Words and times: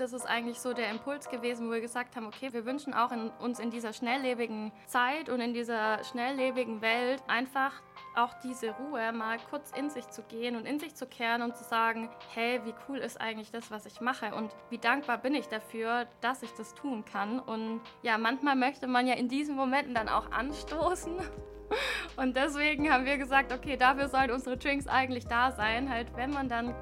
das 0.00 0.12
ist 0.12 0.26
eigentlich 0.26 0.60
so 0.60 0.72
der 0.72 0.90
Impuls 0.90 1.28
gewesen, 1.28 1.68
wo 1.68 1.72
wir 1.72 1.80
gesagt 1.80 2.16
haben, 2.16 2.26
okay, 2.26 2.52
wir 2.52 2.64
wünschen 2.64 2.94
auch 2.94 3.12
in, 3.12 3.30
uns 3.40 3.58
in 3.58 3.70
dieser 3.70 3.92
schnelllebigen 3.92 4.72
Zeit 4.86 5.28
und 5.28 5.40
in 5.40 5.52
dieser 5.52 6.02
schnelllebigen 6.04 6.80
Welt 6.80 7.22
einfach 7.26 7.72
auch 8.14 8.34
diese 8.42 8.70
Ruhe, 8.70 9.12
mal 9.12 9.38
kurz 9.50 9.72
in 9.72 9.90
sich 9.90 10.08
zu 10.08 10.22
gehen 10.22 10.56
und 10.56 10.66
in 10.66 10.78
sich 10.78 10.94
zu 10.94 11.06
kehren 11.06 11.42
und 11.42 11.56
zu 11.56 11.64
sagen, 11.64 12.08
hey, 12.34 12.60
wie 12.64 12.74
cool 12.88 12.98
ist 12.98 13.20
eigentlich 13.20 13.50
das, 13.50 13.70
was 13.70 13.86
ich 13.86 14.00
mache 14.00 14.34
und 14.34 14.54
wie 14.70 14.78
dankbar 14.78 15.18
bin 15.18 15.34
ich 15.34 15.48
dafür, 15.48 16.06
dass 16.20 16.42
ich 16.42 16.52
das 16.54 16.74
tun 16.74 17.04
kann. 17.04 17.38
Und 17.38 17.80
ja, 18.02 18.18
manchmal 18.18 18.56
möchte 18.56 18.86
man 18.86 19.06
ja 19.06 19.14
in 19.14 19.28
diesen 19.28 19.56
Momenten 19.56 19.94
dann 19.94 20.08
auch 20.08 20.30
anstoßen. 20.30 21.16
Und 22.16 22.34
deswegen 22.34 22.90
haben 22.90 23.04
wir 23.04 23.18
gesagt, 23.18 23.52
okay, 23.52 23.76
dafür 23.76 24.08
sollen 24.08 24.30
unsere 24.30 24.56
Drinks 24.56 24.86
eigentlich 24.86 25.26
da 25.26 25.52
sein, 25.52 25.90
halt 25.90 26.08
wenn 26.16 26.30
man 26.30 26.48
dann 26.48 26.74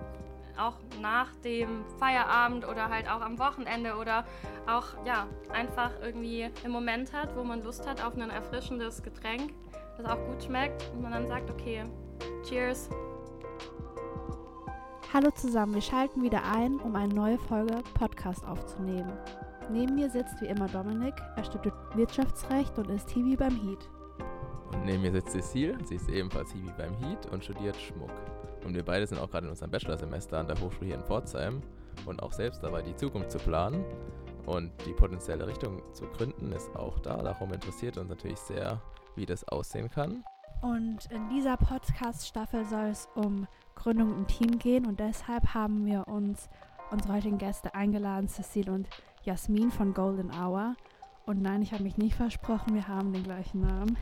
auch 0.59 0.75
nach 1.01 1.35
dem 1.45 1.85
Feierabend 1.99 2.67
oder 2.67 2.89
halt 2.89 3.09
auch 3.11 3.21
am 3.21 3.39
Wochenende 3.39 3.97
oder 3.97 4.25
auch 4.67 4.85
ja, 5.05 5.27
einfach 5.53 5.91
irgendwie 6.03 6.49
einen 6.65 6.73
Moment 6.73 7.13
hat, 7.13 7.37
wo 7.37 7.45
man 7.45 7.63
Lust 7.63 7.89
hat 7.89 8.05
auf 8.05 8.17
ein 8.17 8.31
erfrischendes 8.31 9.03
Getränk, 9.03 9.53
das 9.97 10.07
auch 10.07 10.25
gut 10.27 10.43
schmeckt 10.45 10.91
und 10.93 11.03
man 11.03 11.13
dann 11.13 11.27
sagt, 11.27 11.51
okay, 11.51 11.85
cheers. 12.49 12.89
Hallo 15.13 15.31
zusammen, 15.31 15.75
wir 15.75 15.83
schalten 15.83 16.23
wieder 16.23 16.43
ein, 16.45 16.79
um 16.81 16.95
eine 16.97 17.15
neue 17.15 17.39
Folge 17.39 17.83
Podcast 17.95 18.45
aufzunehmen. 18.47 19.13
Neben 19.71 19.95
mir 19.95 20.11
sitzt 20.11 20.41
wie 20.41 20.47
immer 20.47 20.69
Dominik, 20.69 21.15
er 21.37 21.45
studiert 21.45 21.75
Wirtschaftsrecht 21.95 22.79
und 22.79 22.91
ist 22.91 23.11
Hiwi 23.11 23.37
beim 23.37 23.57
Heat. 23.57 23.89
Und 24.73 24.85
neben 24.85 25.03
mir 25.03 25.13
sitzt 25.13 25.31
Cecile, 25.31 25.79
sie 25.85 25.97
ist 25.97 26.09
ebenfalls 26.09 26.53
Hiwi 26.53 26.71
beim 26.77 26.95
Heat 26.97 27.27
und 27.33 27.45
studiert 27.45 27.77
Schmuck. 27.77 28.11
Und 28.67 28.75
wir 28.75 28.85
beide 28.85 29.07
sind 29.07 29.21
auch 29.21 29.31
gerade 29.31 29.47
in 29.47 29.51
unserem 29.51 29.71
Bachelorsemester 29.71 30.39
an 30.39 30.49
der 30.49 30.57
Hochschule 30.61 30.87
hier 30.87 30.97
in 30.97 31.05
Pforzheim 31.05 31.63
und 32.05 32.21
auch 32.21 32.33
selbst 32.33 32.65
dabei, 32.65 32.83
die 32.83 32.97
Zukunft 32.97 33.31
zu 33.31 33.39
planen. 33.39 33.85
Und 34.45 34.73
die 34.85 34.93
potenzielle 34.93 35.47
Richtung 35.47 35.83
zu 35.93 36.07
gründen 36.07 36.51
ist 36.51 36.75
auch 36.75 36.99
da. 36.99 37.17
Darum 37.17 37.53
interessiert 37.53 37.97
uns 37.97 38.09
natürlich 38.09 38.39
sehr, 38.39 38.81
wie 39.15 39.25
das 39.25 39.47
aussehen 39.49 39.89
kann. 39.89 40.25
Und 40.63 41.07
in 41.13 41.29
dieser 41.29 41.57
Podcast-Staffel 41.57 42.65
soll 42.65 42.87
es 42.87 43.09
um 43.15 43.47
Gründung 43.77 44.13
im 44.17 44.27
Team 44.27 44.59
gehen 44.59 44.87
und 44.87 44.99
deshalb 44.99 45.55
haben 45.55 45.85
wir 45.87 46.09
uns 46.09 46.49
unsere 46.91 47.15
heutigen 47.15 47.39
Gäste 47.39 47.75
eingeladen, 47.75 48.29
Cecile 48.29 48.73
und 48.73 48.89
Jasmin 49.23 49.71
von 49.71 49.95
Golden 49.95 50.31
Hour. 50.33 50.75
Und 51.25 51.41
nein, 51.41 51.63
ich 51.63 51.73
habe 51.73 51.83
mich 51.83 51.99
nicht 51.99 52.15
versprochen, 52.17 52.75
wir 52.75 52.89
haben 52.89 53.13
den 53.13 53.25
gleichen 53.25 53.61
Namen. 53.61 53.97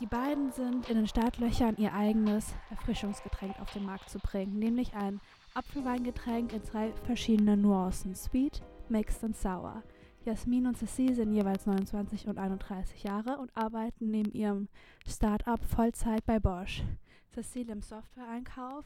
Die 0.00 0.06
beiden 0.06 0.50
sind 0.50 0.90
in 0.90 0.96
den 0.96 1.06
Startlöchern, 1.06 1.76
ihr 1.76 1.94
eigenes 1.94 2.52
Erfrischungsgetränk 2.70 3.60
auf 3.60 3.72
den 3.72 3.84
Markt 3.84 4.10
zu 4.10 4.18
bringen, 4.18 4.58
nämlich 4.58 4.94
ein 4.94 5.20
Apfelweingetränk 5.54 6.52
in 6.52 6.64
zwei 6.64 6.92
verschiedenen 7.04 7.62
Nuancen, 7.62 8.16
Sweet, 8.16 8.60
Mixed 8.88 9.22
und 9.22 9.36
Sour. 9.36 9.84
Jasmin 10.24 10.66
und 10.66 10.76
Cecile 10.76 11.14
sind 11.14 11.32
jeweils 11.32 11.66
29 11.66 12.26
und 12.26 12.38
31 12.38 13.04
Jahre 13.04 13.38
und 13.38 13.56
arbeiten 13.56 14.10
neben 14.10 14.32
ihrem 14.32 14.68
Start-up 15.06 15.64
Vollzeit 15.64 16.26
bei 16.26 16.40
Bosch. 16.40 16.82
Cecile 17.32 17.72
im 17.72 17.82
Software-Einkauf 17.82 18.84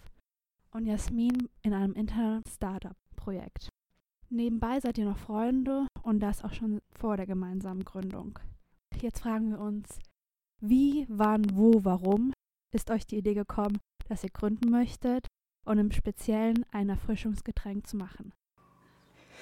und 0.72 0.84
Jasmin 0.84 1.48
in 1.62 1.72
einem 1.72 1.95
internen 1.95 2.45
Start-up-Projekt. 2.47 3.70
Nebenbei 4.28 4.78
seid 4.81 4.98
ihr 4.98 5.06
noch 5.06 5.17
Freunde 5.17 5.87
und 6.03 6.20
das 6.20 6.45
auch 6.45 6.53
schon 6.53 6.83
vor 6.91 7.17
der 7.17 7.27
gemeinsamen 7.27 7.84
Gründung. 7.84 8.39
Jetzt 9.00 9.20
fragen 9.20 9.50
wir 9.50 9.61
uns, 9.61 9.98
wie, 10.61 11.06
wann, 11.09 11.45
wo, 11.56 11.84
warum 11.84 12.33
ist 12.75 12.91
euch 12.91 13.06
die 13.06 13.17
Idee 13.17 13.34
gekommen, 13.34 13.78
dass 14.09 14.25
ihr 14.25 14.31
gründen 14.31 14.70
möchtet 14.70 15.27
und 15.67 15.78
im 15.78 15.92
Speziellen 15.92 16.65
ein 16.73 16.89
Erfrischungsgetränk 16.89 17.87
zu 17.87 17.97
machen? 17.97 18.33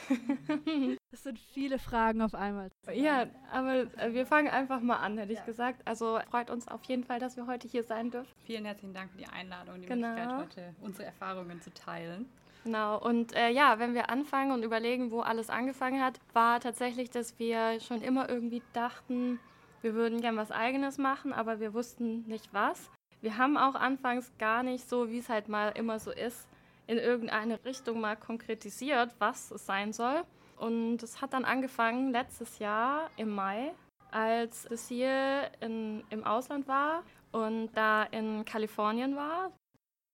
das 1.10 1.22
sind 1.22 1.38
viele 1.38 1.78
Fragen 1.78 2.20
auf 2.20 2.34
einmal. 2.34 2.70
Ja, 2.92 3.26
aber 3.50 3.92
äh, 3.98 4.12
wir 4.12 4.26
fangen 4.26 4.48
einfach 4.48 4.80
mal 4.80 4.96
an, 4.96 5.18
hätte 5.18 5.32
ich 5.32 5.44
gesagt. 5.44 5.80
Also 5.86 6.18
freut 6.30 6.50
uns 6.50 6.68
auf 6.68 6.84
jeden 6.84 7.02
Fall, 7.02 7.18
dass 7.18 7.36
wir 7.36 7.46
heute 7.46 7.66
hier 7.66 7.82
sein 7.82 8.10
dürfen. 8.10 8.30
Vielen 8.44 8.66
herzlichen 8.66 8.94
Dank 8.94 9.10
für 9.10 9.18
die 9.18 9.26
Einladung, 9.26 9.80
die 9.80 9.86
genau. 9.86 10.08
Möglichkeit, 10.08 10.38
heute 10.38 10.74
unsere 10.82 11.06
Erfahrungen 11.06 11.60
zu 11.62 11.72
teilen. 11.72 12.28
Genau, 12.64 13.00
und 13.00 13.34
äh, 13.34 13.50
ja, 13.50 13.78
wenn 13.78 13.94
wir 13.94 14.10
anfangen 14.10 14.50
und 14.50 14.64
überlegen, 14.64 15.12
wo 15.12 15.20
alles 15.20 15.50
angefangen 15.50 16.02
hat, 16.02 16.18
war 16.32 16.60
tatsächlich, 16.60 17.10
dass 17.10 17.38
wir 17.38 17.78
schon 17.80 18.02
immer 18.02 18.28
irgendwie 18.28 18.62
dachten, 18.72 19.38
wir 19.86 19.94
würden 19.94 20.20
gern 20.20 20.36
was 20.36 20.50
eigenes 20.50 20.98
machen, 20.98 21.32
aber 21.32 21.60
wir 21.60 21.72
wussten 21.72 22.22
nicht 22.22 22.52
was. 22.52 22.90
Wir 23.20 23.38
haben 23.38 23.56
auch 23.56 23.76
anfangs 23.76 24.32
gar 24.36 24.64
nicht 24.64 24.88
so, 24.88 25.10
wie 25.10 25.18
es 25.18 25.28
halt 25.28 25.48
mal 25.48 25.68
immer 25.76 26.00
so 26.00 26.10
ist, 26.10 26.48
in 26.88 26.98
irgendeine 26.98 27.64
Richtung 27.64 28.00
mal 28.00 28.16
konkretisiert, 28.16 29.14
was 29.20 29.52
es 29.52 29.64
sein 29.64 29.92
soll. 29.92 30.24
Und 30.56 31.04
es 31.04 31.22
hat 31.22 31.34
dann 31.34 31.44
angefangen 31.44 32.10
letztes 32.10 32.58
Jahr 32.58 33.10
im 33.16 33.30
Mai, 33.30 33.70
als 34.10 34.66
hier 34.88 35.52
in, 35.60 36.02
im 36.10 36.24
Ausland 36.24 36.66
war 36.66 37.04
und 37.30 37.68
da 37.74 38.02
in 38.02 38.44
Kalifornien 38.44 39.14
war. 39.14 39.52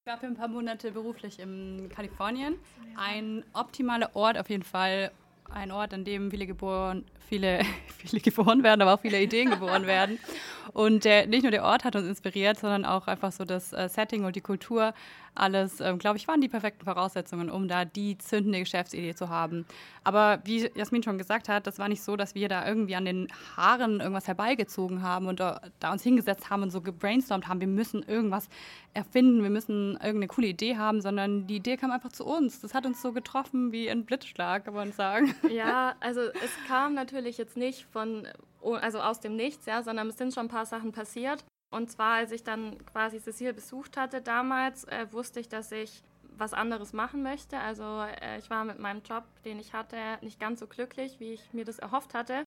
Ich 0.05 0.13
war 0.13 0.19
für 0.19 0.27
ein 0.27 0.37
paar 0.37 0.49
Monate 0.49 0.93
beruflich 0.93 1.39
in 1.39 1.89
Kalifornien. 1.89 2.59
Ein 2.97 3.43
optimaler 3.55 4.15
Ort 4.15 4.37
auf 4.37 4.51
jeden 4.51 4.65
Fall. 4.65 5.13
Ein 5.49 5.71
Ort, 5.71 5.95
an 5.95 6.05
dem 6.05 6.31
viele 6.31 6.47
geboren, 6.47 7.07
viele, 7.29 7.63
viele 7.99 8.21
geboren 8.21 8.63
werden, 8.63 8.83
aber 8.83 8.95
auch 8.95 9.01
viele 9.01 9.21
Ideen 9.21 9.51
geboren 9.51 9.87
werden. 9.87 10.19
Und 10.73 11.05
der, 11.05 11.27
nicht 11.27 11.43
nur 11.43 11.51
der 11.51 11.65
Ort 11.65 11.85
hat 11.85 11.97
uns 11.97 12.07
inspiriert, 12.07 12.59
sondern 12.59 12.85
auch 12.85 13.07
einfach 13.07 13.33
so 13.33 13.45
das 13.45 13.73
äh, 13.73 13.89
Setting 13.89 14.25
und 14.25 14.37
die 14.37 14.41
Kultur 14.41 14.95
alles, 15.35 15.81
ähm, 15.81 15.99
glaube 15.99 16.19
ich, 16.19 16.29
waren 16.29 16.41
die 16.41 16.49
perfekten 16.49 16.85
Voraussetzungen, 16.85 17.51
um 17.51 17.67
da 17.67 17.85
die 17.85 18.19
zündende 18.19 18.59
Geschäftsidee 18.59 19.15
zu 19.15 19.31
haben. 19.31 19.65
Aber 20.05 20.41
wie 20.45 20.71
Jasmin 20.75 21.03
schon 21.03 21.17
gesagt 21.17 21.49
hat, 21.49 21.67
das 21.67 21.79
war 21.79 21.89
nicht 21.89 22.03
so, 22.03 22.17
dass 22.17 22.35
wir 22.35 22.49
da 22.49 22.67
irgendwie 22.67 22.97
an 22.97 23.07
den 23.07 23.29
Haaren 23.57 24.01
irgendwas 24.01 24.29
herbeigezogen 24.29 25.03
haben 25.03 25.27
und 25.27 25.41
da, 25.41 25.63
da 25.81 25.93
uns 25.93 26.03
hingesetzt 26.03 26.51
haben 26.51 26.63
und 26.63 26.71
so 26.71 26.83
gebrainstormt 26.83 27.49
haben, 27.49 27.61
wir 27.61 27.67
müssen 27.67 28.03
irgendwas 28.03 28.49
erfinden, 28.95 29.43
wir 29.43 29.51
müssen 29.51 29.93
irgendeine 29.93 30.27
coole 30.27 30.49
Idee 30.49 30.77
haben, 30.77 31.01
sondern 31.01 31.47
die 31.47 31.57
Idee 31.57 31.79
kam 31.79 31.93
einfach 31.93 32.13
zu 32.13 32.27
uns. 32.27 32.61
Das 32.61 32.75
hat 32.75 32.85
uns 32.85 33.01
so 33.01 33.13
getroffen 33.13 33.73
wie 33.73 33.89
ein 33.89 34.05
Blitzschlag, 34.05 34.67
kann 34.67 34.75
man 34.75 34.93
sagen. 34.93 35.35
Ja, 35.51 35.95
also 36.01 36.21
es 36.21 36.51
kam 36.69 36.95
natürlich 36.95 37.12
jetzt 37.21 37.57
nicht 37.57 37.85
von, 37.87 38.29
also 38.63 39.01
aus 39.01 39.21
dem 39.21 39.37
Nichts, 39.37 39.67
ja, 39.67 39.83
sondern 39.83 40.09
es 40.09 40.19
sind 40.19 40.35
schon 40.35 40.47
ein 40.47 40.49
paar 40.49 40.67
Sachen 40.67 40.93
passiert. 40.93 41.45
Und 41.71 41.91
zwar, 41.91 42.17
als 42.17 42.33
ich 42.33 42.45
dann 42.45 42.85
quasi 42.87 43.19
Cecile 43.19 43.55
besucht 43.55 43.97
hatte 43.97 44.21
damals, 44.21 44.85
äh, 44.85 45.07
wusste 45.11 45.41
ich, 45.41 45.49
dass 45.49 45.73
ich 45.73 46.03
was 46.37 46.53
anderes 46.53 46.93
machen 46.93 47.23
möchte. 47.23 47.59
Also 47.59 47.83
äh, 48.21 48.39
ich 48.39 48.51
war 48.51 48.65
mit 48.65 48.79
meinem 48.79 49.03
Job, 49.03 49.25
den 49.45 49.59
ich 49.59 49.73
hatte, 49.73 49.97
nicht 50.21 50.39
ganz 50.39 50.61
so 50.61 50.67
glücklich, 50.67 51.19
wie 51.19 51.33
ich 51.33 51.53
mir 51.53 51.65
das 51.65 51.79
erhofft 51.79 52.15
hatte. 52.15 52.45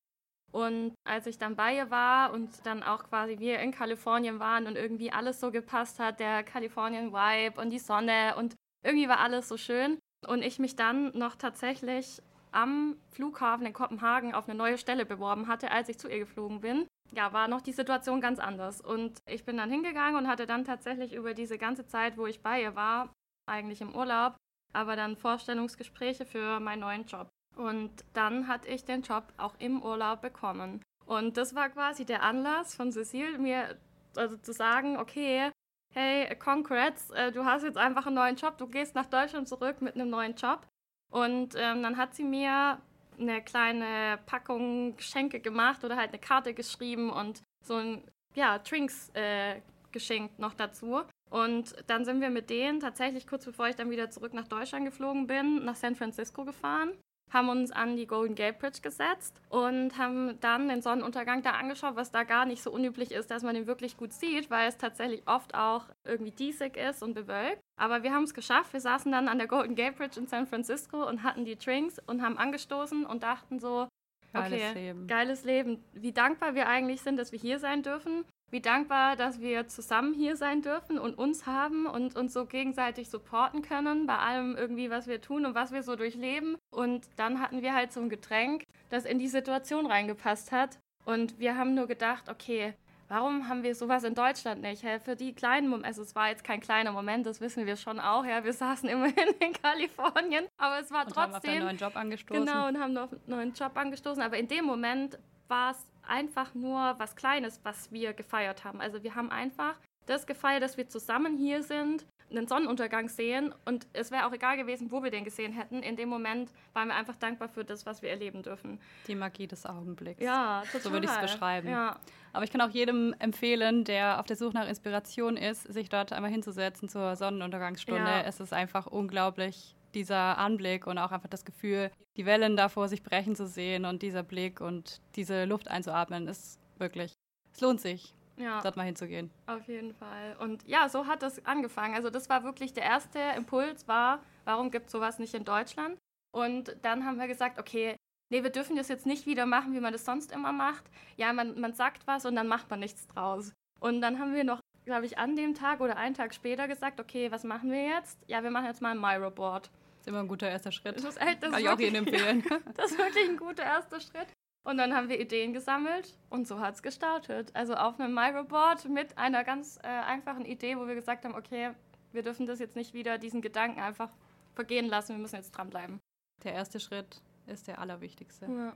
Und 0.52 0.94
als 1.06 1.28
ich 1.28 1.38
dann 1.38 1.56
bei 1.56 1.76
ihr 1.76 1.92
war 1.92 2.32
und 2.32 2.66
dann 2.66 2.84
auch 2.84 3.04
quasi 3.04 3.40
wir 3.40 3.60
in 3.60 3.72
Kalifornien 3.72 4.40
waren 4.40 4.68
und 4.68 4.78
irgendwie 4.78 5.12
alles 5.12 5.40
so 5.40 5.52
gepasst 5.52 6.00
hat, 6.00 6.20
der 6.20 6.44
Kalifornien-Vibe 6.44 7.60
und 7.60 7.72
die 7.72 7.80
Sonne 7.80 8.36
und 8.38 8.56
irgendwie 8.84 9.10
war 9.10 9.20
alles 9.20 9.50
so 9.50 9.58
schön. 9.58 10.00
Und 10.28 10.44
ich 10.44 10.60
mich 10.60 10.76
dann 10.76 11.12
noch 11.18 11.36
tatsächlich 11.36 12.22
am 12.56 12.98
Flughafen 13.12 13.66
in 13.66 13.74
Kopenhagen 13.74 14.34
auf 14.34 14.48
eine 14.48 14.58
neue 14.58 14.78
Stelle 14.78 15.06
beworben 15.06 15.48
hatte, 15.48 15.72
als 15.72 15.90
ich 15.90 16.00
zu 16.00 16.10
ihr 16.10 16.20
geflogen 16.20 16.62
bin 16.62 16.88
ja, 17.12 17.34
war 17.34 17.48
noch 17.48 17.62
die 17.62 17.72
Situation 17.72 18.22
ganz 18.22 18.40
anders. 18.40 18.82
Und 18.82 19.20
ich 19.28 19.46
bin 19.46 19.58
dann 19.58 19.70
hingegangen 19.70 20.16
und 20.16 20.28
hatte 20.28 20.46
dann 20.46 20.66
tatsächlich 20.66 21.14
über 21.14 21.34
diese 21.34 21.58
ganze 21.58 21.86
Zeit, 21.86 22.18
wo 22.18 22.26
ich 22.26 22.42
bei 22.42 22.62
ihr 22.62 22.76
war, 22.76 23.14
eigentlich 23.50 23.82
im 23.82 23.96
Urlaub, 23.96 24.36
aber 24.74 24.96
dann 24.96 25.18
Vorstellungsgespräche 25.18 26.26
für 26.26 26.60
meinen 26.60 26.82
neuen 26.82 27.06
Job. 27.06 27.30
Und 27.56 27.92
dann 28.14 28.48
hatte 28.48 28.68
ich 28.68 28.84
den 28.84 29.02
Job 29.02 29.32
auch 29.38 29.56
im 29.60 29.82
Urlaub 29.82 30.22
bekommen. 30.22 30.82
Und 31.06 31.38
das 31.38 31.56
war 31.56 31.70
quasi 31.70 32.06
der 32.06 32.24
Anlass 32.24 32.76
von 32.76 32.92
Cecile, 32.92 33.38
mir 33.38 33.78
also 34.16 34.38
zu 34.38 34.52
sagen, 34.52 34.98
okay, 34.98 35.52
hey, 35.94 36.36
congrats, 36.38 37.12
äh, 37.12 37.32
du 37.32 37.46
hast 37.46 37.64
jetzt 37.64 37.78
einfach 37.78 38.08
einen 38.08 38.16
neuen 38.16 38.36
Job, 38.36 38.58
du 38.58 38.68
gehst 38.68 38.96
nach 38.96 39.06
Deutschland 39.06 39.48
zurück 39.48 39.82
mit 39.82 39.96
einem 39.96 40.10
neuen 40.10 40.36
Job. 40.36 40.68
Und 41.10 41.56
ähm, 41.56 41.84
dann 41.84 41.98
hat 41.98 42.16
sie 42.16 42.24
mir 42.24 42.80
eine 43.20 43.42
kleine 43.42 44.20
Packung 44.26 44.96
Geschenke 44.98 45.40
gemacht 45.40 45.84
oder 45.84 45.96
halt 45.96 46.10
eine 46.10 46.20
Karte 46.20 46.54
geschrieben 46.54 47.10
und 47.10 47.42
so 47.62 47.76
ein, 47.76 48.04
ja, 48.34 48.60
Drinks 48.60 49.10
äh, 49.14 49.62
geschenkt 49.92 50.40
noch 50.40 50.54
dazu. 50.54 51.02
Und 51.30 51.76
dann 51.88 52.06
sind 52.06 52.22
wir 52.22 52.30
mit 52.30 52.50
denen 52.50 52.80
tatsächlich 52.80 53.28
kurz 53.28 53.46
bevor 53.46 53.68
ich 53.68 53.76
dann 53.76 53.90
wieder 53.90 54.10
zurück 54.10 54.34
nach 54.34 54.48
Deutschland 54.48 54.86
geflogen 54.86 55.28
bin, 55.28 55.64
nach 55.64 55.76
San 55.76 55.96
Francisco 55.96 56.44
gefahren 56.46 56.92
haben 57.32 57.50
uns 57.50 57.72
an 57.72 57.96
die 57.96 58.08
Golden 58.08 58.36
Gate 58.36 58.60
Bridge 58.60 58.80
gesetzt 58.82 59.42
und 59.50 59.98
haben 59.98 60.40
dann 60.40 60.70
den 60.70 60.82
Sonnenuntergang 60.82 61.42
da 61.42 61.52
angeschaut, 61.52 61.96
was 61.96 62.12
da 62.12 62.24
gar 62.24 62.46
nicht 62.46 62.62
so 62.62 62.72
unüblich 62.72 63.12
ist, 63.12 63.32
dass 63.32 63.44
man 63.44 63.56
den 63.56 63.68
wirklich 63.68 63.98
gut 63.98 64.14
sieht, 64.14 64.50
weil 64.50 64.70
es 64.70 64.78
tatsächlich 64.78 65.24
oft 65.28 65.56
auch 65.56 65.86
irgendwie 66.04 66.32
diesig 66.32 66.78
ist 66.78 67.04
und 67.04 67.14
bewölkt. 67.14 67.60
Aber 67.78 68.04
wir 68.04 68.14
haben 68.14 68.24
es 68.24 68.34
geschafft. 68.34 68.74
Wir 68.74 68.82
saßen 68.82 69.12
dann 69.12 69.28
an 69.28 69.38
der 69.38 69.48
Golden 69.48 69.76
Gate 69.76 69.98
Bridge 69.98 70.20
in 70.20 70.28
San 70.28 70.48
Francisco 70.48 71.08
und 71.08 71.24
hatten 71.24 71.46
die 71.46 71.58
Drinks 71.58 72.00
und 72.08 72.22
haben 72.22 72.38
angestoßen 72.38 73.06
und 73.06 73.24
dachten 73.24 73.60
so, 73.60 73.88
okay, 74.34 74.50
geiles 74.50 74.74
Leben. 74.74 75.08
geiles 75.08 75.44
Leben. 75.44 75.84
Wie 75.94 76.12
dankbar 76.12 76.56
wir 76.56 76.68
eigentlich 76.68 77.02
sind, 77.02 77.18
dass 77.18 77.32
wir 77.32 77.40
hier 77.40 77.60
sein 77.60 77.84
dürfen. 77.84 78.24
Wie 78.56 78.62
dankbar, 78.62 79.18
dass 79.18 79.42
wir 79.42 79.68
zusammen 79.68 80.14
hier 80.14 80.38
sein 80.38 80.62
dürfen 80.62 80.98
und 80.98 81.18
uns 81.18 81.46
haben 81.46 81.88
und 81.88 82.16
uns 82.16 82.32
so 82.32 82.46
gegenseitig 82.46 83.10
supporten 83.10 83.62
können 83.62 84.08
bei 84.08 84.18
allem 84.18 84.56
irgendwie, 84.56 84.90
was 84.90 85.08
wir 85.08 85.20
tun 85.20 85.46
und 85.46 85.56
was 85.56 85.74
wir 85.74 85.84
so 85.84 85.98
durchleben. 85.98 86.56
Und 86.72 87.06
dann 87.18 87.42
hatten 87.42 87.62
wir 87.62 87.74
halt 87.74 87.92
so 87.92 88.00
ein 88.00 88.08
Getränk, 88.08 88.64
das 88.90 89.04
in 89.04 89.20
die 89.20 89.28
Situation 89.28 89.88
reingepasst 89.88 90.54
hat. 90.54 90.80
Und 91.04 91.38
wir 91.38 91.58
haben 91.58 91.76
nur 91.76 91.86
gedacht, 91.86 92.30
okay, 92.30 92.76
warum 93.10 93.50
haben 93.50 93.64
wir 93.64 93.76
sowas 93.76 94.06
in 94.06 94.16
Deutschland 94.16 94.62
nicht? 94.62 94.84
Ja, 94.84 95.00
für 95.00 95.18
die 95.18 95.34
kleinen 95.34 95.68
Momente, 95.68 95.90
also 95.90 96.02
es 96.02 96.16
war 96.16 96.30
jetzt 96.30 96.46
kein 96.46 96.62
kleiner 96.62 96.94
Moment, 96.94 97.26
das 97.26 97.42
wissen 97.42 97.66
wir 97.66 97.76
schon 97.76 98.00
auch, 98.00 98.24
ja, 98.24 98.46
wir 98.46 98.54
saßen 98.64 98.88
immerhin 98.88 99.34
in 99.42 99.52
Kalifornien, 99.52 100.46
aber 100.58 100.80
es 100.80 100.92
war 100.92 101.06
und 101.06 101.14
trotzdem... 101.14 101.26
Haben 101.26 101.36
auf 101.36 101.46
einen 101.46 101.66
neuen 101.66 101.78
Job 101.78 101.98
angestoßen. 101.98 102.46
Genau, 102.46 102.68
und 102.70 102.80
haben 102.80 102.94
noch 102.94 103.12
einen 103.12 103.22
neuen 103.28 103.54
Job 103.54 103.76
angestoßen, 103.76 104.24
aber 104.24 104.38
in 104.38 104.48
dem 104.48 104.64
Moment 104.64 105.20
war 105.48 105.72
es 105.72 105.86
einfach 106.08 106.54
nur 106.54 106.96
was 106.98 107.16
Kleines, 107.16 107.60
was 107.64 107.92
wir 107.92 108.14
gefeiert 108.14 108.64
haben. 108.64 108.82
Also 108.82 109.04
wir 109.04 109.16
haben 109.16 109.32
einfach 109.32 109.80
das 110.06 110.28
gefeiert, 110.28 110.62
dass 110.62 110.78
wir 110.78 110.88
zusammen 110.88 111.38
hier 111.38 111.64
sind, 111.64 112.06
einen 112.30 112.48
Sonnenuntergang 112.48 113.08
sehen 113.08 113.54
und 113.66 113.88
es 113.94 114.12
wäre 114.12 114.26
auch 114.26 114.34
egal 114.34 114.58
gewesen, 114.58 114.92
wo 114.92 115.04
wir 115.04 115.12
den 115.12 115.24
gesehen 115.24 115.54
hätten. 115.54 115.84
In 115.84 115.96
dem 115.96 116.10
Moment 116.10 116.52
waren 116.74 116.88
wir 116.88 116.96
einfach 116.96 117.16
dankbar 117.16 117.50
für 117.50 117.64
das, 117.64 117.86
was 117.86 118.02
wir 118.02 118.10
erleben 118.10 118.42
dürfen. 118.42 118.80
Die 119.08 119.16
Magie 119.16 119.48
des 119.48 119.66
Augenblicks. 119.66 120.24
Ja, 120.24 120.64
total. 120.66 120.82
So 120.82 120.92
würde 120.92 121.06
ich 121.06 121.12
es 121.12 121.22
beschreiben. 121.22 121.70
Ja. 121.70 122.00
Aber 122.34 122.44
ich 122.44 122.52
kann 122.52 122.62
auch 122.62 122.70
jedem 122.70 123.16
empfehlen, 123.20 123.84
der 123.84 124.20
auf 124.20 124.26
der 124.26 124.36
Suche 124.36 124.54
nach 124.54 124.68
Inspiration 124.68 125.38
ist, 125.38 125.64
sich 125.72 125.88
dort 125.88 126.12
einmal 126.12 126.32
hinzusetzen 126.32 126.90
zur 126.90 127.16
Sonnenuntergangsstunde. 127.16 128.02
Ja. 128.02 128.22
Es 128.22 128.40
ist 128.40 128.54
einfach 128.54 128.88
unglaublich, 128.88 129.75
dieser 129.96 130.38
Anblick 130.38 130.86
und 130.88 130.98
auch 130.98 131.12
einfach 131.12 131.30
das 131.30 131.46
Gefühl, 131.46 131.90
die 132.18 132.26
Wellen 132.26 132.56
da 132.58 132.70
vor 132.70 132.88
sich 132.88 133.02
brechen 133.04 133.36
zu 133.36 133.48
sehen 133.48 133.86
und 133.86 134.02
dieser 134.02 134.24
Blick 134.24 134.62
und 134.62 135.02
diese 135.16 135.46
Luft 135.46 135.68
einzuatmen, 135.70 136.28
ist 136.28 136.60
wirklich, 136.78 137.14
es 137.54 137.62
lohnt 137.62 137.82
sich, 137.82 138.14
Ja, 138.38 138.62
dort 138.62 138.76
mal 138.78 138.84
hinzugehen. 138.84 139.32
auf 139.48 139.68
jeden 139.68 139.94
Fall. 139.94 140.36
Und 140.40 140.68
ja, 140.68 140.90
so 140.90 141.08
hat 141.08 141.24
das 141.24 141.44
angefangen. 141.46 141.96
Also 141.96 142.10
das 142.10 142.30
war 142.30 142.44
wirklich 142.44 142.74
der 142.74 142.84
erste 142.84 143.20
Impuls 143.38 143.88
war, 143.88 144.20
warum 144.44 144.70
gibt 144.72 144.88
es 144.88 144.92
sowas 144.92 145.18
nicht 145.20 145.34
in 145.34 145.46
Deutschland? 145.46 145.98
Und 146.32 146.76
dann 146.82 147.06
haben 147.06 147.18
wir 147.18 147.28
gesagt, 147.28 147.58
okay, 147.60 147.96
nee, 148.30 148.44
wir 148.44 148.50
dürfen 148.50 148.76
das 148.76 148.90
jetzt 148.90 149.06
nicht 149.06 149.26
wieder 149.26 149.46
machen, 149.46 149.74
wie 149.74 149.80
man 149.80 149.94
das 149.94 150.04
sonst 150.04 150.32
immer 150.34 150.52
macht. 150.52 150.84
Ja, 151.16 151.32
man, 151.32 151.60
man 151.60 151.74
sagt 151.74 152.06
was 152.08 152.26
und 152.26 152.36
dann 152.36 152.48
macht 152.48 152.70
man 152.70 152.80
nichts 152.82 153.08
draus. 153.08 153.54
Und 153.80 154.02
dann 154.02 154.20
haben 154.20 154.34
wir 154.36 154.44
noch, 154.44 154.60
glaube 154.84 155.06
ich, 155.06 155.18
an 155.18 155.36
dem 155.38 155.54
Tag 155.54 155.80
oder 155.80 155.96
einen 155.96 156.14
Tag 156.16 156.34
später 156.34 156.68
gesagt, 156.68 157.00
okay, 157.00 157.32
was 157.32 157.44
machen 157.46 157.72
wir 157.72 157.84
jetzt? 157.86 158.20
Ja, 158.28 158.44
wir 158.44 158.52
machen 158.52 158.66
jetzt 158.66 158.82
mal 158.82 158.92
ein 158.92 159.00
Miro-Board. 159.00 159.72
Ist 160.06 160.10
immer 160.10 160.20
ein 160.20 160.28
guter 160.28 160.48
erster 160.48 160.72
Schritt. 160.72 160.98
Das 160.98 161.04
ist, 161.04 161.20
echt, 161.20 161.42
das 161.42 161.50
Kann 161.50 161.54
ist 161.54 161.60
ich 161.62 161.68
auch 161.68 161.80
wirklich- 161.80 161.92
jedem 161.94 162.06
empfehlen. 162.08 162.44
Das 162.78 162.92
ist 162.92 162.98
wirklich 163.00 163.28
ein 163.28 163.38
guter 163.38 163.64
erster 163.64 164.00
Schritt. 164.00 164.28
Und 164.64 164.78
dann 164.78 164.94
haben 164.96 165.10
wir 165.10 165.20
Ideen 165.20 165.52
gesammelt 165.52 166.16
und 166.30 166.48
so 166.48 166.60
hat 166.60 166.76
es 166.76 166.84
gestartet. 166.84 167.50
Also 167.56 167.74
auf 167.74 168.00
einem 168.00 168.14
Miro-Board 168.14 168.88
mit 168.88 169.18
einer 169.18 169.44
ganz 169.44 169.80
äh, 169.82 169.88
einfachen 169.88 170.46
Idee, 170.46 170.78
wo 170.78 170.86
wir 170.86 170.94
gesagt 170.94 171.26
haben, 171.26 171.34
okay, 171.34 171.72
wir 172.12 172.22
dürfen 172.22 172.46
das 172.46 172.60
jetzt 172.60 172.76
nicht 172.76 172.94
wieder, 172.94 173.18
diesen 173.18 173.42
Gedanken 173.42 173.80
einfach 173.80 174.12
vergehen 174.54 174.86
lassen, 174.86 175.14
wir 175.16 175.18
müssen 175.18 175.38
jetzt 175.38 175.50
dranbleiben. 175.52 176.00
Der 176.44 176.54
erste 176.54 176.80
Schritt 176.80 177.24
ist 177.48 177.68
der 177.68 177.80
allerwichtigste. 177.80 178.46
Ja. 178.46 178.76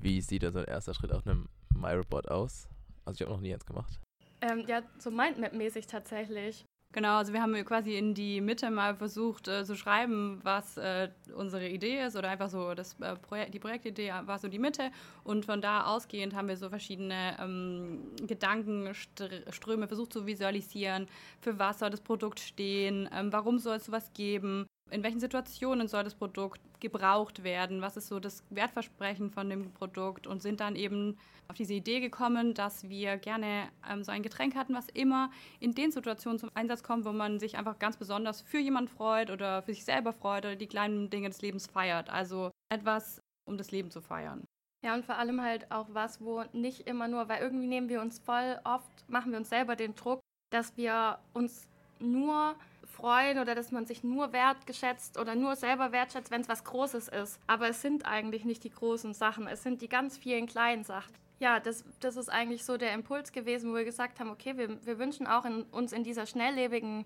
Wie 0.00 0.20
sieht 0.20 0.44
da 0.44 0.52
so 0.52 0.60
ein 0.60 0.66
erster 0.66 0.94
Schritt 0.94 1.10
auf 1.10 1.26
einem 1.26 1.48
MyRobot 1.76 2.28
aus? 2.28 2.68
Also 3.04 3.16
ich 3.16 3.20
habe 3.22 3.32
noch 3.32 3.40
nie 3.40 3.52
eins 3.52 3.66
gemacht. 3.66 3.98
Ähm, 4.40 4.60
ja, 4.68 4.82
so 4.98 5.10
Mindmap-mäßig 5.10 5.88
tatsächlich. 5.88 6.64
Genau, 6.94 7.16
also 7.16 7.32
wir 7.32 7.42
haben 7.42 7.52
quasi 7.64 7.96
in 7.98 8.14
die 8.14 8.40
Mitte 8.40 8.70
mal 8.70 8.94
versucht 8.94 9.48
äh, 9.48 9.64
zu 9.64 9.74
schreiben, 9.74 10.38
was 10.44 10.76
äh, 10.76 11.08
unsere 11.34 11.68
Idee 11.68 12.04
ist 12.04 12.14
oder 12.14 12.28
einfach 12.28 12.48
so 12.48 12.72
das 12.72 12.94
äh, 13.00 13.16
Projekt, 13.16 13.52
die 13.52 13.58
Projektidee 13.58 14.12
war 14.26 14.38
so 14.38 14.46
die 14.46 14.60
Mitte. 14.60 14.92
Und 15.24 15.44
von 15.44 15.60
da 15.60 15.86
ausgehend 15.86 16.36
haben 16.36 16.46
wir 16.46 16.56
so 16.56 16.68
verschiedene 16.68 17.36
ähm, 17.40 18.12
Gedankenströme 18.24 19.88
versucht 19.88 20.12
zu 20.12 20.24
visualisieren, 20.24 21.08
für 21.40 21.58
was 21.58 21.80
soll 21.80 21.90
das 21.90 22.00
Produkt 22.00 22.38
stehen, 22.38 23.08
ähm, 23.12 23.32
warum 23.32 23.58
soll 23.58 23.78
es 23.78 23.86
sowas 23.86 24.12
geben, 24.14 24.64
in 24.90 25.02
welchen 25.02 25.20
Situationen 25.20 25.88
soll 25.88 26.04
das 26.04 26.14
Produkt 26.14 26.60
gebraucht 26.80 27.42
werden, 27.42 27.80
was 27.80 27.96
ist 27.96 28.08
so 28.08 28.20
das 28.20 28.44
Wertversprechen 28.50 29.30
von 29.30 29.48
dem 29.48 29.72
Produkt 29.72 30.26
und 30.26 30.42
sind 30.42 30.60
dann 30.60 30.76
eben 30.76 31.16
auf 31.48 31.56
diese 31.56 31.74
Idee 31.74 32.00
gekommen, 32.00 32.54
dass 32.54 32.88
wir 32.88 33.16
gerne 33.16 33.68
ähm, 33.90 34.04
so 34.04 34.12
ein 34.12 34.22
Getränk 34.22 34.54
hatten, 34.54 34.74
was 34.74 34.88
immer 34.88 35.30
in 35.60 35.74
den 35.74 35.90
Situationen 35.90 36.38
zum 36.38 36.50
Einsatz 36.54 36.82
kommt, 36.82 37.04
wo 37.04 37.12
man 37.12 37.40
sich 37.40 37.56
einfach 37.56 37.78
ganz 37.78 37.96
besonders 37.96 38.40
für 38.42 38.58
jemanden 38.58 38.88
freut 38.88 39.30
oder 39.30 39.62
für 39.62 39.74
sich 39.74 39.84
selber 39.84 40.12
freut 40.12 40.44
oder 40.44 40.56
die 40.56 40.66
kleinen 40.66 41.10
Dinge 41.10 41.28
des 41.28 41.42
Lebens 41.42 41.66
feiert. 41.66 42.10
Also 42.10 42.50
etwas, 42.68 43.20
um 43.46 43.56
das 43.56 43.70
Leben 43.70 43.90
zu 43.90 44.00
feiern. 44.00 44.44
Ja, 44.84 44.94
und 44.94 45.06
vor 45.06 45.16
allem 45.16 45.40
halt 45.40 45.70
auch 45.70 45.88
was, 45.92 46.20
wo 46.20 46.44
nicht 46.52 46.86
immer 46.86 47.08
nur, 47.08 47.28
weil 47.28 47.40
irgendwie 47.40 47.66
nehmen 47.66 47.88
wir 47.88 48.02
uns 48.02 48.18
voll 48.18 48.60
oft, 48.64 49.08
machen 49.08 49.32
wir 49.32 49.38
uns 49.38 49.48
selber 49.48 49.76
den 49.76 49.94
Druck, 49.94 50.20
dass 50.50 50.76
wir 50.76 51.18
uns 51.32 51.66
nur 51.98 52.54
freuen 52.94 53.38
oder 53.38 53.54
dass 53.54 53.72
man 53.72 53.86
sich 53.86 54.04
nur 54.04 54.32
wertgeschätzt 54.32 55.18
oder 55.18 55.34
nur 55.34 55.56
selber 55.56 55.92
wertschätzt, 55.92 56.30
wenn 56.30 56.40
es 56.40 56.48
was 56.48 56.64
Großes 56.64 57.08
ist. 57.08 57.40
Aber 57.46 57.68
es 57.68 57.82
sind 57.82 58.06
eigentlich 58.06 58.44
nicht 58.44 58.64
die 58.64 58.70
großen 58.70 59.14
Sachen, 59.14 59.46
es 59.46 59.62
sind 59.62 59.82
die 59.82 59.88
ganz 59.88 60.16
vielen 60.16 60.46
kleinen 60.46 60.84
Sachen. 60.84 61.12
Ja, 61.40 61.60
das, 61.60 61.84
das 62.00 62.16
ist 62.16 62.28
eigentlich 62.28 62.64
so 62.64 62.76
der 62.76 62.92
Impuls 62.92 63.32
gewesen, 63.32 63.70
wo 63.70 63.76
wir 63.76 63.84
gesagt 63.84 64.20
haben, 64.20 64.30
okay, 64.30 64.56
wir, 64.56 64.84
wir 64.86 64.98
wünschen 64.98 65.26
auch 65.26 65.44
in, 65.44 65.64
uns 65.64 65.92
in 65.92 66.04
dieser 66.04 66.26
schnelllebigen 66.26 67.04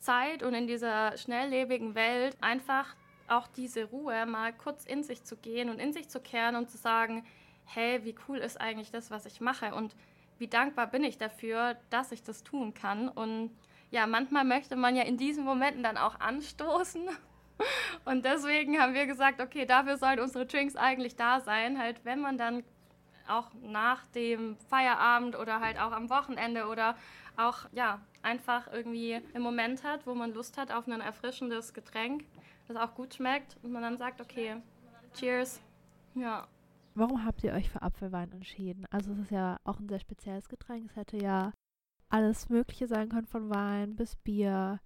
Zeit 0.00 0.42
und 0.42 0.54
in 0.54 0.66
dieser 0.66 1.16
schnelllebigen 1.16 1.94
Welt 1.94 2.36
einfach 2.40 2.96
auch 3.28 3.46
diese 3.46 3.84
Ruhe, 3.84 4.26
mal 4.26 4.52
kurz 4.52 4.84
in 4.84 5.04
sich 5.04 5.22
zu 5.22 5.36
gehen 5.36 5.70
und 5.70 5.78
in 5.78 5.92
sich 5.92 6.08
zu 6.08 6.20
kehren 6.20 6.56
und 6.56 6.68
zu 6.68 6.78
sagen, 6.78 7.24
hey, 7.64 8.04
wie 8.04 8.16
cool 8.28 8.38
ist 8.38 8.60
eigentlich 8.60 8.90
das, 8.90 9.10
was 9.10 9.24
ich 9.26 9.40
mache 9.40 9.74
und 9.74 9.94
wie 10.38 10.48
dankbar 10.48 10.88
bin 10.88 11.04
ich 11.04 11.18
dafür, 11.18 11.76
dass 11.90 12.12
ich 12.12 12.22
das 12.22 12.42
tun 12.42 12.74
kann. 12.74 13.08
Und 13.08 13.50
ja, 13.90 14.06
manchmal 14.06 14.44
möchte 14.44 14.76
man 14.76 14.96
ja 14.96 15.02
in 15.02 15.16
diesen 15.16 15.44
Momenten 15.44 15.82
dann 15.82 15.96
auch 15.96 16.18
anstoßen. 16.20 17.08
Und 18.04 18.24
deswegen 18.24 18.80
haben 18.80 18.94
wir 18.94 19.06
gesagt, 19.06 19.40
okay, 19.40 19.66
dafür 19.66 19.96
sollen 19.98 20.20
unsere 20.20 20.46
Drinks 20.46 20.76
eigentlich 20.76 21.16
da 21.16 21.40
sein, 21.40 21.78
halt 21.78 22.04
wenn 22.04 22.20
man 22.20 22.38
dann 22.38 22.64
auch 23.28 23.50
nach 23.62 24.06
dem 24.06 24.56
Feierabend 24.68 25.36
oder 25.36 25.60
halt 25.60 25.78
auch 25.78 25.92
am 25.92 26.10
Wochenende 26.10 26.66
oder 26.66 26.96
auch 27.36 27.66
ja 27.72 28.00
einfach 28.22 28.66
irgendwie 28.72 29.14
einen 29.14 29.42
Moment 29.42 29.84
hat, 29.84 30.06
wo 30.06 30.14
man 30.14 30.32
Lust 30.32 30.58
hat 30.58 30.72
auf 30.72 30.86
ein 30.88 31.00
erfrischendes 31.00 31.72
Getränk, 31.72 32.24
das 32.66 32.76
auch 32.76 32.94
gut 32.94 33.14
schmeckt 33.14 33.56
und 33.62 33.72
man 33.72 33.82
dann 33.82 33.98
sagt, 33.98 34.20
okay, 34.20 34.56
cheers. 35.14 35.60
Ja. 36.14 36.46
Warum 36.94 37.24
habt 37.24 37.44
ihr 37.44 37.52
euch 37.52 37.70
für 37.70 37.82
Apfelwein 37.82 38.32
entschieden? 38.32 38.84
Also 38.90 39.12
es 39.12 39.18
ist 39.20 39.30
ja 39.30 39.58
auch 39.64 39.78
ein 39.78 39.88
sehr 39.88 40.00
spezielles 40.00 40.48
Getränk. 40.48 40.86
Es 40.90 40.96
hätte 40.96 41.16
ja 41.16 41.52
alles 42.10 42.48
Mögliche 42.48 42.86
sein 42.86 43.08
können, 43.08 43.26
von 43.26 43.50
Wein 43.50 43.96
bis 43.96 44.16
Bier. 44.16 44.80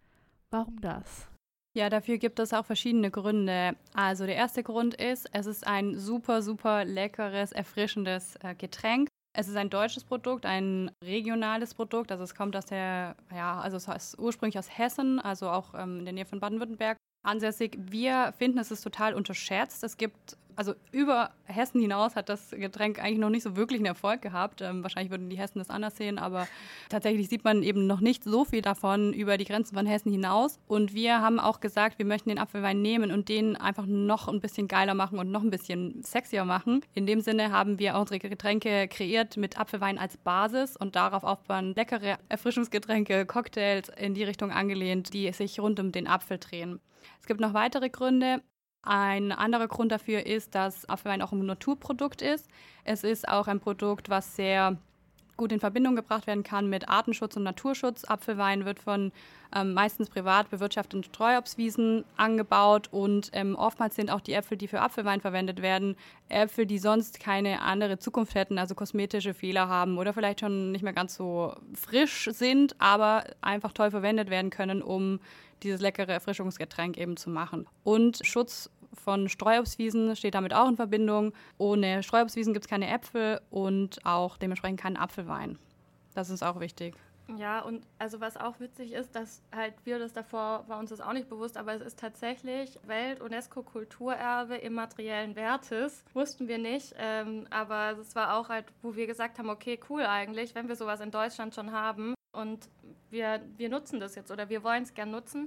Warum 0.51 0.81
das? 0.81 1.29
Ja, 1.77 1.91
dafür 1.91 2.19
gibt 2.19 2.39
es 2.39 2.53
auch 2.53 2.65
verschiedene 2.65 3.11
Gründe. 3.11 3.75
Also 3.95 4.27
der 4.27 4.37
erste 4.37 4.63
Grund 4.63 4.95
ist, 4.95 5.29
es 5.33 5.47
ist 5.47 5.67
ein 5.67 5.99
super, 5.99 6.41
super 6.43 6.85
leckeres, 6.85 7.51
erfrischendes 7.51 8.37
äh, 8.43 8.55
Getränk. 8.55 9.09
Es 9.37 9.49
ist 9.49 9.57
ein 9.57 9.71
deutsches 9.71 10.05
Produkt, 10.05 10.47
ein 10.47 10.93
regionales 11.03 11.75
Produkt. 11.75 12.13
Also 12.13 12.23
es 12.23 12.37
kommt 12.37 12.55
aus 12.55 12.67
der, 12.67 13.17
ja, 13.35 13.61
also 13.61 13.77
es 13.77 13.89
ist 13.89 14.19
ursprünglich 14.21 14.57
aus 14.57 14.79
Hessen, 14.79 15.19
also 15.19 15.51
auch 15.51 15.75
ähm, 15.75 15.99
in 15.99 16.05
der 16.05 16.15
Nähe 16.15 16.27
von 16.27 16.39
Baden-Württemberg 16.39 16.97
ansässig. 17.25 17.77
Wir 17.81 18.33
finden, 18.39 18.59
es 18.59 18.71
ist 18.71 18.83
total 18.83 19.15
unterschätzt. 19.15 19.83
Es 19.83 19.97
gibt, 19.97 20.37
also 20.57 20.75
über 20.93 21.31
Hessen 21.45 21.81
hinaus 21.81 22.17
hat 22.17 22.29
das 22.29 22.51
Getränk 22.51 22.99
eigentlich 22.99 23.19
noch 23.19 23.31
nicht 23.31 23.43
so 23.43 23.57
wirklich 23.57 23.81
einen 23.81 23.87
Erfolg 23.87 24.23
gehabt. 24.23 24.61
Ähm, 24.61 24.83
wahrscheinlich 24.83 25.11
würden 25.11 25.31
die 25.31 25.39
Hessen 25.39 25.59
das 25.59 25.71
anders 25.71 25.97
sehen, 25.97 26.19
aber 26.19 26.47
tatsächlich 26.89 27.29
sieht 27.29 27.45
man 27.45 27.63
eben 27.63 27.87
noch 27.87 28.01
nicht 28.01 28.25
so 28.25 28.45
viel 28.45 28.63
davon 28.63 29.13
über 29.13 29.37
die 29.39 29.45
Grenzen 29.45 29.75
von 29.77 29.87
Hessen 29.87 30.11
hinaus. 30.11 30.59
Und 30.67 30.95
wir 30.95 31.21
haben 31.21 31.41
auch 31.41 31.61
gesagt, 31.61 31.99
wir 31.99 32.07
möchten 32.07 32.29
den 32.29 32.39
Apfelwein 32.39 32.83
nehmen 32.83 33.11
und 33.11 33.29
den 33.29 33.57
einfach 33.57 33.87
noch 33.87 34.29
ein 34.29 34.41
bisschen 34.41 34.69
geiler 34.69 34.95
machen 34.95 35.19
und 35.19 35.31
noch 35.31 35.43
ein 35.43 35.51
bisschen 35.51 36.03
sexier 36.03 36.45
machen. 36.45 36.83
In 36.95 37.07
dem 37.07 37.21
Sinne 37.21 37.51
haben 37.51 37.79
wir 37.79 37.97
unsere 37.97 38.19
Getränke 38.19 38.89
kreiert 38.89 39.37
mit 39.37 39.59
Apfelwein 39.59 39.99
als 39.99 40.17
Basis 40.17 40.77
und 40.77 40.97
darauf 40.97 41.25
aufbauen 41.25 41.75
leckere 41.75 42.19
Erfrischungsgetränke, 42.29 43.27
Cocktails 43.27 43.89
in 43.89 44.15
die 44.15 44.25
Richtung 44.25 44.51
angelehnt, 44.51 45.13
die 45.13 45.31
sich 45.33 45.61
rund 45.61 45.81
um 45.81 45.93
den 45.93 46.07
Apfel 46.07 46.39
drehen. 46.39 46.81
Es 47.21 47.27
gibt 47.27 47.41
noch 47.41 47.55
weitere 47.55 47.91
Gründe. 47.91 48.43
Ein 48.85 49.33
anderer 49.33 49.69
Grund 49.69 49.93
dafür 49.93 50.27
ist, 50.27 50.55
dass 50.55 50.89
Apfelwein 50.89 51.23
auch 51.23 51.33
ein 51.33 51.45
Naturprodukt 51.45 52.23
ist. 52.23 52.49
Es 52.85 53.03
ist 53.03 53.29
auch 53.29 53.47
ein 53.47 53.61
Produkt, 53.61 54.11
was 54.11 54.37
sehr 54.37 54.77
gut 55.37 55.53
in 55.53 55.61
Verbindung 55.61 55.97
gebracht 55.97 56.27
werden 56.27 56.45
kann 56.45 56.69
mit 56.69 56.89
Artenschutz 56.89 57.37
und 57.37 57.43
Naturschutz. 57.43 58.05
Apfelwein 58.05 58.65
wird 58.65 58.79
von 58.79 59.13
ähm, 59.55 59.75
meistens 59.75 60.09
privat 60.11 60.51
bewirtschafteten 60.51 61.03
Streuobstwiesen 61.03 62.05
angebaut 62.17 62.89
und 62.91 63.31
ähm, 63.33 63.57
oftmals 63.57 63.97
sind 63.97 64.11
auch 64.11 64.21
die 64.21 64.33
Äpfel, 64.33 64.57
die 64.57 64.69
für 64.69 64.81
Apfelwein 64.81 65.21
verwendet 65.21 65.63
werden, 65.63 65.97
Äpfel, 66.29 66.67
die 66.67 66.79
sonst 66.79 67.21
keine 67.21 67.63
andere 67.63 67.99
Zukunft 67.99 68.35
hätten, 68.35 68.59
also 68.59 68.75
kosmetische 68.75 69.35
Fehler 69.35 69.69
haben 69.69 69.99
oder 69.99 70.13
vielleicht 70.13 70.41
schon 70.41 70.73
nicht 70.73 70.83
mehr 70.83 70.93
ganz 70.93 71.15
so 71.15 71.55
frisch 71.75 72.29
sind, 72.33 72.77
aber 72.81 73.25
einfach 73.41 73.73
toll 73.73 73.91
verwendet 73.91 74.31
werden 74.31 74.51
können, 74.51 74.83
um 74.83 75.21
dieses 75.63 75.81
leckere 75.81 76.13
Erfrischungsgetränk 76.13 76.97
eben 76.99 77.17
zu 77.17 77.31
machen. 77.31 77.67
Und 77.83 78.21
Schutz 78.25 78.71
von 78.95 79.29
Streuobstwiesen 79.29 80.17
steht 80.17 80.35
damit 80.35 80.55
auch 80.55 80.69
in 80.69 80.77
Verbindung. 80.77 81.33
Ohne 81.59 82.03
Streuobstwiesen 82.03 82.53
gibt 82.53 82.67
es 82.67 82.71
keine 82.71 82.89
Äpfel 82.89 83.41
und 83.51 84.05
auch 84.05 84.37
dementsprechend 84.37 84.81
keinen 84.81 84.97
Apfelwein. 84.97 85.59
Das 86.15 86.31
ist 86.31 86.43
auch 86.43 86.61
wichtig. 86.61 86.95
Ja, 87.37 87.61
und 87.61 87.87
also 87.99 88.21
was 88.21 88.37
auch 88.37 88.61
witzig 88.61 88.93
ist, 88.93 89.15
dass 89.15 89.43
halt 89.55 89.75
wir 89.85 89.99
das 89.99 90.13
davor, 90.13 90.65
war 90.69 90.79
uns 90.79 90.91
das 90.91 91.01
auch 91.01 91.15
nicht 91.15 91.29
bewusst, 91.29 91.57
aber 91.57 91.73
es 91.73 91.81
ist 91.81 91.99
tatsächlich 91.99 92.79
Welt-UNESCO-Kulturerbe 92.87 94.57
immateriellen 94.57 95.35
Wertes. 95.35 96.05
Wussten 96.13 96.49
wir 96.49 96.59
nicht, 96.59 96.95
ähm, 96.99 97.47
aber 97.49 97.97
es 97.99 98.15
war 98.15 98.37
auch 98.37 98.51
halt, 98.51 98.67
wo 98.83 98.95
wir 98.95 99.07
gesagt 99.07 99.39
haben, 99.39 99.49
okay, 99.49 99.81
cool 99.89 100.03
eigentlich, 100.03 100.55
wenn 100.55 100.69
wir 100.69 100.77
sowas 100.77 101.01
in 101.01 101.11
Deutschland 101.11 101.55
schon 101.55 101.73
haben 101.73 102.15
und 102.33 102.69
wir, 103.11 103.41
wir 103.57 103.71
nutzen 103.71 104.01
das 104.01 104.17
jetzt 104.17 104.31
oder 104.31 104.51
wir 104.51 104.63
wollen 104.63 104.83
es 104.83 104.93
gern 104.93 105.11
nutzen. 105.11 105.47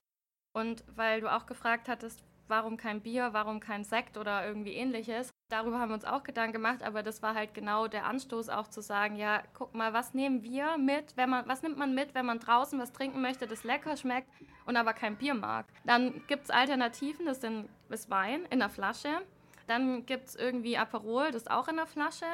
Und 0.53 0.83
weil 0.95 1.21
du 1.21 1.31
auch 1.31 1.45
gefragt 1.45 1.87
hattest, 1.87 2.23
warum 2.49 2.77
kein 2.77 3.01
Bier, 3.01 3.29
warum 3.31 3.59
kein 3.59 3.83
Sekt 3.83 4.17
oder 4.17 4.45
irgendwie 4.45 4.73
ähnliches. 4.73 5.29
Darüber 5.49 5.79
haben 5.79 5.89
wir 5.89 5.95
uns 5.95 6.05
auch 6.05 6.23
Gedanken 6.23 6.53
gemacht, 6.53 6.83
aber 6.83 7.03
das 7.03 7.21
war 7.21 7.35
halt 7.35 7.53
genau 7.53 7.87
der 7.87 8.05
Anstoß 8.05 8.49
auch 8.49 8.67
zu 8.67 8.81
sagen, 8.81 9.15
ja, 9.15 9.43
guck 9.53 9.73
mal, 9.73 9.93
was 9.93 10.13
nehmen 10.13 10.43
wir 10.43 10.77
mit, 10.77 11.15
wenn 11.15 11.29
man, 11.29 11.47
was 11.47 11.61
nimmt 11.61 11.77
man 11.77 11.95
mit, 11.95 12.15
wenn 12.15 12.25
man 12.25 12.39
draußen 12.39 12.79
was 12.79 12.91
trinken 12.91 13.21
möchte, 13.21 13.47
das 13.47 13.63
lecker 13.63 13.95
schmeckt 13.97 14.29
und 14.65 14.75
aber 14.75 14.93
kein 14.93 15.17
Bier 15.17 15.33
mag. 15.33 15.65
Dann 15.85 16.21
gibt 16.27 16.45
es 16.45 16.49
Alternativen, 16.49 17.25
das 17.25 17.41
sind 17.41 17.69
das 17.89 18.09
Wein 18.09 18.45
in 18.49 18.59
der 18.59 18.69
Flasche. 18.69 19.21
Dann 19.67 20.05
gibt 20.05 20.29
es 20.29 20.35
irgendwie 20.35 20.77
Aperol, 20.77 21.27
das 21.27 21.43
ist 21.43 21.51
auch 21.51 21.67
in 21.67 21.75
der 21.75 21.85
Flasche. 21.85 22.25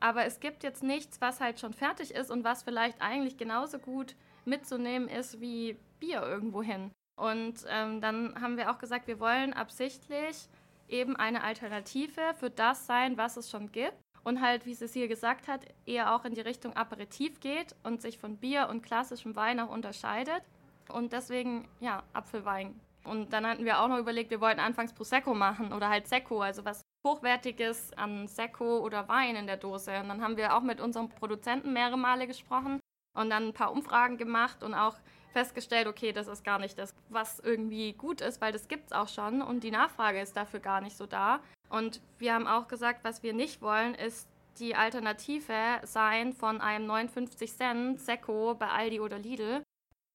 Aber 0.00 0.24
es 0.24 0.40
gibt 0.40 0.64
jetzt 0.64 0.82
nichts, 0.82 1.20
was 1.20 1.40
halt 1.40 1.60
schon 1.60 1.72
fertig 1.72 2.12
ist 2.12 2.30
und 2.30 2.44
was 2.44 2.64
vielleicht 2.64 3.00
eigentlich 3.00 3.36
genauso 3.36 3.78
gut 3.78 4.16
mitzunehmen 4.44 5.08
ist 5.08 5.40
wie 5.40 5.76
Bier 6.00 6.22
irgendwo 6.22 6.62
hin. 6.62 6.90
Und 7.16 7.64
ähm, 7.68 8.00
dann 8.00 8.34
haben 8.40 8.56
wir 8.56 8.70
auch 8.70 8.78
gesagt, 8.78 9.06
wir 9.06 9.20
wollen 9.20 9.52
absichtlich 9.52 10.48
eben 10.88 11.16
eine 11.16 11.44
Alternative 11.44 12.34
für 12.34 12.50
das 12.50 12.86
sein, 12.86 13.16
was 13.16 13.36
es 13.36 13.50
schon 13.50 13.70
gibt. 13.72 13.96
Und 14.22 14.42
halt, 14.42 14.66
wie 14.66 14.74
Cecile 14.74 15.08
gesagt 15.08 15.48
hat, 15.48 15.64
eher 15.86 16.14
auch 16.14 16.24
in 16.24 16.34
die 16.34 16.42
Richtung 16.42 16.74
Aperitif 16.76 17.40
geht 17.40 17.74
und 17.82 18.02
sich 18.02 18.18
von 18.18 18.36
Bier 18.36 18.68
und 18.68 18.82
klassischem 18.82 19.34
Wein 19.34 19.60
auch 19.60 19.70
unterscheidet. 19.70 20.42
Und 20.90 21.12
deswegen, 21.12 21.68
ja, 21.80 22.02
Apfelwein. 22.12 22.78
Und 23.04 23.32
dann 23.32 23.46
hatten 23.46 23.64
wir 23.64 23.80
auch 23.80 23.88
noch 23.88 23.98
überlegt, 23.98 24.30
wir 24.30 24.40
wollten 24.40 24.60
anfangs 24.60 24.92
Prosecco 24.92 25.34
machen 25.34 25.72
oder 25.72 25.88
halt 25.88 26.06
Secco, 26.06 26.42
also 26.42 26.64
was 26.64 26.82
Hochwertiges 27.06 27.94
an 27.94 28.28
Secco 28.28 28.80
oder 28.80 29.08
Wein 29.08 29.36
in 29.36 29.46
der 29.46 29.56
Dose. 29.56 29.98
Und 30.00 30.08
dann 30.08 30.22
haben 30.22 30.36
wir 30.36 30.54
auch 30.54 30.62
mit 30.62 30.80
unserem 30.80 31.08
Produzenten 31.08 31.72
mehrere 31.72 31.96
Male 31.96 32.26
gesprochen 32.26 32.78
und 33.16 33.30
dann 33.30 33.48
ein 33.48 33.54
paar 33.54 33.72
Umfragen 33.72 34.18
gemacht 34.18 34.62
und 34.62 34.74
auch 34.74 34.96
festgestellt, 35.32 35.86
okay, 35.86 36.12
das 36.12 36.28
ist 36.28 36.44
gar 36.44 36.58
nicht 36.58 36.78
das, 36.78 36.94
was 37.08 37.40
irgendwie 37.40 37.92
gut 37.92 38.20
ist, 38.20 38.40
weil 38.40 38.52
das 38.52 38.68
gibt 38.68 38.86
es 38.86 38.92
auch 38.92 39.08
schon 39.08 39.42
und 39.42 39.64
die 39.64 39.70
Nachfrage 39.70 40.20
ist 40.20 40.36
dafür 40.36 40.60
gar 40.60 40.80
nicht 40.80 40.96
so 40.96 41.06
da. 41.06 41.40
Und 41.68 42.00
wir 42.18 42.34
haben 42.34 42.46
auch 42.46 42.68
gesagt, 42.68 43.04
was 43.04 43.22
wir 43.22 43.32
nicht 43.32 43.62
wollen, 43.62 43.94
ist 43.94 44.28
die 44.58 44.74
Alternative 44.74 45.80
sein 45.84 46.32
von 46.32 46.60
einem 46.60 46.86
59 46.86 47.56
Cent 47.56 48.00
Sekko 48.00 48.54
bei 48.54 48.68
Aldi 48.68 49.00
oder 49.00 49.18
Lidl. 49.18 49.62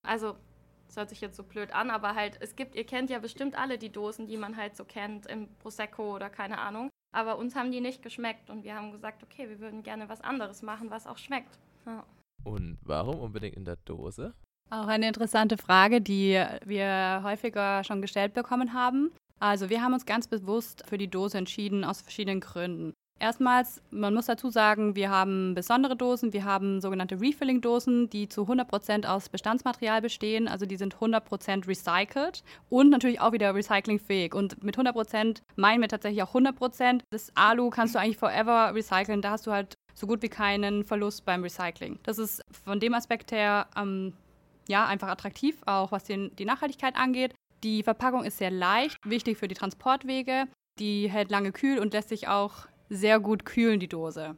Also, 0.06 0.36
das 0.86 0.96
hört 0.96 1.08
sich 1.08 1.20
jetzt 1.20 1.36
so 1.36 1.42
blöd 1.42 1.72
an, 1.72 1.90
aber 1.90 2.14
halt, 2.14 2.38
es 2.40 2.54
gibt, 2.54 2.76
ihr 2.76 2.84
kennt 2.84 3.10
ja 3.10 3.18
bestimmt 3.18 3.58
alle 3.58 3.78
die 3.78 3.90
Dosen, 3.90 4.26
die 4.26 4.36
man 4.36 4.56
halt 4.56 4.76
so 4.76 4.84
kennt 4.84 5.26
im 5.26 5.48
Prosecco 5.58 6.14
oder 6.14 6.30
keine 6.30 6.58
Ahnung. 6.58 6.90
Aber 7.12 7.38
uns 7.38 7.56
haben 7.56 7.72
die 7.72 7.80
nicht 7.80 8.02
geschmeckt 8.02 8.50
und 8.50 8.62
wir 8.62 8.76
haben 8.76 8.92
gesagt, 8.92 9.22
okay, 9.22 9.48
wir 9.48 9.58
würden 9.58 9.82
gerne 9.82 10.08
was 10.08 10.20
anderes 10.20 10.62
machen, 10.62 10.90
was 10.90 11.06
auch 11.06 11.18
schmeckt. 11.18 11.58
Ja. 11.86 12.04
Und 12.44 12.78
warum 12.82 13.20
unbedingt 13.20 13.56
in 13.56 13.64
der 13.64 13.76
Dose? 13.76 14.34
Auch 14.70 14.88
eine 14.88 15.06
interessante 15.06 15.56
Frage, 15.56 16.00
die 16.00 16.42
wir 16.64 17.20
häufiger 17.22 17.84
schon 17.84 18.02
gestellt 18.02 18.34
bekommen 18.34 18.72
haben. 18.72 19.12
Also 19.38 19.70
wir 19.70 19.82
haben 19.82 19.92
uns 19.92 20.06
ganz 20.06 20.26
bewusst 20.26 20.84
für 20.88 20.98
die 20.98 21.08
Dose 21.08 21.38
entschieden 21.38 21.84
aus 21.84 22.00
verschiedenen 22.00 22.40
Gründen. 22.40 22.92
Erstmals, 23.18 23.80
man 23.90 24.12
muss 24.12 24.26
dazu 24.26 24.50
sagen, 24.50 24.94
wir 24.94 25.08
haben 25.08 25.54
besondere 25.54 25.96
Dosen. 25.96 26.34
Wir 26.34 26.44
haben 26.44 26.82
sogenannte 26.82 27.18
Refilling-Dosen, 27.18 28.10
die 28.10 28.28
zu 28.28 28.42
100% 28.42 29.06
aus 29.06 29.30
Bestandsmaterial 29.30 30.02
bestehen. 30.02 30.48
Also 30.48 30.66
die 30.66 30.76
sind 30.76 30.96
100% 30.96 31.66
recycelt 31.66 32.42
und 32.68 32.90
natürlich 32.90 33.20
auch 33.20 33.32
wieder 33.32 33.54
recyclingfähig. 33.54 34.34
Und 34.34 34.62
mit 34.62 34.76
100% 34.76 35.40
meinen 35.54 35.80
wir 35.80 35.88
tatsächlich 35.88 36.22
auch 36.22 36.34
100%. 36.34 37.00
Das 37.10 37.32
Alu 37.34 37.70
kannst 37.70 37.94
du 37.94 38.00
eigentlich 38.00 38.18
forever 38.18 38.74
recyceln. 38.74 39.22
Da 39.22 39.30
hast 39.30 39.46
du 39.46 39.52
halt 39.52 39.74
so 39.94 40.06
gut 40.06 40.20
wie 40.20 40.28
keinen 40.28 40.84
Verlust 40.84 41.24
beim 41.24 41.42
Recycling. 41.42 41.98
Das 42.02 42.18
ist 42.18 42.42
von 42.64 42.80
dem 42.80 42.92
Aspekt 42.92 43.32
her 43.32 43.66
am 43.74 44.12
ja, 44.68 44.86
einfach 44.86 45.08
attraktiv, 45.08 45.62
auch 45.66 45.92
was 45.92 46.04
den, 46.04 46.34
die 46.36 46.44
Nachhaltigkeit 46.44 46.96
angeht. 46.96 47.34
Die 47.62 47.82
Verpackung 47.82 48.24
ist 48.24 48.38
sehr 48.38 48.50
leicht, 48.50 48.98
wichtig 49.04 49.38
für 49.38 49.48
die 49.48 49.54
Transportwege. 49.54 50.46
Die 50.78 51.10
hält 51.10 51.30
lange 51.30 51.52
kühl 51.52 51.78
und 51.78 51.92
lässt 51.92 52.10
sich 52.10 52.28
auch 52.28 52.66
sehr 52.88 53.18
gut 53.20 53.44
kühlen, 53.44 53.80
die 53.80 53.88
Dose. 53.88 54.36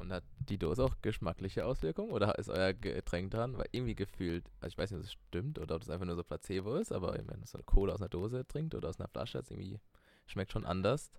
Und 0.00 0.12
hat 0.12 0.24
die 0.38 0.58
Dose 0.58 0.84
auch 0.84 0.96
geschmackliche 1.02 1.64
Auswirkungen 1.64 2.10
oder 2.10 2.38
ist 2.38 2.48
euer 2.48 2.72
Getränk 2.72 3.30
dran? 3.30 3.56
Weil 3.56 3.68
irgendwie 3.72 3.94
gefühlt, 3.94 4.44
also 4.60 4.72
ich 4.72 4.78
weiß 4.78 4.90
nicht, 4.90 5.00
ob 5.00 5.04
es 5.04 5.12
stimmt 5.12 5.58
oder 5.58 5.76
ob 5.76 5.82
das 5.82 5.90
einfach 5.90 6.06
nur 6.06 6.16
so 6.16 6.24
Placebo 6.24 6.76
ist, 6.76 6.92
aber 6.92 7.14
wenn 7.14 7.26
man 7.26 7.44
so 7.44 7.58
eine 7.58 7.64
Cola 7.64 7.94
aus 7.94 8.00
einer 8.00 8.08
Dose 8.08 8.46
trinkt 8.46 8.74
oder 8.74 8.88
aus 8.88 8.98
einer 8.98 9.08
Flasche, 9.08 9.38
das 9.38 9.50
irgendwie 9.50 9.80
schmeckt 10.26 10.52
schon 10.52 10.64
anders 10.64 11.10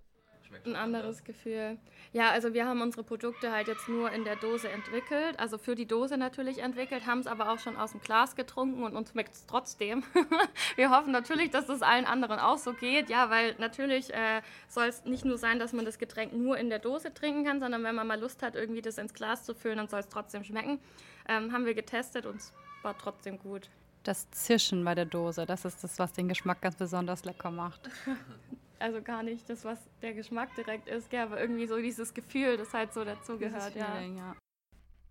ein 0.64 0.76
anderes 0.76 1.24
Gefühl. 1.24 1.78
Ja, 2.12 2.30
also 2.30 2.54
wir 2.54 2.66
haben 2.66 2.80
unsere 2.80 3.02
Produkte 3.04 3.52
halt 3.52 3.68
jetzt 3.68 3.88
nur 3.88 4.10
in 4.10 4.24
der 4.24 4.36
Dose 4.36 4.68
entwickelt, 4.68 5.38
also 5.38 5.58
für 5.58 5.74
die 5.74 5.86
Dose 5.86 6.16
natürlich 6.16 6.58
entwickelt, 6.58 7.06
haben 7.06 7.20
es 7.20 7.26
aber 7.26 7.50
auch 7.50 7.58
schon 7.58 7.76
aus 7.76 7.92
dem 7.92 8.00
Glas 8.00 8.36
getrunken 8.36 8.82
und 8.82 8.96
uns 8.96 9.10
schmeckt 9.10 9.34
es 9.34 9.46
trotzdem. 9.46 10.02
wir 10.76 10.90
hoffen 10.90 11.12
natürlich, 11.12 11.50
dass 11.50 11.66
das 11.66 11.82
allen 11.82 12.06
anderen 12.06 12.38
auch 12.38 12.58
so 12.58 12.72
geht, 12.72 13.10
ja, 13.10 13.30
weil 13.30 13.54
natürlich 13.58 14.12
äh, 14.12 14.42
soll 14.68 14.86
es 14.86 15.04
nicht 15.04 15.24
nur 15.24 15.38
sein, 15.38 15.58
dass 15.58 15.72
man 15.72 15.84
das 15.84 15.98
Getränk 15.98 16.32
nur 16.32 16.58
in 16.58 16.70
der 16.70 16.78
Dose 16.78 17.12
trinken 17.12 17.44
kann, 17.44 17.60
sondern 17.60 17.82
wenn 17.84 17.94
man 17.94 18.06
mal 18.06 18.18
Lust 18.18 18.42
hat, 18.42 18.54
irgendwie 18.54 18.82
das 18.82 18.98
ins 18.98 19.14
Glas 19.14 19.44
zu 19.44 19.54
füllen, 19.54 19.76
dann 19.78 19.88
soll 19.88 20.00
es 20.00 20.08
trotzdem 20.08 20.44
schmecken. 20.44 20.78
Ähm, 21.28 21.52
haben 21.52 21.66
wir 21.66 21.74
getestet 21.74 22.26
und 22.26 22.36
es 22.36 22.52
war 22.82 22.96
trotzdem 22.96 23.38
gut. 23.38 23.68
Das 24.04 24.30
Zischen 24.30 24.84
bei 24.84 24.94
der 24.94 25.04
Dose, 25.04 25.46
das 25.46 25.64
ist 25.64 25.82
das, 25.82 25.98
was 25.98 26.12
den 26.12 26.28
Geschmack 26.28 26.60
ganz 26.60 26.76
besonders 26.76 27.24
lecker 27.24 27.50
macht. 27.50 27.90
also 28.78 29.02
gar 29.02 29.22
nicht 29.22 29.48
das, 29.48 29.64
was 29.64 29.88
der 30.02 30.14
Geschmack 30.14 30.54
direkt 30.54 30.88
ist, 30.88 31.10
gell, 31.10 31.20
aber 31.20 31.40
irgendwie 31.40 31.66
so 31.66 31.76
dieses 31.78 32.14
Gefühl, 32.14 32.56
das 32.56 32.72
halt 32.74 32.92
so 32.92 33.04
dazugehört, 33.04 33.74
ja. 33.74 34.00
ja. 34.00 34.36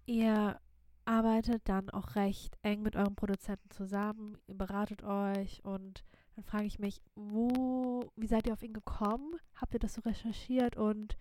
Ihr 0.05 0.59
arbeitet 1.05 1.67
dann 1.69 1.89
auch 1.89 2.15
recht 2.15 2.57
eng 2.63 2.81
mit 2.81 2.95
eurem 2.95 3.15
Produzenten 3.15 3.69
zusammen, 3.69 4.37
ihr 4.47 4.55
beratet 4.55 5.03
euch 5.03 5.63
und 5.63 6.03
dann 6.35 6.43
frage 6.43 6.65
ich 6.65 6.79
mich, 6.79 7.01
wo, 7.15 8.11
wie 8.15 8.27
seid 8.27 8.47
ihr 8.47 8.53
auf 8.53 8.63
ihn 8.63 8.73
gekommen? 8.73 9.35
Habt 9.55 9.73
ihr 9.73 9.79
das 9.79 9.93
so 9.93 10.01
recherchiert 10.01 10.75
und 10.75 11.17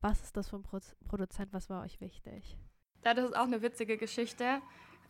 was 0.00 0.22
ist 0.22 0.36
das 0.36 0.48
für 0.48 0.56
ein 0.56 0.62
Pro 0.62 0.78
Produzent, 1.08 1.52
was 1.52 1.70
war 1.70 1.82
euch 1.82 2.00
wichtig? 2.00 2.58
das 3.02 3.18
ist 3.18 3.36
auch 3.36 3.44
eine 3.44 3.62
witzige 3.62 3.96
Geschichte 3.96 4.60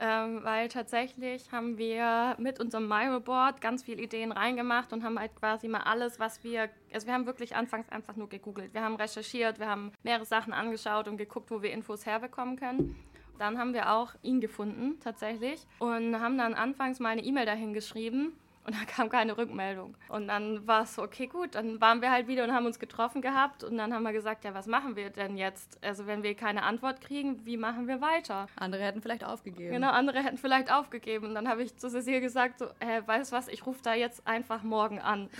ähm, 0.00 0.40
weil 0.44 0.68
tatsächlich 0.68 1.50
haben 1.50 1.76
wir 1.76 2.36
mit 2.38 2.60
unserem 2.60 2.86
Miro-Board 2.88 3.60
ganz 3.60 3.82
viele 3.82 4.02
Ideen 4.02 4.30
reingemacht 4.32 4.92
und 4.92 5.02
haben 5.02 5.18
halt 5.18 5.34
quasi 5.34 5.66
mal 5.68 5.80
alles, 5.80 6.20
was 6.20 6.44
wir, 6.44 6.68
also 6.92 7.06
wir 7.06 7.14
haben 7.14 7.26
wirklich 7.26 7.56
anfangs 7.56 7.88
einfach 7.88 8.16
nur 8.16 8.28
gegoogelt. 8.28 8.74
Wir 8.74 8.82
haben 8.82 8.96
recherchiert, 8.96 9.58
wir 9.58 9.68
haben 9.68 9.92
mehrere 10.02 10.24
Sachen 10.24 10.52
angeschaut 10.52 11.08
und 11.08 11.16
geguckt, 11.16 11.50
wo 11.50 11.62
wir 11.62 11.72
Infos 11.72 12.06
herbekommen 12.06 12.56
können. 12.56 12.96
Dann 13.38 13.58
haben 13.58 13.74
wir 13.74 13.92
auch 13.92 14.14
ihn 14.22 14.40
gefunden, 14.40 14.98
tatsächlich, 15.00 15.64
und 15.78 16.20
haben 16.20 16.38
dann 16.38 16.54
anfangs 16.54 16.98
mal 16.98 17.10
eine 17.10 17.22
E-Mail 17.22 17.46
dahin 17.46 17.72
geschrieben 17.72 18.32
und 18.68 18.74
da 18.78 18.84
kam 18.84 19.08
keine 19.08 19.38
Rückmeldung. 19.38 19.96
Und 20.08 20.28
dann 20.28 20.66
war 20.66 20.82
es 20.82 20.94
so, 20.94 21.02
okay, 21.02 21.26
gut, 21.26 21.54
dann 21.54 21.80
waren 21.80 22.02
wir 22.02 22.10
halt 22.10 22.28
wieder 22.28 22.44
und 22.44 22.52
haben 22.52 22.66
uns 22.66 22.78
getroffen 22.78 23.22
gehabt. 23.22 23.64
Und 23.64 23.78
dann 23.78 23.94
haben 23.94 24.02
wir 24.02 24.12
gesagt, 24.12 24.44
ja, 24.44 24.52
was 24.52 24.66
machen 24.66 24.94
wir 24.94 25.08
denn 25.08 25.38
jetzt? 25.38 25.82
Also 25.82 26.06
wenn 26.06 26.22
wir 26.22 26.34
keine 26.34 26.64
Antwort 26.64 27.00
kriegen, 27.00 27.46
wie 27.46 27.56
machen 27.56 27.88
wir 27.88 28.02
weiter? 28.02 28.46
Andere 28.56 28.84
hätten 28.84 29.00
vielleicht 29.00 29.24
aufgegeben. 29.24 29.72
Genau, 29.72 29.88
andere 29.90 30.22
hätten 30.22 30.36
vielleicht 30.36 30.70
aufgegeben. 30.70 31.28
Und 31.28 31.34
dann 31.34 31.48
habe 31.48 31.62
ich 31.62 31.78
zu 31.78 31.88
Cecile 31.88 32.20
gesagt, 32.20 32.58
so, 32.58 32.66
äh, 32.80 33.00
weißt 33.06 33.32
du 33.32 33.36
was, 33.36 33.48
ich 33.48 33.64
rufe 33.64 33.80
da 33.82 33.94
jetzt 33.94 34.26
einfach 34.26 34.62
morgen 34.62 34.98
an. 34.98 35.30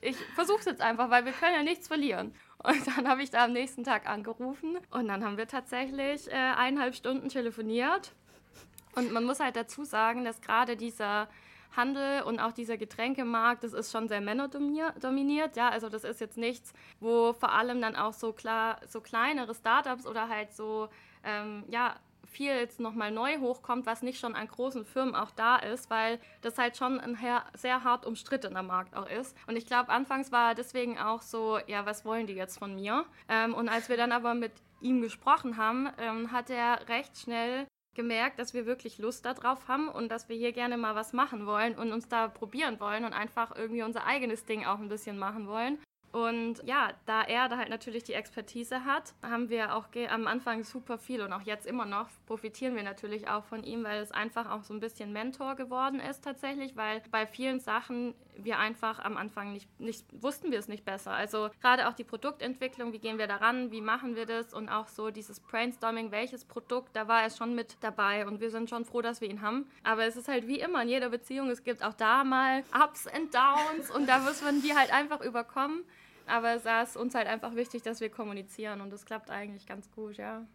Ich, 0.00 0.10
ich 0.10 0.16
versuche 0.34 0.58
es 0.58 0.64
jetzt 0.64 0.80
einfach, 0.80 1.08
weil 1.08 1.24
wir 1.26 1.32
können 1.32 1.54
ja 1.54 1.62
nichts 1.62 1.86
verlieren. 1.86 2.34
Und 2.58 2.84
dann 2.88 3.06
habe 3.06 3.22
ich 3.22 3.30
da 3.30 3.44
am 3.44 3.52
nächsten 3.52 3.84
Tag 3.84 4.08
angerufen 4.08 4.78
und 4.90 5.06
dann 5.06 5.24
haben 5.24 5.36
wir 5.36 5.46
tatsächlich 5.46 6.26
äh, 6.26 6.34
eineinhalb 6.34 6.96
Stunden 6.96 7.28
telefoniert. 7.28 8.10
Und 8.96 9.12
man 9.12 9.22
muss 9.22 9.38
halt 9.38 9.54
dazu 9.54 9.84
sagen, 9.84 10.24
dass 10.24 10.40
gerade 10.40 10.76
dieser 10.76 11.28
Handel 11.76 12.22
und 12.22 12.40
auch 12.40 12.52
dieser 12.52 12.76
Getränkemarkt, 12.76 13.64
das 13.64 13.72
ist 13.72 13.92
schon 13.92 14.08
sehr 14.08 14.20
männerdominiert. 14.20 15.56
Ja, 15.56 15.68
also 15.68 15.88
das 15.88 16.04
ist 16.04 16.20
jetzt 16.20 16.38
nichts, 16.38 16.72
wo 17.00 17.32
vor 17.32 17.52
allem 17.52 17.80
dann 17.80 17.96
auch 17.96 18.12
so 18.12 18.32
klar, 18.32 18.80
so 18.88 19.00
kleinere 19.00 19.54
Startups 19.54 20.06
oder 20.06 20.28
halt 20.28 20.52
so, 20.52 20.88
ähm, 21.24 21.64
ja, 21.68 21.96
viel 22.26 22.52
jetzt 22.54 22.80
nochmal 22.80 23.10
neu 23.10 23.38
hochkommt, 23.38 23.86
was 23.86 24.02
nicht 24.02 24.18
schon 24.18 24.34
an 24.34 24.48
großen 24.48 24.84
Firmen 24.84 25.14
auch 25.14 25.30
da 25.30 25.56
ist, 25.56 25.90
weil 25.90 26.18
das 26.42 26.58
halt 26.58 26.76
schon 26.76 27.00
ein 27.00 27.16
sehr 27.54 27.84
hart 27.84 28.04
umstrittener 28.04 28.62
Markt 28.62 28.94
auch 28.94 29.08
ist. 29.08 29.36
Und 29.46 29.56
ich 29.56 29.66
glaube, 29.66 29.90
anfangs 29.90 30.32
war 30.32 30.54
deswegen 30.54 30.98
auch 30.98 31.22
so, 31.22 31.58
ja, 31.66 31.86
was 31.86 32.04
wollen 32.04 32.26
die 32.26 32.34
jetzt 32.34 32.58
von 32.58 32.74
mir? 32.74 33.04
Ähm, 33.28 33.54
und 33.54 33.68
als 33.68 33.88
wir 33.88 33.96
dann 33.96 34.12
aber 34.12 34.34
mit 34.34 34.52
ihm 34.80 35.00
gesprochen 35.00 35.56
haben, 35.56 35.88
ähm, 35.98 36.32
hat 36.32 36.50
er 36.50 36.88
recht 36.88 37.16
schnell 37.18 37.66
gemerkt, 37.96 38.38
dass 38.38 38.54
wir 38.54 38.66
wirklich 38.66 38.98
Lust 38.98 39.24
darauf 39.24 39.66
haben 39.66 39.88
und 39.88 40.10
dass 40.10 40.28
wir 40.28 40.36
hier 40.36 40.52
gerne 40.52 40.76
mal 40.76 40.94
was 40.94 41.12
machen 41.12 41.46
wollen 41.46 41.74
und 41.74 41.92
uns 41.92 42.08
da 42.08 42.28
probieren 42.28 42.78
wollen 42.78 43.04
und 43.04 43.12
einfach 43.12 43.56
irgendwie 43.56 43.82
unser 43.82 44.06
eigenes 44.06 44.44
Ding 44.44 44.64
auch 44.64 44.78
ein 44.78 44.88
bisschen 44.88 45.18
machen 45.18 45.48
wollen. 45.48 45.78
Und 46.16 46.62
ja, 46.64 46.94
da 47.04 47.24
er 47.24 47.50
da 47.50 47.58
halt 47.58 47.68
natürlich 47.68 48.02
die 48.02 48.14
Expertise 48.14 48.86
hat, 48.86 49.12
haben 49.22 49.50
wir 49.50 49.76
auch 49.76 49.88
am 50.08 50.26
Anfang 50.26 50.64
super 50.64 50.96
viel 50.96 51.20
und 51.20 51.30
auch 51.34 51.42
jetzt 51.42 51.66
immer 51.66 51.84
noch 51.84 52.08
profitieren 52.24 52.74
wir 52.74 52.84
natürlich 52.84 53.28
auch 53.28 53.44
von 53.44 53.62
ihm, 53.62 53.84
weil 53.84 54.00
es 54.00 54.12
einfach 54.12 54.50
auch 54.50 54.62
so 54.62 54.72
ein 54.72 54.80
bisschen 54.80 55.12
Mentor 55.12 55.56
geworden 55.56 56.00
ist 56.00 56.24
tatsächlich, 56.24 56.74
weil 56.74 57.02
bei 57.10 57.26
vielen 57.26 57.60
Sachen 57.60 58.14
wir 58.34 58.58
einfach 58.58 58.98
am 58.98 59.18
Anfang 59.18 59.52
nicht, 59.52 59.68
nicht 59.78 60.06
wussten 60.22 60.50
wir 60.50 60.58
es 60.58 60.68
nicht 60.68 60.86
besser. 60.86 61.10
Also 61.10 61.50
gerade 61.60 61.86
auch 61.86 61.92
die 61.92 62.04
Produktentwicklung, 62.04 62.94
wie 62.94 62.98
gehen 62.98 63.18
wir 63.18 63.26
daran, 63.26 63.70
wie 63.70 63.82
machen 63.82 64.16
wir 64.16 64.24
das 64.24 64.54
und 64.54 64.70
auch 64.70 64.88
so 64.88 65.10
dieses 65.10 65.40
Brainstorming, 65.40 66.12
welches 66.12 66.46
Produkt, 66.46 66.96
da 66.96 67.08
war 67.08 67.24
er 67.24 67.30
schon 67.30 67.54
mit 67.54 67.76
dabei 67.82 68.26
und 68.26 68.40
wir 68.40 68.50
sind 68.50 68.70
schon 68.70 68.86
froh, 68.86 69.02
dass 69.02 69.20
wir 69.20 69.28
ihn 69.28 69.42
haben. 69.42 69.66
Aber 69.84 70.06
es 70.06 70.16
ist 70.16 70.28
halt 70.28 70.48
wie 70.48 70.60
immer 70.60 70.80
in 70.80 70.88
jeder 70.88 71.10
Beziehung, 71.10 71.50
es 71.50 71.62
gibt 71.62 71.84
auch 71.84 71.94
da 71.94 72.24
mal 72.24 72.64
Ups 72.74 73.06
und 73.06 73.34
Downs 73.34 73.90
und 73.90 74.08
da 74.08 74.18
muss 74.20 74.40
man 74.40 74.62
die 74.62 74.74
halt 74.74 74.90
einfach 74.94 75.20
überkommen. 75.20 75.84
Aber 76.26 76.54
es 76.54 76.64
ist 76.64 76.96
uns 76.96 77.14
halt 77.14 77.26
einfach 77.26 77.54
wichtig, 77.54 77.82
dass 77.82 78.00
wir 78.00 78.10
kommunizieren 78.10 78.80
und 78.80 78.90
das 78.90 79.04
klappt 79.04 79.30
eigentlich 79.30 79.66
ganz 79.66 79.90
gut, 79.90 80.16
ja. 80.16 80.46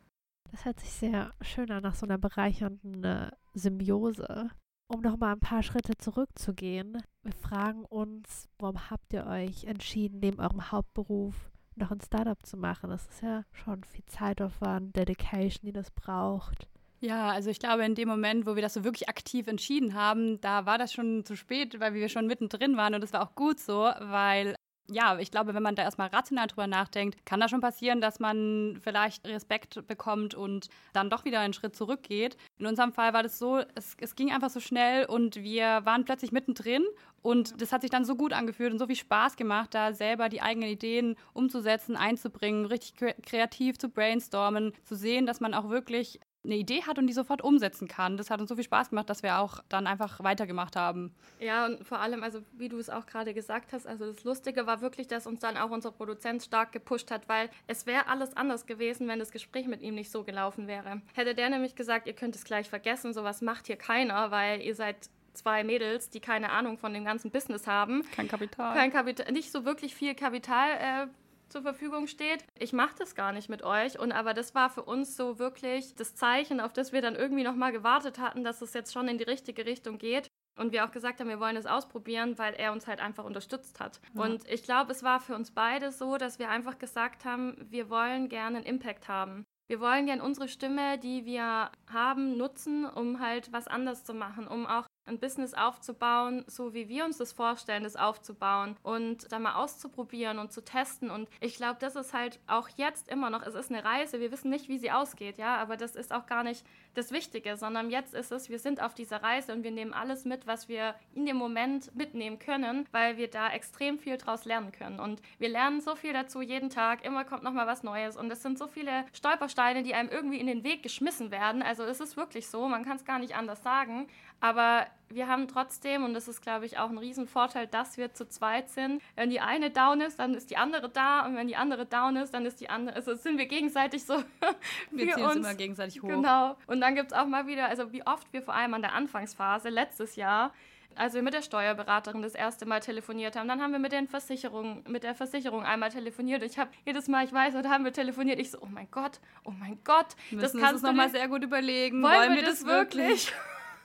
Das 0.51 0.65
hört 0.65 0.79
sich 0.79 0.91
sehr 0.91 1.33
schön 1.41 1.71
an 1.71 1.83
nach 1.83 1.95
so 1.95 2.05
einer 2.05 2.17
bereichernden 2.17 3.03
äh, 3.03 3.31
Symbiose. 3.53 4.51
Um 4.87 4.99
nochmal 4.99 5.33
ein 5.33 5.39
paar 5.39 5.63
Schritte 5.63 5.93
zurückzugehen, 5.97 7.01
wir 7.23 7.33
fragen 7.33 7.85
uns, 7.85 8.49
warum 8.59 8.89
habt 8.89 9.13
ihr 9.13 9.25
euch 9.25 9.63
entschieden, 9.63 10.19
neben 10.19 10.41
eurem 10.41 10.69
Hauptberuf 10.69 11.49
noch 11.75 11.91
ein 11.91 12.01
Startup 12.01 12.45
zu 12.45 12.57
machen? 12.57 12.89
Das 12.89 13.07
ist 13.07 13.21
ja 13.21 13.43
schon 13.53 13.85
viel 13.85 14.05
Zeitaufwand, 14.07 14.93
Dedication, 14.97 15.65
die 15.65 15.71
das 15.71 15.91
braucht. 15.91 16.67
Ja, 16.99 17.29
also 17.29 17.49
ich 17.49 17.59
glaube, 17.59 17.85
in 17.85 17.95
dem 17.95 18.09
Moment, 18.09 18.45
wo 18.45 18.55
wir 18.55 18.61
das 18.61 18.73
so 18.73 18.83
wirklich 18.83 19.07
aktiv 19.07 19.47
entschieden 19.47 19.95
haben, 19.95 20.41
da 20.41 20.65
war 20.65 20.77
das 20.77 20.91
schon 20.93 21.25
zu 21.25 21.35
spät, 21.35 21.79
weil 21.79 21.93
wir 21.93 22.09
schon 22.09 22.27
mittendrin 22.27 22.75
waren 22.75 22.93
und 22.93 23.01
das 23.01 23.13
war 23.13 23.23
auch 23.23 23.33
gut 23.33 23.59
so, 23.59 23.89
weil 23.99 24.55
ja, 24.91 25.17
ich 25.19 25.31
glaube, 25.31 25.53
wenn 25.53 25.63
man 25.63 25.75
da 25.75 25.83
erstmal 25.83 26.09
rational 26.09 26.47
drüber 26.47 26.67
nachdenkt, 26.67 27.25
kann 27.25 27.39
das 27.39 27.51
schon 27.51 27.61
passieren, 27.61 28.01
dass 28.01 28.19
man 28.19 28.79
vielleicht 28.81 29.27
Respekt 29.27 29.87
bekommt 29.87 30.35
und 30.35 30.69
dann 30.93 31.09
doch 31.09 31.25
wieder 31.25 31.39
einen 31.39 31.53
Schritt 31.53 31.75
zurückgeht. 31.75 32.37
In 32.59 32.65
unserem 32.65 32.91
Fall 32.91 33.13
war 33.13 33.23
das 33.23 33.39
so, 33.39 33.61
es, 33.75 33.95
es 33.99 34.15
ging 34.15 34.31
einfach 34.31 34.49
so 34.49 34.59
schnell 34.59 35.05
und 35.05 35.37
wir 35.37 35.85
waren 35.85 36.05
plötzlich 36.05 36.31
mittendrin 36.31 36.83
und 37.21 37.61
das 37.61 37.71
hat 37.71 37.81
sich 37.81 37.91
dann 37.91 38.05
so 38.05 38.15
gut 38.15 38.33
angefühlt 38.33 38.71
und 38.73 38.79
so 38.79 38.87
viel 38.87 38.95
Spaß 38.95 39.35
gemacht, 39.35 39.73
da 39.73 39.93
selber 39.93 40.29
die 40.29 40.41
eigenen 40.41 40.69
Ideen 40.69 41.15
umzusetzen, 41.33 41.95
einzubringen, 41.95 42.65
richtig 42.65 43.15
kreativ 43.23 43.77
zu 43.77 43.89
brainstormen, 43.89 44.73
zu 44.83 44.95
sehen, 44.95 45.25
dass 45.25 45.39
man 45.39 45.53
auch 45.53 45.69
wirklich 45.69 46.19
eine 46.43 46.55
Idee 46.55 46.83
hat 46.83 46.97
und 46.97 47.07
die 47.07 47.13
sofort 47.13 47.43
umsetzen 47.43 47.87
kann. 47.87 48.17
Das 48.17 48.29
hat 48.29 48.39
uns 48.39 48.49
so 48.49 48.55
viel 48.55 48.63
Spaß 48.63 48.89
gemacht, 48.89 49.09
dass 49.09 49.21
wir 49.21 49.37
auch 49.39 49.59
dann 49.69 49.85
einfach 49.85 50.23
weitergemacht 50.23 50.75
haben. 50.75 51.13
Ja, 51.39 51.65
und 51.65 51.85
vor 51.85 51.99
allem, 51.99 52.23
also 52.23 52.41
wie 52.53 52.69
du 52.69 52.77
es 52.79 52.89
auch 52.89 53.05
gerade 53.05 53.33
gesagt 53.33 53.73
hast, 53.73 53.85
also 53.85 54.07
das 54.07 54.23
Lustige 54.23 54.65
war 54.65 54.81
wirklich, 54.81 55.07
dass 55.07 55.27
uns 55.27 55.39
dann 55.39 55.57
auch 55.57 55.69
unser 55.69 55.91
Produzent 55.91 56.43
stark 56.43 56.71
gepusht 56.71 57.11
hat, 57.11 57.29
weil 57.29 57.49
es 57.67 57.85
wäre 57.85 58.07
alles 58.07 58.35
anders 58.35 58.65
gewesen, 58.65 59.07
wenn 59.07 59.19
das 59.19 59.31
Gespräch 59.31 59.67
mit 59.67 59.81
ihm 59.81 59.95
nicht 59.95 60.11
so 60.11 60.23
gelaufen 60.23 60.67
wäre. 60.67 61.01
Hätte 61.13 61.35
der 61.35 61.49
nämlich 61.49 61.75
gesagt, 61.75 62.07
ihr 62.07 62.13
könnt 62.13 62.35
es 62.35 62.43
gleich 62.43 62.69
vergessen, 62.69 63.13
sowas 63.13 63.41
macht 63.41 63.67
hier 63.67 63.77
keiner, 63.77 64.31
weil 64.31 64.61
ihr 64.61 64.75
seid 64.75 65.09
zwei 65.33 65.63
Mädels, 65.63 66.09
die 66.09 66.19
keine 66.19 66.51
Ahnung 66.51 66.77
von 66.77 66.93
dem 66.93 67.05
ganzen 67.05 67.31
Business 67.31 67.67
haben. 67.67 68.03
Kein 68.15 68.27
Kapital. 68.27 68.73
Kein 68.73 68.91
Kapital, 68.91 69.31
nicht 69.31 69.51
so 69.51 69.65
wirklich 69.65 69.95
viel 69.95 70.15
Kapital 70.15 70.69
äh, 70.71 71.07
zur 71.51 71.61
Verfügung 71.61 72.07
steht. 72.07 72.43
Ich 72.57 72.73
mache 72.73 72.95
das 72.97 73.15
gar 73.15 73.31
nicht 73.31 73.49
mit 73.49 73.63
euch. 73.63 73.99
Und 73.99 74.11
aber 74.11 74.33
das 74.33 74.55
war 74.55 74.69
für 74.69 74.83
uns 74.83 75.15
so 75.15 75.39
wirklich 75.39 75.95
das 75.95 76.15
Zeichen, 76.15 76.59
auf 76.59 76.73
das 76.73 76.91
wir 76.91 77.01
dann 77.01 77.15
irgendwie 77.15 77.43
nochmal 77.43 77.71
gewartet 77.71 78.19
hatten, 78.19 78.43
dass 78.43 78.61
es 78.61 78.73
jetzt 78.73 78.93
schon 78.93 79.07
in 79.07 79.17
die 79.17 79.23
richtige 79.23 79.65
Richtung 79.65 79.97
geht. 79.97 80.29
Und 80.59 80.73
wir 80.73 80.85
auch 80.85 80.91
gesagt 80.91 81.19
haben, 81.19 81.29
wir 81.29 81.39
wollen 81.39 81.55
es 81.55 81.65
ausprobieren, 81.65 82.37
weil 82.37 82.53
er 82.53 82.71
uns 82.71 82.85
halt 82.87 82.99
einfach 82.99 83.23
unterstützt 83.23 83.79
hat. 83.79 84.01
Ja. 84.13 84.23
Und 84.23 84.47
ich 84.49 84.63
glaube, 84.63 84.91
es 84.91 85.01
war 85.01 85.19
für 85.19 85.35
uns 85.35 85.51
beide 85.51 85.91
so, 85.91 86.17
dass 86.17 86.39
wir 86.39 86.49
einfach 86.49 86.77
gesagt 86.77 87.25
haben, 87.25 87.55
wir 87.69 87.89
wollen 87.89 88.29
gerne 88.29 88.57
einen 88.57 88.65
Impact 88.65 89.07
haben. 89.07 89.45
Wir 89.67 89.79
wollen 89.79 90.05
gerne 90.05 90.21
unsere 90.21 90.49
Stimme, 90.49 90.97
die 90.97 91.23
wir 91.23 91.71
haben, 91.89 92.35
nutzen, 92.35 92.85
um 92.85 93.21
halt 93.21 93.53
was 93.53 93.67
anders 93.67 94.03
zu 94.03 94.13
machen, 94.13 94.45
um 94.45 94.67
auch 94.67 94.85
ein 95.05 95.19
Business 95.19 95.53
aufzubauen, 95.53 96.43
so 96.47 96.73
wie 96.73 96.87
wir 96.87 97.05
uns 97.05 97.17
das 97.17 97.33
vorstellen, 97.33 97.83
das 97.83 97.95
aufzubauen 97.95 98.77
und 98.83 99.31
da 99.31 99.39
mal 99.39 99.55
auszuprobieren 99.55 100.39
und 100.39 100.51
zu 100.51 100.63
testen. 100.63 101.09
Und 101.09 101.27
ich 101.39 101.55
glaube, 101.55 101.77
das 101.79 101.95
ist 101.95 102.13
halt 102.13 102.39
auch 102.47 102.69
jetzt 102.77 103.09
immer 103.09 103.29
noch, 103.29 103.41
es 103.41 103.55
ist 103.55 103.71
eine 103.71 103.83
Reise, 103.83 104.19
wir 104.19 104.31
wissen 104.31 104.49
nicht, 104.49 104.69
wie 104.69 104.77
sie 104.77 104.91
ausgeht, 104.91 105.37
ja, 105.37 105.57
aber 105.57 105.77
das 105.77 105.95
ist 105.95 106.13
auch 106.13 106.25
gar 106.25 106.43
nicht 106.43 106.65
das 106.93 107.11
Wichtige, 107.11 107.55
sondern 107.55 107.89
jetzt 107.89 108.13
ist 108.13 108.31
es, 108.31 108.49
wir 108.49 108.59
sind 108.59 108.81
auf 108.81 108.93
dieser 108.93 109.23
Reise 109.23 109.53
und 109.53 109.63
wir 109.63 109.71
nehmen 109.71 109.93
alles 109.93 110.25
mit, 110.25 110.45
was 110.45 110.67
wir 110.67 110.95
in 111.13 111.25
dem 111.25 111.37
Moment 111.37 111.95
mitnehmen 111.95 112.37
können, 112.37 112.87
weil 112.91 113.17
wir 113.17 113.29
da 113.29 113.49
extrem 113.49 113.97
viel 113.97 114.17
draus 114.17 114.45
lernen 114.45 114.71
können. 114.71 114.99
Und 114.99 115.21
wir 115.39 115.49
lernen 115.49 115.81
so 115.81 115.95
viel 115.95 116.13
dazu 116.13 116.41
jeden 116.41 116.69
Tag, 116.69 117.05
immer 117.05 117.23
kommt 117.23 117.43
nochmal 117.43 117.67
was 117.67 117.83
Neues 117.83 118.17
und 118.17 118.29
es 118.31 118.41
sind 118.43 118.57
so 118.57 118.67
viele 118.67 119.05
Stolpersteine, 119.13 119.83
die 119.83 119.93
einem 119.93 120.09
irgendwie 120.09 120.39
in 120.39 120.47
den 120.47 120.63
Weg 120.63 120.83
geschmissen 120.83 121.31
werden. 121.31 121.61
Also 121.61 121.83
es 121.83 121.99
ist 121.99 122.17
wirklich 122.17 122.47
so, 122.47 122.67
man 122.67 122.83
kann 122.83 122.97
es 122.97 123.05
gar 123.05 123.19
nicht 123.19 123.35
anders 123.35 123.63
sagen. 123.63 124.07
Aber 124.41 124.87
wir 125.09 125.27
haben 125.27 125.47
trotzdem, 125.47 126.03
und 126.03 126.13
das 126.13 126.27
ist, 126.27 126.41
glaube 126.41 126.65
ich, 126.65 126.79
auch 126.79 126.89
ein 126.89 126.97
Riesenvorteil, 126.97 127.67
dass 127.67 127.97
wir 127.97 128.13
zu 128.13 128.27
zweit 128.27 128.69
sind. 128.69 129.01
Wenn 129.15 129.29
die 129.29 129.39
eine 129.39 129.69
down 129.69 130.01
ist, 130.01 130.19
dann 130.19 130.33
ist 130.33 130.49
die 130.49 130.57
andere 130.57 130.89
da. 130.89 131.25
Und 131.25 131.35
wenn 131.35 131.47
die 131.47 131.55
andere 131.55 131.85
down 131.85 132.15
ist, 132.15 132.33
dann 132.33 132.45
ist 132.45 132.59
die 132.59 132.69
andere. 132.69 132.95
Also 132.95 133.13
sind 133.15 133.37
wir 133.37 133.45
gegenseitig 133.45 134.03
so. 134.03 134.15
wir 134.91 135.13
ziehen 135.13 135.23
uns 135.23 135.35
immer 135.35 135.53
gegenseitig 135.53 136.01
hoch. 136.01 136.09
Genau. 136.09 136.57
Und 136.67 136.81
dann 136.81 136.95
gibt 136.95 137.11
es 137.11 137.17
auch 137.17 137.27
mal 137.27 137.47
wieder, 137.47 137.67
also 137.67 137.91
wie 137.93 138.05
oft 138.05 138.31
wir 138.33 138.41
vor 138.41 138.55
allem 138.55 138.73
an 138.73 138.81
der 138.81 138.93
Anfangsphase 138.93 139.69
letztes 139.69 140.15
Jahr 140.15 140.51
als 140.95 141.13
wir 141.13 141.21
mit 141.21 141.33
der 141.33 141.41
Steuerberaterin 141.41 142.21
das 142.21 142.35
erste 142.35 142.65
Mal 142.65 142.81
telefoniert 142.81 143.35
haben, 143.35 143.47
dann 143.47 143.61
haben 143.61 143.71
wir 143.71 143.79
mit, 143.79 143.91
den 143.91 144.07
Versicherungen, 144.07 144.83
mit 144.87 145.03
der 145.03 145.15
Versicherung 145.15 145.63
einmal 145.63 145.89
telefoniert. 145.89 146.43
Ich 146.43 146.59
habe 146.59 146.69
jedes 146.85 147.07
Mal, 147.07 147.25
ich 147.25 147.31
weiß, 147.31 147.55
heute 147.55 147.69
haben 147.69 147.85
wir 147.85 147.93
telefoniert. 147.93 148.39
Ich 148.39 148.51
so, 148.51 148.59
oh 148.61 148.67
mein 148.69 148.89
Gott, 148.91 149.19
oh 149.43 149.51
mein 149.51 149.79
Gott. 149.83 150.07
Wir 150.29 150.39
müssen 150.39 150.57
das 150.57 150.61
kannst 150.61 150.83
uns 150.83 150.83
nochmal 150.83 151.09
sehr 151.09 151.27
gut 151.27 151.43
überlegen. 151.43 152.03
Wollen, 152.03 152.13
wollen 152.13 152.35
wir, 152.35 152.43
das, 152.43 152.59
das 152.59 152.67
wirklich? 152.67 153.33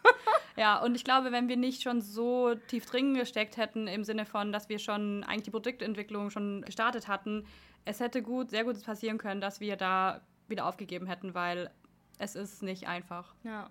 ja, 0.56 0.82
und 0.82 0.94
ich 0.94 1.04
glaube, 1.04 1.32
wenn 1.32 1.48
wir 1.48 1.56
nicht 1.56 1.82
schon 1.82 2.00
so 2.00 2.54
tief 2.68 2.86
drin 2.86 3.14
gesteckt 3.14 3.56
hätten, 3.56 3.86
im 3.86 4.04
Sinne 4.04 4.26
von, 4.26 4.52
dass 4.52 4.68
wir 4.68 4.78
schon 4.78 5.24
eigentlich 5.24 5.44
die 5.44 5.50
Produktentwicklung 5.50 6.30
schon 6.30 6.62
gestartet 6.62 7.08
hatten, 7.08 7.46
es 7.84 8.00
hätte 8.00 8.22
gut, 8.22 8.50
sehr 8.50 8.64
gut 8.64 8.82
passieren 8.84 9.18
können, 9.18 9.40
dass 9.40 9.60
wir 9.60 9.76
da 9.76 10.20
wieder 10.48 10.66
aufgegeben 10.66 11.06
hätten, 11.06 11.34
weil 11.34 11.70
es 12.18 12.34
ist 12.34 12.62
nicht 12.62 12.88
einfach. 12.88 13.34
Ja. 13.44 13.70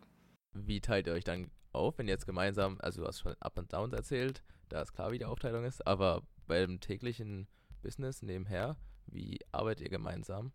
Wie 0.53 0.81
teilt 0.81 1.07
ihr 1.07 1.13
euch 1.13 1.23
dann 1.23 1.51
auf, 1.73 1.97
wenn 1.97 2.07
ihr 2.07 2.13
jetzt 2.13 2.25
gemeinsam, 2.25 2.77
also 2.81 3.01
du 3.01 3.07
hast 3.07 3.19
schon 3.19 3.35
Up 3.39 3.59
and 3.59 3.71
Downs 3.73 3.93
erzählt, 3.93 4.43
da 4.69 4.81
ist 4.81 4.93
klar, 4.93 5.11
wie 5.11 5.19
die 5.19 5.25
Aufteilung 5.25 5.65
ist, 5.65 5.85
aber 5.85 6.23
beim 6.47 6.79
täglichen 6.79 7.47
Business 7.81 8.21
nebenher, 8.21 8.77
wie 9.07 9.39
arbeitet 9.51 9.85
ihr 9.85 9.89
gemeinsam? 9.89 10.53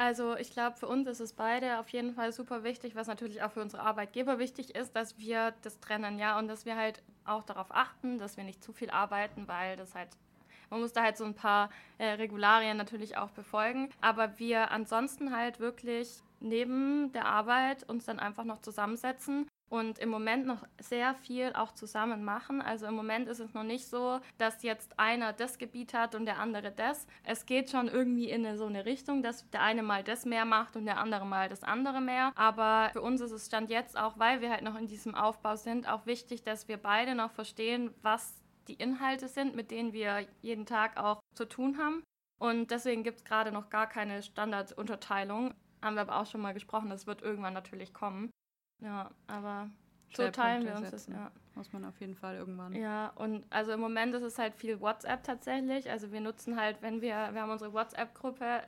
Also 0.00 0.34
ich 0.34 0.50
glaube, 0.50 0.78
für 0.78 0.88
uns 0.88 1.06
ist 1.06 1.20
es 1.20 1.34
beide 1.34 1.78
auf 1.78 1.90
jeden 1.90 2.14
Fall 2.14 2.32
super 2.32 2.64
wichtig, 2.64 2.94
was 2.94 3.06
natürlich 3.06 3.42
auch 3.42 3.52
für 3.52 3.60
unsere 3.60 3.82
Arbeitgeber 3.82 4.38
wichtig 4.38 4.74
ist, 4.74 4.96
dass 4.96 5.18
wir 5.18 5.52
das 5.60 5.78
trennen, 5.78 6.18
ja, 6.18 6.38
und 6.38 6.48
dass 6.48 6.64
wir 6.64 6.74
halt 6.74 7.02
auch 7.26 7.42
darauf 7.42 7.66
achten, 7.68 8.16
dass 8.16 8.38
wir 8.38 8.44
nicht 8.44 8.64
zu 8.64 8.72
viel 8.72 8.88
arbeiten, 8.88 9.46
weil 9.46 9.76
das 9.76 9.94
halt 9.94 10.08
man 10.70 10.80
muss 10.80 10.94
da 10.94 11.02
halt 11.02 11.18
so 11.18 11.24
ein 11.24 11.34
paar 11.34 11.68
äh, 11.98 12.12
Regularien 12.12 12.78
natürlich 12.78 13.18
auch 13.18 13.30
befolgen. 13.30 13.90
Aber 14.00 14.38
wir 14.38 14.70
ansonsten 14.70 15.36
halt 15.36 15.60
wirklich 15.60 16.22
neben 16.38 17.12
der 17.12 17.26
Arbeit 17.26 17.86
uns 17.86 18.06
dann 18.06 18.20
einfach 18.20 18.44
noch 18.44 18.62
zusammensetzen 18.62 19.48
und 19.70 20.00
im 20.00 20.08
Moment 20.08 20.46
noch 20.46 20.66
sehr 20.80 21.14
viel 21.14 21.52
auch 21.54 21.72
zusammen 21.72 22.24
machen. 22.24 22.60
Also 22.60 22.86
im 22.86 22.94
Moment 22.94 23.28
ist 23.28 23.38
es 23.38 23.54
noch 23.54 23.62
nicht 23.62 23.86
so, 23.86 24.20
dass 24.36 24.62
jetzt 24.62 24.98
einer 24.98 25.32
das 25.32 25.58
Gebiet 25.58 25.94
hat 25.94 26.14
und 26.14 26.26
der 26.26 26.40
andere 26.40 26.72
das. 26.72 27.06
Es 27.22 27.46
geht 27.46 27.70
schon 27.70 27.86
irgendwie 27.86 28.28
in 28.28 28.56
so 28.58 28.66
eine 28.66 28.84
Richtung, 28.84 29.22
dass 29.22 29.48
der 29.50 29.62
eine 29.62 29.82
mal 29.82 30.02
das 30.02 30.26
mehr 30.26 30.44
macht 30.44 30.76
und 30.76 30.86
der 30.86 30.98
andere 30.98 31.24
mal 31.24 31.48
das 31.48 31.62
andere 31.62 32.00
mehr. 32.00 32.32
Aber 32.34 32.90
für 32.92 33.00
uns 33.00 33.20
ist 33.20 33.30
es 33.30 33.46
Stand 33.46 33.70
jetzt 33.70 33.96
auch, 33.96 34.18
weil 34.18 34.40
wir 34.40 34.50
halt 34.50 34.62
noch 34.62 34.76
in 34.76 34.88
diesem 34.88 35.14
Aufbau 35.14 35.54
sind, 35.54 35.88
auch 35.88 36.04
wichtig, 36.04 36.42
dass 36.42 36.66
wir 36.66 36.76
beide 36.76 37.14
noch 37.14 37.30
verstehen, 37.30 37.94
was 38.02 38.42
die 38.66 38.74
Inhalte 38.74 39.28
sind, 39.28 39.54
mit 39.54 39.70
denen 39.70 39.92
wir 39.92 40.26
jeden 40.42 40.66
Tag 40.66 40.96
auch 40.96 41.20
zu 41.34 41.44
tun 41.44 41.78
haben. 41.78 42.02
Und 42.40 42.72
deswegen 42.72 43.04
gibt 43.04 43.18
es 43.18 43.24
gerade 43.24 43.52
noch 43.52 43.70
gar 43.70 43.86
keine 43.86 44.22
Standardunterteilung. 44.22 45.54
Haben 45.80 45.94
wir 45.94 46.02
aber 46.02 46.16
auch 46.16 46.26
schon 46.26 46.40
mal 46.40 46.54
gesprochen, 46.54 46.90
das 46.90 47.06
wird 47.06 47.22
irgendwann 47.22 47.54
natürlich 47.54 47.94
kommen. 47.94 48.30
Ja, 48.80 49.10
aber 49.26 49.68
so 50.14 50.28
teilen 50.28 50.64
wir 50.64 50.76
uns 50.76 50.90
das, 50.90 51.06
ja. 51.06 51.30
Muss 51.54 51.72
man 51.72 51.84
auf 51.84 52.00
jeden 52.00 52.14
Fall 52.14 52.36
irgendwann. 52.36 52.74
Ja, 52.74 53.12
und 53.16 53.44
also 53.50 53.72
im 53.72 53.80
Moment 53.80 54.14
ist 54.14 54.22
es 54.22 54.38
halt 54.38 54.54
viel 54.54 54.80
WhatsApp 54.80 55.24
tatsächlich. 55.24 55.90
Also 55.90 56.12
wir 56.12 56.20
nutzen 56.20 56.58
halt, 56.58 56.80
wenn 56.80 57.00
wir, 57.02 57.30
wir 57.32 57.42
haben 57.42 57.50
unsere 57.50 57.72
WhatsApp-Gruppe 57.72 58.62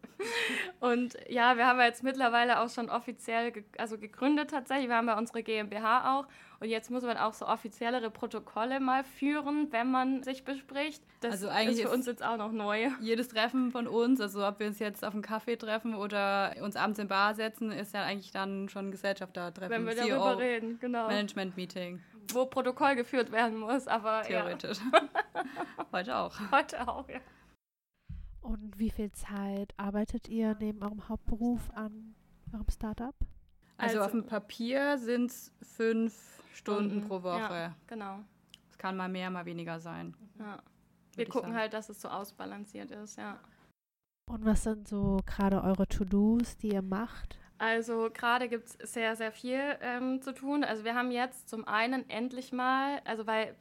und 0.80 1.16
ja, 1.28 1.56
wir 1.56 1.66
haben 1.66 1.78
jetzt 1.80 2.02
mittlerweile 2.02 2.60
auch 2.60 2.70
schon 2.70 2.88
offiziell 2.88 3.52
ge 3.52 3.64
also 3.78 3.98
gegründet 3.98 4.50
tatsächlich. 4.50 4.88
Wir 4.88 4.96
haben 4.96 5.08
ja 5.08 5.18
unsere 5.18 5.42
GmbH 5.42 6.18
auch. 6.18 6.26
Und 6.62 6.68
jetzt 6.68 6.92
muss 6.92 7.02
man 7.02 7.16
auch 7.16 7.34
so 7.34 7.44
offiziellere 7.44 8.08
Protokolle 8.08 8.78
mal 8.78 9.02
führen, 9.02 9.72
wenn 9.72 9.90
man 9.90 10.22
sich 10.22 10.44
bespricht. 10.44 11.02
Das 11.18 11.32
also 11.32 11.48
eigentlich 11.48 11.78
ist 11.78 11.82
für 11.82 11.90
uns 11.90 12.06
jetzt 12.06 12.24
auch 12.24 12.36
noch 12.36 12.52
neu. 12.52 12.88
Jedes 13.00 13.26
Treffen 13.26 13.72
von 13.72 13.88
uns, 13.88 14.20
also 14.20 14.46
ob 14.46 14.60
wir 14.60 14.68
uns 14.68 14.78
jetzt 14.78 15.04
auf 15.04 15.12
einen 15.12 15.24
Kaffee 15.24 15.56
treffen 15.56 15.96
oder 15.96 16.54
uns 16.60 16.76
abends 16.76 17.00
in 17.00 17.08
Bar 17.08 17.34
setzen, 17.34 17.72
ist 17.72 17.94
ja 17.94 18.04
eigentlich 18.04 18.30
dann 18.30 18.68
schon 18.68 18.92
Gesellschaftertreffen. 18.92 19.72
Wenn 19.72 19.86
wir 19.86 19.96
CEO, 19.96 20.18
darüber 20.18 20.38
reden, 20.38 20.78
genau. 20.78 21.08
Management-Meeting. 21.08 22.00
Wo 22.32 22.46
Protokoll 22.46 22.94
geführt 22.94 23.32
werden 23.32 23.58
muss, 23.58 23.88
aber 23.88 24.22
Theoretisch. 24.22 24.78
Ja. 24.92 25.44
Heute 25.92 26.16
auch. 26.16 26.38
Heute 26.52 26.86
auch, 26.86 27.08
ja. 27.08 27.18
Und 28.40 28.78
wie 28.78 28.90
viel 28.90 29.10
Zeit 29.10 29.74
arbeitet 29.78 30.28
ihr 30.28 30.56
neben 30.60 30.80
eurem 30.84 31.08
Hauptberuf 31.08 31.70
an 31.74 32.14
eurem 32.52 32.70
Startup? 32.70 33.16
Also, 33.78 33.98
also 33.98 34.00
auf 34.04 34.10
dem 34.12 34.26
Papier 34.26 34.96
sind 34.98 35.32
es 35.32 35.50
fünf 35.60 36.32
Stunden, 36.52 36.90
Stunden 36.90 37.08
pro 37.08 37.22
Woche. 37.22 37.38
Ja, 37.38 37.74
genau. 37.86 38.20
Es 38.70 38.78
kann 38.78 38.96
mal 38.96 39.08
mehr, 39.08 39.30
mal 39.30 39.44
weniger 39.44 39.80
sein. 39.80 40.14
Ja. 40.38 40.58
Wir 41.16 41.26
gucken 41.26 41.50
sagen. 41.50 41.60
halt, 41.60 41.72
dass 41.74 41.88
es 41.88 42.00
so 42.00 42.08
ausbalanciert 42.08 42.90
ist, 42.90 43.18
ja. 43.18 43.38
Und 44.30 44.44
was 44.44 44.62
sind 44.62 44.88
so 44.88 45.18
gerade 45.26 45.62
eure 45.62 45.86
To-Dos, 45.86 46.56
die 46.56 46.72
ihr 46.72 46.82
macht? 46.82 47.38
Also 47.58 48.10
gerade 48.12 48.48
gibt 48.48 48.68
es 48.68 48.92
sehr, 48.92 49.14
sehr 49.14 49.30
viel 49.30 49.60
ähm, 49.80 50.20
zu 50.20 50.32
tun. 50.32 50.64
Also 50.64 50.84
wir 50.84 50.94
haben 50.94 51.10
jetzt 51.10 51.48
zum 51.48 51.66
einen 51.66 52.08
endlich 52.08 52.52
mal, 52.52 53.00
also 53.04 53.26
weil 53.26 53.54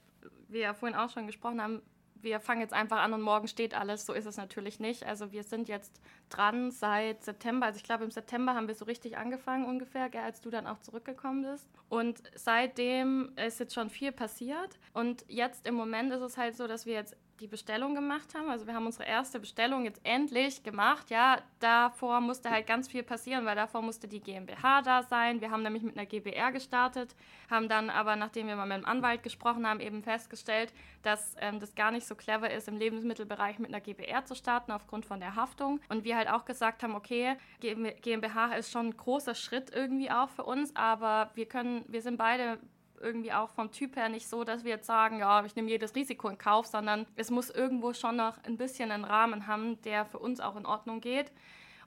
wir 0.48 0.62
ja 0.62 0.74
vorhin 0.74 0.98
auch 0.98 1.10
schon 1.10 1.28
gesprochen 1.28 1.62
haben, 1.62 1.82
wir 2.24 2.40
fangen 2.40 2.62
jetzt 2.62 2.74
einfach 2.74 3.00
an 3.00 3.14
und 3.14 3.22
morgen 3.22 3.48
steht 3.48 3.74
alles. 3.74 4.06
So 4.06 4.14
ist 4.14 4.26
es 4.26 4.38
natürlich 4.38 4.80
nicht. 4.80 5.06
Also 5.06 5.32
wir 5.32 5.44
sind 5.44 5.68
jetzt 5.68 6.02
dran 6.30 6.72
seit 6.72 7.24
September. 7.24 7.68
Also 7.68 7.78
ich 7.78 7.84
glaube, 7.84 8.04
im 8.04 8.12
September 8.12 8.56
haben 8.56 8.68
wir 8.68 8.76
so 8.76 8.86
richtig 8.86 9.18
angefangen 9.18 9.66
ungefähr, 9.66 10.10
gell, 10.10 10.22
als 10.22 10.42
du 10.42 10.50
dann 10.50 10.68
auch 10.68 10.80
zurückgekommen 10.80 11.44
bist. 11.44 11.68
Und 11.90 12.22
seitdem 12.36 13.34
ist 13.36 13.60
jetzt 13.60 13.74
schon 13.74 13.90
viel 13.90 14.12
passiert. 14.12 14.80
Und 14.94 15.26
jetzt 15.28 15.68
im 15.68 15.76
Moment 15.76 16.12
ist 16.12 16.22
es 16.22 16.38
halt 16.38 16.56
so, 16.56 16.68
dass 16.68 16.86
wir 16.86 16.94
jetzt 16.94 17.16
die 17.42 17.48
Bestellung 17.48 17.96
gemacht 17.96 18.36
haben. 18.36 18.50
Also 18.50 18.68
wir 18.68 18.76
haben 18.76 18.86
unsere 18.86 19.06
erste 19.06 19.40
Bestellung 19.40 19.84
jetzt 19.84 20.00
endlich 20.04 20.62
gemacht. 20.62 21.10
Ja, 21.10 21.40
davor 21.60 22.22
musste 22.22 22.52
halt 22.52 22.68
ganz 22.68 22.88
viel 22.88 23.02
passieren, 23.02 23.46
weil 23.46 23.56
davor 23.56 23.82
musste 23.82 24.08
die 24.08 24.20
GmbH 24.20 24.84
da 24.84 25.02
sein. 25.02 25.42
Wir 25.42 25.50
haben 25.50 25.64
nämlich 25.64 25.82
mit 25.82 25.98
einer 25.98 26.06
GBR 26.06 26.52
gestartet, 26.52 27.16
haben 27.50 27.68
dann 27.68 27.90
aber, 27.90 28.16
nachdem 28.16 28.48
wir 28.48 28.56
mal 28.56 28.68
mit 28.68 28.78
dem 28.78 28.86
Anwalt 28.86 29.24
gesprochen 29.24 29.68
haben, 29.68 29.80
eben 29.80 30.04
festgestellt, 30.04 30.72
dass 31.02 31.36
ähm, 31.42 31.60
das 31.60 31.74
gar 31.74 31.90
nicht 31.90 32.06
so 32.06 32.14
clever 32.14 32.52
ist, 32.52 32.68
im 32.68 32.78
Lebensmittelbereich 32.78 33.58
mit 33.58 33.70
einer 33.70 33.82
GBR 33.82 34.24
zu 34.26 34.36
starten, 34.36 34.72
aufgrund 34.72 35.08
von 35.08 35.20
der 35.20 35.36
Haftung. 35.36 35.82
Und 35.90 36.04
wir 36.04 36.16
halt 36.16 36.30
auch 36.30 36.46
gesagt 36.46 36.84
haben, 36.84 36.94
okay, 36.94 37.38
GmbH 37.60 38.54
ist 38.54 38.72
schon 38.72 38.90
ein 38.90 38.98
großer 38.98 39.34
Schritt 39.34 39.74
irgendwie 39.74 40.12
auch 40.12 40.30
für 40.30 40.44
uns, 40.44 40.76
aber 40.76 41.32
wir 41.34 41.48
können, 41.48 41.86
wir 41.88 42.04
sind 42.04 42.18
beide 42.18 42.60
irgendwie 43.02 43.34
auch 43.34 43.50
vom 43.50 43.72
Typ 43.72 43.96
her 43.96 44.10
nicht 44.10 44.28
so, 44.28 44.44
dass 44.44 44.64
wir 44.64 44.72
jetzt 44.72 44.88
sagen, 44.88 45.20
ja, 45.20 45.44
ich 45.44 45.56
nehme 45.56 45.70
jedes 45.70 45.96
Risiko 45.96 46.30
in 46.30 46.38
Kauf, 46.38 46.68
sondern 46.68 47.06
es 47.16 47.32
muss 47.32 47.50
irgendwo 47.50 47.94
schon 47.94 48.16
noch 48.16 48.42
ein 48.44 48.58
bisschen 48.58 48.92
einen 48.92 49.06
Rahmen 49.06 49.48
haben, 49.48 49.82
der 49.82 50.06
für 50.06 50.20
uns 50.20 50.40
auch 50.40 50.56
in 50.56 50.66
Ordnung 50.66 51.02
geht. 51.02 51.32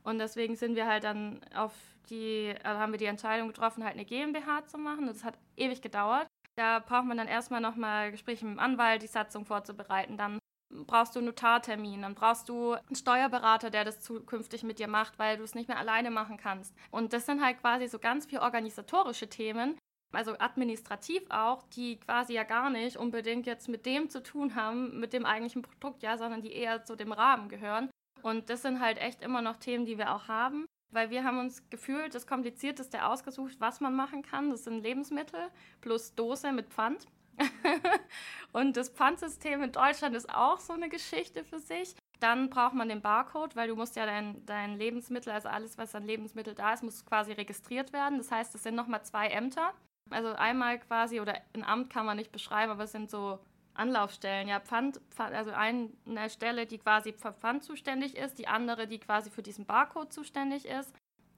Und 0.02 0.18
deswegen 0.18 0.56
sind 0.56 0.76
wir 0.76 0.86
halt 0.86 1.04
dann 1.04 1.40
auf 1.54 1.72
die, 2.10 2.54
also 2.62 2.78
haben 2.78 2.92
wir 2.92 2.98
die 2.98 3.06
Entscheidung 3.06 3.48
getroffen, 3.48 3.84
halt 3.84 3.94
eine 3.94 4.04
GmbH 4.04 4.66
zu 4.66 4.76
machen. 4.76 5.06
Das 5.06 5.24
hat 5.24 5.38
ewig 5.56 5.80
gedauert. 5.80 6.26
Da 6.56 6.78
braucht 6.78 7.06
man 7.06 7.16
dann 7.16 7.26
erstmal 7.26 7.60
nochmal 7.60 8.10
Gespräche 8.10 8.44
mit 8.44 8.56
dem 8.56 8.60
Anwalt, 8.60 9.02
die 9.02 9.06
Satzung 9.06 9.44
vorzubereiten. 9.44 10.16
Dann 10.16 10.38
brauchst 10.86 11.14
du 11.14 11.20
einen 11.20 11.26
Notartermin, 11.26 12.02
dann 12.02 12.14
brauchst 12.14 12.48
du 12.48 12.72
einen 12.72 12.96
Steuerberater, 12.96 13.70
der 13.70 13.84
das 13.84 14.00
zukünftig 14.00 14.62
mit 14.62 14.78
dir 14.78 14.88
macht, 14.88 15.18
weil 15.18 15.36
du 15.36 15.44
es 15.44 15.54
nicht 15.54 15.68
mehr 15.68 15.78
alleine 15.78 16.10
machen 16.10 16.36
kannst. 16.36 16.74
Und 16.90 17.12
das 17.12 17.26
sind 17.26 17.42
halt 17.42 17.60
quasi 17.60 17.86
so 17.88 17.98
ganz 17.98 18.26
viel 18.26 18.38
organisatorische 18.38 19.28
Themen, 19.28 19.78
also 20.16 20.34
administrativ 20.38 21.22
auch, 21.30 21.62
die 21.74 21.98
quasi 21.98 22.34
ja 22.34 22.44
gar 22.44 22.70
nicht 22.70 22.96
unbedingt 22.96 23.46
jetzt 23.46 23.68
mit 23.68 23.86
dem 23.86 24.10
zu 24.10 24.22
tun 24.22 24.54
haben, 24.54 24.98
mit 25.00 25.12
dem 25.12 25.24
eigentlichen 25.24 25.62
Produkt, 25.62 26.02
ja, 26.02 26.16
sondern 26.16 26.42
die 26.42 26.52
eher 26.52 26.84
zu 26.84 26.96
dem 26.96 27.12
Rahmen 27.12 27.48
gehören. 27.48 27.90
Und 28.22 28.48
das 28.48 28.62
sind 28.62 28.80
halt 28.80 28.98
echt 28.98 29.22
immer 29.22 29.42
noch 29.42 29.56
Themen, 29.56 29.84
die 29.84 29.98
wir 29.98 30.14
auch 30.14 30.28
haben, 30.28 30.66
weil 30.90 31.10
wir 31.10 31.24
haben 31.24 31.38
uns 31.38 31.68
gefühlt 31.68 32.14
das 32.14 32.26
Komplizierteste 32.26 33.04
ausgesucht, 33.04 33.56
was 33.58 33.80
man 33.80 33.94
machen 33.94 34.22
kann. 34.22 34.50
Das 34.50 34.64
sind 34.64 34.82
Lebensmittel 34.82 35.50
plus 35.80 36.14
Dose 36.14 36.52
mit 36.52 36.70
Pfand. 36.70 37.06
und 38.52 38.76
das 38.76 38.88
Pfandsystem 38.90 39.62
in 39.62 39.72
Deutschland 39.72 40.14
ist 40.14 40.32
auch 40.32 40.60
so 40.60 40.72
eine 40.72 40.88
Geschichte 40.88 41.44
für 41.44 41.58
sich. 41.58 41.94
Dann 42.20 42.48
braucht 42.48 42.74
man 42.74 42.88
den 42.88 43.02
Barcode, 43.02 43.56
weil 43.56 43.68
du 43.68 43.76
musst 43.76 43.96
ja 43.96 44.06
dein, 44.06 44.46
dein 44.46 44.78
Lebensmittel, 44.78 45.32
also 45.32 45.48
alles, 45.48 45.76
was 45.76 45.94
an 45.94 46.06
Lebensmittel 46.06 46.54
da 46.54 46.72
ist, 46.72 46.82
muss 46.82 47.04
quasi 47.04 47.32
registriert 47.32 47.92
werden. 47.92 48.18
Das 48.18 48.30
heißt, 48.30 48.54
es 48.54 48.62
sind 48.62 48.74
nochmal 48.76 49.04
zwei 49.04 49.28
Ämter. 49.28 49.74
Also 50.10 50.32
einmal 50.34 50.78
quasi, 50.78 51.20
oder 51.20 51.40
ein 51.54 51.64
Amt 51.64 51.90
kann 51.90 52.06
man 52.06 52.16
nicht 52.16 52.32
beschreiben, 52.32 52.72
aber 52.72 52.84
es 52.84 52.92
sind 52.92 53.10
so 53.10 53.38
Anlaufstellen. 53.74 54.48
Ja, 54.48 54.60
Pfand, 54.60 55.00
Pfand, 55.10 55.34
also 55.34 55.50
eine 55.50 55.90
Stelle, 56.30 56.66
die 56.66 56.78
quasi 56.78 57.12
für 57.12 57.32
Pfand 57.32 57.64
zuständig 57.64 58.16
ist, 58.16 58.38
die 58.38 58.46
andere, 58.46 58.86
die 58.86 58.98
quasi 58.98 59.30
für 59.30 59.42
diesen 59.42 59.66
Barcode 59.66 60.12
zuständig 60.12 60.66
ist. 60.66 60.94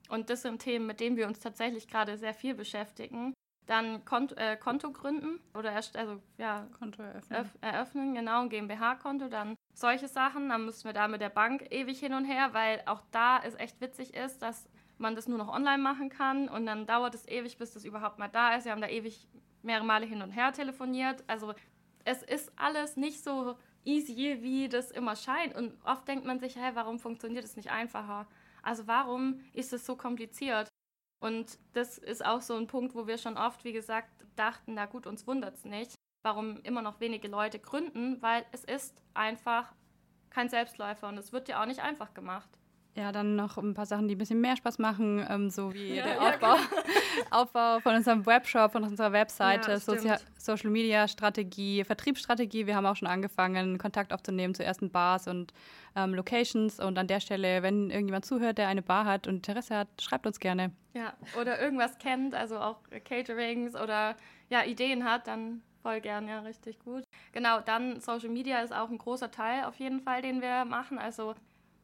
Und 0.09 0.31
das 0.31 0.42
sind 0.42 0.61
Themen, 0.61 0.87
mit 0.87 1.00
denen 1.00 1.16
wir 1.16 1.26
uns 1.26 1.40
tatsächlich 1.40 1.88
gerade 1.88 2.16
sehr 2.18 2.35
viel 2.35 2.55
beschäftigen. 2.55 3.33
Dann 3.66 4.05
Konto, 4.05 4.37
äh, 4.37 4.57
Konto 4.57 4.92
gründen 4.92 5.40
oder 5.55 5.72
erst, 5.72 5.96
also 5.96 6.22
ja, 6.38 6.68
Konto 6.79 7.02
eröffnen. 7.02 7.50
eröffnen, 7.61 8.14
genau, 8.14 8.42
ein 8.42 8.48
GmbH-Konto, 8.48 9.29
dann 9.29 9.57
solche 9.74 10.07
Sachen. 10.07 10.48
Dann 10.48 10.66
müssen 10.66 10.85
wir 10.85 10.92
da 10.92 11.09
mit 11.09 11.20
der 11.20 11.31
Bank 11.31 11.66
ewig 11.70 11.98
hin 11.98 12.14
und 12.14 12.26
her, 12.26 12.50
weil 12.52 12.83
auch 12.87 13.02
da 13.11 13.40
es 13.42 13.57
echt 13.57 13.81
witzig 13.81 14.14
ist, 14.14 14.40
dass 14.40 14.68
man 14.98 15.14
das 15.14 15.28
nur 15.28 15.38
noch 15.38 15.48
online 15.48 15.82
machen 15.82 16.09
kann 16.09 16.48
und 16.48 16.66
dann 16.66 16.87
dauert 16.87 17.14
es 17.14 17.28
ewig, 17.28 17.59
bis 17.59 17.72
das 17.72 17.85
überhaupt 17.85 18.18
mal 18.18 18.28
da 18.28 18.54
ist. 18.54 18.64
Wir 18.64 18.72
haben 18.72 18.80
da 18.80 18.88
ewig 18.88 19.28
mehrere 19.62 19.85
Male 19.85 20.06
hin 20.06 20.22
und 20.22 20.30
her 20.30 20.52
telefoniert. 20.52 21.24
Also 21.26 21.54
es 22.04 22.22
ist 22.22 22.52
alles 22.56 22.96
nicht 22.96 23.22
so 23.22 23.56
easy, 23.85 24.38
wie 24.40 24.68
das 24.68 24.90
immer 24.90 25.16
scheint. 25.16 25.54
Und 25.54 25.72
oft 25.85 26.06
denkt 26.09 26.24
man 26.24 26.38
sich, 26.38 26.56
hey, 26.56 26.74
warum 26.74 26.98
funktioniert 26.98 27.44
es 27.44 27.56
nicht 27.56 27.70
einfacher? 27.70 28.26
Also 28.62 28.87
warum 28.87 29.40
ist 29.52 29.72
es 29.72 29.87
so 29.87 29.96
kompliziert? 29.96 30.68
Und 31.20 31.59
das 31.72 31.98
ist 31.98 32.24
auch 32.24 32.42
so 32.42 32.54
ein 32.54 32.66
Punkt, 32.66 32.94
wo 32.94 33.06
wir 33.06 33.18
schon 33.18 33.37
oft, 33.37 33.64
wie 33.64 33.72
gesagt, 33.72 34.11
dachten, 34.37 34.74
na 34.74 34.87
gut, 34.87 35.06
uns 35.06 35.26
wundert 35.26 35.56
es 35.56 35.64
nicht, 35.64 35.94
warum 36.22 36.61
immer 36.62 36.82
noch 36.82 37.00
wenige 37.00 37.28
Leute 37.28 37.59
gründen, 37.59 38.20
weil 38.20 38.44
es 38.52 38.64
ist 38.64 39.02
einfach 39.14 39.72
kein 40.30 40.48
Selbstläufer 40.48 41.09
und 41.09 41.16
es 41.16 41.32
wird 41.32 41.48
ja 41.48 41.62
auch 41.62 41.66
nicht 41.66 41.80
einfach 41.80 42.12
gemacht. 42.12 42.50
Ja, 42.96 43.12
dann 43.12 43.37
noch 43.37 43.59
ein 43.59 43.74
paar 43.74 43.85
Sachen, 43.85 44.09
die 44.09 44.14
ein 44.14 44.18
bisschen 44.18 44.40
mehr 44.40 44.56
Spaß 44.56 44.78
machen, 44.78 45.24
ähm, 45.28 45.50
so 45.50 45.72
wie 45.74 45.96
ja, 45.96 46.04
der 46.04 46.14
ja, 46.14 46.20
Aufbau, 46.20 46.54
genau. 46.54 46.82
Aufbau 47.30 47.80
von 47.80 47.94
unserem 47.94 48.24
Webshop, 48.24 48.72
von 48.72 48.85
unserer 48.85 49.12
Webseite, 49.12 49.72
ja, 49.72 49.78
Sozi 49.78 50.11
Social 50.38 50.70
Media 50.70 51.06
Strategie, 51.06 51.85
Vertriebsstrategie. 51.85 52.66
Wir 52.66 52.74
haben 52.74 52.87
auch 52.87 52.96
schon 52.96 53.09
angefangen, 53.09 53.76
Kontakt 53.76 54.14
aufzunehmen 54.14 54.54
zu 54.54 54.64
ersten 54.64 54.90
Bars 54.90 55.28
und 55.28 55.52
ähm, 55.94 56.14
Locations. 56.14 56.80
Und 56.80 56.96
an 56.98 57.06
der 57.06 57.20
Stelle, 57.20 57.62
wenn 57.62 57.90
irgendjemand 57.90 58.24
zuhört, 58.24 58.56
der 58.56 58.68
eine 58.68 58.80
Bar 58.80 59.04
hat 59.04 59.26
und 59.26 59.35
Interesse 59.46 59.76
hat, 59.76 59.88
schreibt 60.00 60.26
uns 60.26 60.40
gerne. 60.40 60.72
Ja, 60.94 61.12
oder 61.38 61.61
irgendwas 61.61 61.98
kennt, 61.98 62.35
also 62.35 62.59
auch 62.59 62.78
Caterings 63.04 63.74
oder 63.74 64.16
ja, 64.48 64.64
Ideen 64.64 65.04
hat, 65.04 65.26
dann 65.26 65.61
voll 65.82 66.00
gern, 66.00 66.28
ja, 66.28 66.40
richtig 66.40 66.78
gut. 66.78 67.04
Genau, 67.32 67.61
dann 67.61 68.00
Social 68.00 68.30
Media 68.30 68.61
ist 68.61 68.72
auch 68.72 68.88
ein 68.88 68.96
großer 68.96 69.30
Teil 69.30 69.64
auf 69.64 69.74
jeden 69.74 70.00
Fall, 70.00 70.22
den 70.22 70.40
wir 70.40 70.64
machen. 70.64 70.98
Also 70.98 71.35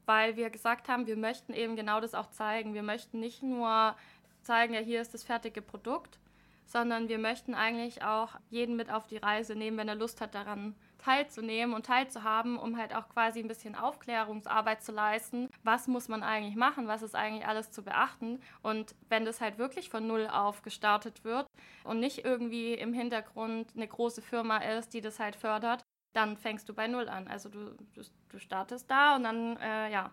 weil 0.06 0.36
wir 0.36 0.50
gesagt 0.50 0.88
haben, 0.88 1.06
wir 1.06 1.16
möchten 1.16 1.52
eben 1.52 1.76
genau 1.76 2.00
das 2.00 2.14
auch 2.14 2.30
zeigen. 2.30 2.74
Wir 2.74 2.82
möchten 2.82 3.20
nicht 3.20 3.42
nur 3.42 3.94
zeigen, 4.42 4.74
ja, 4.74 4.80
hier 4.80 5.00
ist 5.00 5.14
das 5.14 5.22
fertige 5.22 5.62
Produkt, 5.62 6.18
sondern 6.66 7.08
wir 7.08 7.18
möchten 7.18 7.54
eigentlich 7.54 8.02
auch 8.02 8.30
jeden 8.50 8.76
mit 8.76 8.90
auf 8.90 9.06
die 9.06 9.18
Reise 9.18 9.54
nehmen, 9.54 9.76
wenn 9.76 9.88
er 9.88 9.94
Lust 9.94 10.20
hat, 10.20 10.34
daran 10.34 10.74
teilzunehmen 10.98 11.74
und 11.74 11.86
teilzuhaben, 11.86 12.56
um 12.56 12.78
halt 12.78 12.94
auch 12.94 13.08
quasi 13.08 13.40
ein 13.40 13.48
bisschen 13.48 13.74
Aufklärungsarbeit 13.74 14.82
zu 14.82 14.92
leisten. 14.92 15.48
Was 15.64 15.88
muss 15.88 16.08
man 16.08 16.22
eigentlich 16.22 16.56
machen? 16.56 16.86
Was 16.86 17.02
ist 17.02 17.14
eigentlich 17.14 17.46
alles 17.46 17.72
zu 17.72 17.82
beachten? 17.82 18.40
Und 18.62 18.94
wenn 19.08 19.24
das 19.24 19.40
halt 19.40 19.58
wirklich 19.58 19.90
von 19.90 20.06
Null 20.06 20.28
auf 20.28 20.62
gestartet 20.62 21.24
wird 21.24 21.46
und 21.84 22.00
nicht 22.00 22.24
irgendwie 22.24 22.74
im 22.74 22.94
Hintergrund 22.94 23.72
eine 23.74 23.88
große 23.88 24.22
Firma 24.22 24.58
ist, 24.58 24.94
die 24.94 25.00
das 25.00 25.18
halt 25.18 25.36
fördert, 25.36 25.82
dann 26.12 26.36
fängst 26.36 26.68
du 26.68 26.74
bei 26.74 26.88
Null 26.88 27.08
an. 27.08 27.28
Also 27.28 27.48
du, 27.48 27.76
du, 27.94 28.02
du 28.28 28.38
startest 28.38 28.90
da 28.90 29.16
und 29.16 29.24
dann, 29.24 29.56
äh, 29.58 29.90
ja, 29.90 30.12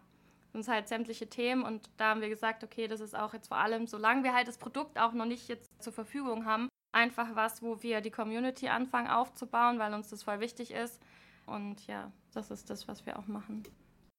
sind 0.52 0.68
halt 0.68 0.88
sämtliche 0.88 1.28
Themen 1.28 1.64
und 1.64 1.90
da 1.98 2.10
haben 2.10 2.22
wir 2.22 2.30
gesagt, 2.30 2.64
okay, 2.64 2.88
das 2.88 3.02
ist 3.02 3.16
auch 3.16 3.34
jetzt 3.34 3.50
vor 3.50 3.58
allem, 3.58 3.86
solange 3.88 4.24
wir 4.24 4.34
halt 4.34 4.48
das 4.48 4.58
Produkt 4.58 5.00
auch 5.00 5.14
noch 5.14 5.26
nicht 5.26 5.48
jetzt 5.48 5.82
zur 5.82 5.94
Verfügung 5.94 6.46
haben, 6.46 6.70
einfach 6.92 7.36
was, 7.36 7.62
wo 7.62 7.84
wir 7.84 8.02
die 8.02 8.12
Community 8.12 8.68
anfangen 8.68 9.08
aufzubauen, 9.08 9.78
weil 9.80 9.94
uns 9.94 10.10
das 10.10 10.24
voll 10.24 10.40
wichtig 10.40 10.72
ist. 10.72 11.02
Und 11.46 11.86
ja, 11.88 12.12
das 12.34 12.52
ist 12.52 12.70
das, 12.70 12.88
was 12.88 13.06
wir 13.06 13.20
auch 13.20 13.28
machen. 13.28 13.64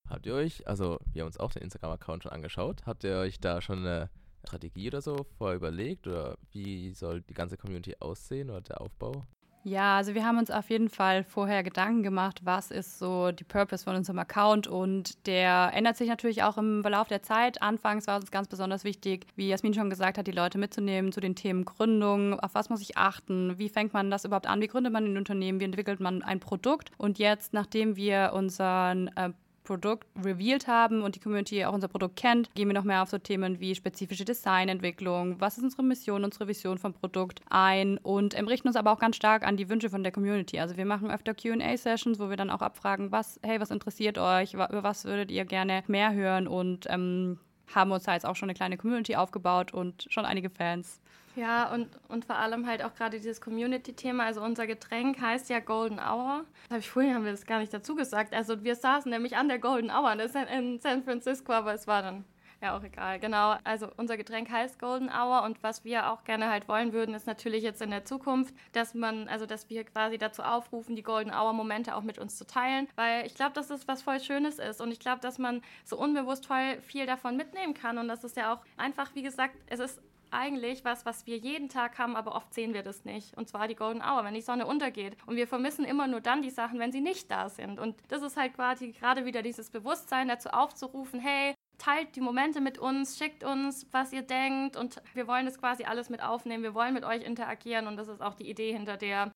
Habt 0.08 0.26
ihr 0.26 0.34
euch, 0.34 0.66
also 0.66 0.98
wir 1.12 1.22
haben 1.22 1.28
uns 1.28 1.38
auch 1.38 1.52
den 1.52 1.62
Instagram-Account 1.62 2.24
schon 2.24 2.32
angeschaut, 2.32 2.86
habt 2.86 3.04
ihr 3.04 3.16
euch 3.16 3.40
da 3.40 3.60
schon 3.60 3.78
eine 3.78 4.10
Strategie 4.44 4.88
oder 4.88 5.02
so 5.02 5.26
vorher 5.38 5.56
überlegt 5.56 6.06
oder 6.06 6.36
wie 6.52 6.92
soll 6.92 7.22
die 7.22 7.34
ganze 7.34 7.56
Community 7.56 7.96
aussehen 8.00 8.50
oder 8.50 8.60
der 8.60 8.80
Aufbau? 8.80 9.26
Ja, 9.62 9.98
also 9.98 10.14
wir 10.14 10.24
haben 10.24 10.38
uns 10.38 10.50
auf 10.50 10.70
jeden 10.70 10.88
Fall 10.88 11.22
vorher 11.22 11.62
Gedanken 11.62 12.02
gemacht, 12.02 12.40
was 12.44 12.70
ist 12.70 12.98
so 12.98 13.30
die 13.30 13.44
Purpose 13.44 13.84
von 13.84 13.94
unserem 13.94 14.18
Account. 14.18 14.66
Und 14.66 15.26
der 15.26 15.72
ändert 15.74 15.98
sich 15.98 16.08
natürlich 16.08 16.42
auch 16.42 16.56
im 16.56 16.80
Verlauf 16.80 17.08
der 17.08 17.22
Zeit. 17.22 17.60
Anfangs 17.60 18.06
war 18.06 18.16
uns 18.16 18.30
ganz 18.30 18.48
besonders 18.48 18.84
wichtig, 18.84 19.26
wie 19.36 19.48
Jasmin 19.48 19.74
schon 19.74 19.90
gesagt 19.90 20.16
hat, 20.16 20.26
die 20.26 20.32
Leute 20.32 20.56
mitzunehmen 20.56 21.12
zu 21.12 21.20
den 21.20 21.34
Themen 21.34 21.66
Gründung, 21.66 22.40
auf 22.40 22.54
was 22.54 22.70
muss 22.70 22.80
ich 22.80 22.96
achten, 22.96 23.58
wie 23.58 23.68
fängt 23.68 23.92
man 23.92 24.10
das 24.10 24.24
überhaupt 24.24 24.46
an, 24.46 24.62
wie 24.62 24.66
gründet 24.66 24.94
man 24.94 25.04
ein 25.04 25.18
Unternehmen, 25.18 25.60
wie 25.60 25.64
entwickelt 25.64 26.00
man 26.00 26.22
ein 26.22 26.40
Produkt? 26.40 26.90
Und 26.96 27.18
jetzt, 27.18 27.52
nachdem 27.52 27.96
wir 27.96 28.32
unseren 28.32 29.08
äh, 29.08 29.30
Produkt 29.70 30.08
revealed 30.24 30.66
haben 30.66 31.02
und 31.02 31.14
die 31.14 31.20
Community 31.20 31.64
auch 31.64 31.72
unser 31.72 31.86
Produkt 31.86 32.16
kennt, 32.16 32.52
gehen 32.56 32.66
wir 32.66 32.74
noch 32.74 32.82
mehr 32.82 33.04
auf 33.04 33.08
so 33.08 33.18
Themen 33.18 33.60
wie 33.60 33.76
spezifische 33.76 34.24
Designentwicklung, 34.24 35.40
was 35.40 35.58
ist 35.58 35.62
unsere 35.62 35.84
Mission, 35.84 36.24
unsere 36.24 36.48
Vision 36.48 36.76
vom 36.76 36.92
Produkt 36.92 37.40
ein 37.48 37.96
und 37.98 38.36
ähm, 38.36 38.48
richten 38.48 38.66
uns 38.66 38.76
aber 38.76 38.90
auch 38.90 38.98
ganz 38.98 39.14
stark 39.14 39.46
an 39.46 39.56
die 39.56 39.68
Wünsche 39.68 39.88
von 39.88 40.02
der 40.02 40.10
Community. 40.10 40.58
Also 40.58 40.76
wir 40.76 40.86
machen 40.86 41.08
öfter 41.08 41.34
Q&A-Sessions, 41.34 42.18
wo 42.18 42.28
wir 42.30 42.36
dann 42.36 42.50
auch 42.50 42.62
abfragen, 42.62 43.12
was, 43.12 43.38
hey, 43.44 43.60
was 43.60 43.70
interessiert 43.70 44.18
euch, 44.18 44.54
über 44.54 44.68
was 44.82 45.04
würdet 45.04 45.30
ihr 45.30 45.44
gerne 45.44 45.84
mehr 45.86 46.12
hören 46.14 46.48
und 46.48 46.86
ähm, 46.88 47.38
haben 47.72 47.92
uns 47.92 48.02
da 48.02 48.14
jetzt 48.14 48.26
auch 48.26 48.34
schon 48.34 48.48
eine 48.48 48.56
kleine 48.56 48.76
Community 48.76 49.14
aufgebaut 49.14 49.72
und 49.72 50.08
schon 50.10 50.24
einige 50.24 50.50
Fans. 50.50 51.00
Ja, 51.40 51.72
und, 51.72 51.88
und 52.08 52.26
vor 52.26 52.36
allem 52.36 52.66
halt 52.66 52.84
auch 52.84 52.94
gerade 52.94 53.16
dieses 53.16 53.40
Community-Thema. 53.40 54.24
Also 54.24 54.42
unser 54.42 54.66
Getränk 54.66 55.18
heißt 55.22 55.48
ja 55.48 55.60
Golden 55.60 55.98
Hour. 55.98 56.44
Das 56.64 56.70
habe 56.70 56.80
ich 56.80 56.90
vorhin 56.90 57.14
haben 57.14 57.24
wir 57.24 57.30
das 57.30 57.46
gar 57.46 57.60
nicht 57.60 57.72
dazu 57.72 57.94
gesagt. 57.94 58.34
Also 58.34 58.62
wir 58.62 58.74
saßen 58.76 59.10
nämlich 59.10 59.38
an 59.38 59.48
der 59.48 59.58
Golden 59.58 59.90
Hour 59.90 60.12
in 60.12 60.78
San 60.78 61.02
Francisco, 61.02 61.54
aber 61.54 61.72
es 61.72 61.86
war 61.86 62.02
dann 62.02 62.26
ja 62.60 62.76
auch 62.76 62.82
egal. 62.82 63.18
Genau. 63.20 63.56
Also 63.64 63.88
unser 63.96 64.18
Getränk 64.18 64.50
heißt 64.50 64.78
Golden 64.78 65.08
Hour 65.08 65.44
und 65.44 65.62
was 65.62 65.82
wir 65.82 66.12
auch 66.12 66.24
gerne 66.24 66.50
halt 66.50 66.68
wollen 66.68 66.92
würden, 66.92 67.14
ist 67.14 67.26
natürlich 67.26 67.62
jetzt 67.62 67.80
in 67.80 67.88
der 67.88 68.04
Zukunft, 68.04 68.54
dass 68.72 68.92
man, 68.92 69.26
also 69.26 69.46
dass 69.46 69.70
wir 69.70 69.84
quasi 69.84 70.18
dazu 70.18 70.42
aufrufen, 70.42 70.94
die 70.94 71.02
Golden 71.02 71.32
Hour 71.32 71.54
Momente 71.54 71.96
auch 71.96 72.02
mit 72.02 72.18
uns 72.18 72.36
zu 72.36 72.46
teilen, 72.46 72.86
weil 72.96 73.24
ich 73.24 73.34
glaube, 73.34 73.52
dass 73.54 73.68
das 73.68 73.88
was 73.88 74.02
voll 74.02 74.20
Schönes 74.20 74.58
ist 74.58 74.82
und 74.82 74.90
ich 74.90 75.00
glaube, 75.00 75.22
dass 75.22 75.38
man 75.38 75.62
so 75.86 75.96
unbewusst 75.96 76.44
voll 76.44 76.78
viel 76.82 77.06
davon 77.06 77.38
mitnehmen 77.38 77.72
kann 77.72 77.96
und 77.96 78.08
das 78.08 78.24
ist 78.24 78.36
ja 78.36 78.52
auch 78.52 78.58
einfach, 78.76 79.14
wie 79.14 79.22
gesagt, 79.22 79.56
es 79.68 79.80
ist 79.80 80.02
eigentlich 80.30 80.84
was, 80.84 81.06
was 81.06 81.26
wir 81.26 81.36
jeden 81.36 81.68
Tag 81.68 81.98
haben, 81.98 82.16
aber 82.16 82.34
oft 82.34 82.52
sehen 82.54 82.74
wir 82.74 82.82
das 82.82 83.04
nicht. 83.04 83.36
Und 83.36 83.48
zwar 83.48 83.68
die 83.68 83.74
Golden 83.74 84.02
Hour, 84.02 84.24
wenn 84.24 84.34
die 84.34 84.40
Sonne 84.40 84.66
untergeht. 84.66 85.16
Und 85.26 85.36
wir 85.36 85.46
vermissen 85.46 85.84
immer 85.84 86.06
nur 86.06 86.20
dann 86.20 86.42
die 86.42 86.50
Sachen, 86.50 86.78
wenn 86.78 86.92
sie 86.92 87.00
nicht 87.00 87.30
da 87.30 87.48
sind. 87.48 87.78
Und 87.78 87.96
das 88.08 88.22
ist 88.22 88.36
halt 88.36 88.54
quasi 88.54 88.92
gerade 88.92 89.24
wieder 89.24 89.42
dieses 89.42 89.70
Bewusstsein 89.70 90.28
dazu 90.28 90.50
aufzurufen, 90.50 91.20
hey, 91.20 91.54
teilt 91.78 92.14
die 92.14 92.20
Momente 92.20 92.60
mit 92.60 92.78
uns, 92.78 93.18
schickt 93.18 93.42
uns, 93.42 93.86
was 93.90 94.12
ihr 94.12 94.22
denkt 94.22 94.76
und 94.76 95.00
wir 95.14 95.26
wollen 95.26 95.46
das 95.46 95.58
quasi 95.58 95.84
alles 95.84 96.10
mit 96.10 96.22
aufnehmen. 96.22 96.62
Wir 96.62 96.74
wollen 96.74 96.94
mit 96.94 97.04
euch 97.04 97.22
interagieren 97.24 97.86
und 97.86 97.96
das 97.96 98.08
ist 98.08 98.20
auch 98.20 98.34
die 98.34 98.48
Idee 98.48 98.72
hinter 98.72 98.96
der 98.96 99.32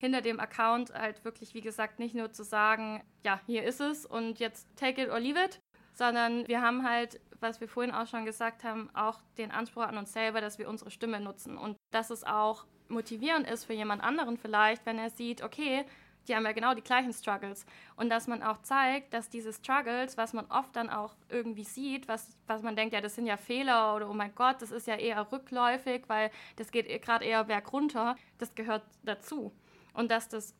hinter 0.00 0.20
dem 0.20 0.38
Account 0.38 0.94
halt 0.94 1.24
wirklich, 1.24 1.54
wie 1.54 1.60
gesagt, 1.60 1.98
nicht 1.98 2.14
nur 2.14 2.32
zu 2.32 2.44
sagen, 2.44 3.02
ja, 3.24 3.40
hier 3.46 3.64
ist 3.64 3.80
es 3.80 4.06
und 4.06 4.38
jetzt 4.38 4.68
take 4.76 5.02
it 5.02 5.10
or 5.10 5.18
leave 5.18 5.42
it, 5.44 5.60
sondern 5.92 6.46
wir 6.46 6.62
haben 6.62 6.88
halt 6.88 7.20
was 7.40 7.60
wir 7.60 7.68
vorhin 7.68 7.94
auch 7.94 8.06
schon 8.06 8.24
gesagt 8.24 8.64
haben, 8.64 8.90
auch 8.94 9.20
den 9.36 9.50
Anspruch 9.50 9.82
an 9.82 9.98
uns 9.98 10.12
selber, 10.12 10.40
dass 10.40 10.58
wir 10.58 10.68
unsere 10.68 10.90
Stimme 10.90 11.20
nutzen 11.20 11.56
und 11.56 11.76
dass 11.90 12.10
es 12.10 12.24
auch 12.24 12.66
motivierend 12.88 13.48
ist 13.48 13.64
für 13.64 13.74
jemand 13.74 14.02
anderen 14.02 14.38
vielleicht, 14.38 14.84
wenn 14.86 14.98
er 14.98 15.10
sieht, 15.10 15.42
okay, 15.42 15.84
die 16.28 16.34
haben 16.34 16.44
ja 16.44 16.52
genau 16.52 16.74
die 16.74 16.82
gleichen 16.82 17.12
Struggles. 17.12 17.64
Und 17.96 18.10
dass 18.10 18.26
man 18.26 18.42
auch 18.42 18.58
zeigt, 18.58 19.14
dass 19.14 19.30
diese 19.30 19.52
Struggles, 19.52 20.16
was 20.16 20.32
man 20.32 20.46
oft 20.50 20.76
dann 20.76 20.90
auch 20.90 21.14
irgendwie 21.28 21.64
sieht, 21.64 22.06
was, 22.08 22.36
was 22.46 22.62
man 22.62 22.76
denkt, 22.76 22.92
ja, 22.92 23.00
das 23.00 23.14
sind 23.14 23.26
ja 23.26 23.36
Fehler 23.36 23.96
oder 23.96 24.10
oh 24.10 24.14
mein 24.14 24.34
Gott, 24.34 24.60
das 24.60 24.70
ist 24.70 24.86
ja 24.86 24.96
eher 24.96 25.30
rückläufig, 25.32 26.04
weil 26.08 26.30
das 26.56 26.70
geht 26.70 26.86
gerade 27.02 27.24
eher 27.24 27.44
bergunter, 27.44 28.16
das 28.38 28.54
gehört 28.54 28.82
dazu. 29.04 29.52
Und 29.94 30.10
dass 30.10 30.28
das 30.28 30.54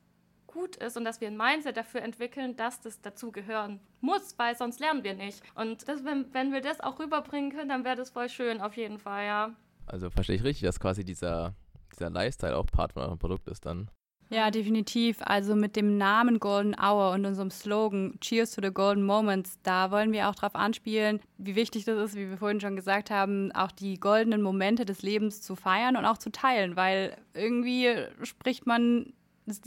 gut 0.48 0.76
ist 0.76 0.96
und 0.96 1.04
dass 1.04 1.20
wir 1.20 1.28
ein 1.28 1.36
Mindset 1.36 1.76
dafür 1.76 2.02
entwickeln, 2.02 2.56
dass 2.56 2.80
das 2.80 3.00
dazu 3.00 3.30
gehören 3.30 3.78
muss, 4.00 4.36
weil 4.36 4.56
sonst 4.56 4.80
lernen 4.80 5.04
wir 5.04 5.14
nicht. 5.14 5.42
Und 5.54 5.86
das, 5.88 6.04
wenn, 6.04 6.34
wenn 6.34 6.52
wir 6.52 6.60
das 6.60 6.80
auch 6.80 6.98
rüberbringen 6.98 7.52
können, 7.52 7.68
dann 7.68 7.84
wäre 7.84 7.96
das 7.96 8.10
voll 8.10 8.28
schön, 8.28 8.60
auf 8.60 8.76
jeden 8.76 8.98
Fall, 8.98 9.26
ja. 9.26 9.54
Also 9.86 10.10
verstehe 10.10 10.36
ich 10.36 10.44
richtig, 10.44 10.66
dass 10.66 10.80
quasi 10.80 11.04
dieser, 11.04 11.54
dieser 11.92 12.10
Lifestyle 12.10 12.56
auch 12.56 12.66
Part 12.66 12.92
von 12.92 13.02
eurem 13.02 13.18
Produkt 13.18 13.48
ist 13.48 13.64
dann? 13.64 13.90
Ja, 14.30 14.50
definitiv. 14.50 15.18
Also 15.20 15.56
mit 15.56 15.74
dem 15.74 15.96
Namen 15.96 16.38
Golden 16.38 16.74
Hour 16.78 17.12
und 17.12 17.24
unserem 17.24 17.50
Slogan 17.50 18.18
Cheers 18.20 18.54
to 18.54 18.60
the 18.62 18.70
Golden 18.70 19.02
Moments, 19.02 19.58
da 19.62 19.90
wollen 19.90 20.12
wir 20.12 20.28
auch 20.28 20.34
darauf 20.34 20.54
anspielen, 20.54 21.20
wie 21.38 21.54
wichtig 21.54 21.86
das 21.86 21.98
ist, 21.98 22.16
wie 22.16 22.28
wir 22.28 22.36
vorhin 22.36 22.60
schon 22.60 22.76
gesagt 22.76 23.10
haben, 23.10 23.50
auch 23.52 23.72
die 23.72 23.98
goldenen 23.98 24.42
Momente 24.42 24.84
des 24.84 25.00
Lebens 25.00 25.40
zu 25.40 25.56
feiern 25.56 25.96
und 25.96 26.04
auch 26.04 26.18
zu 26.18 26.30
teilen, 26.30 26.76
weil 26.76 27.16
irgendwie 27.32 27.94
spricht 28.22 28.66
man 28.66 29.14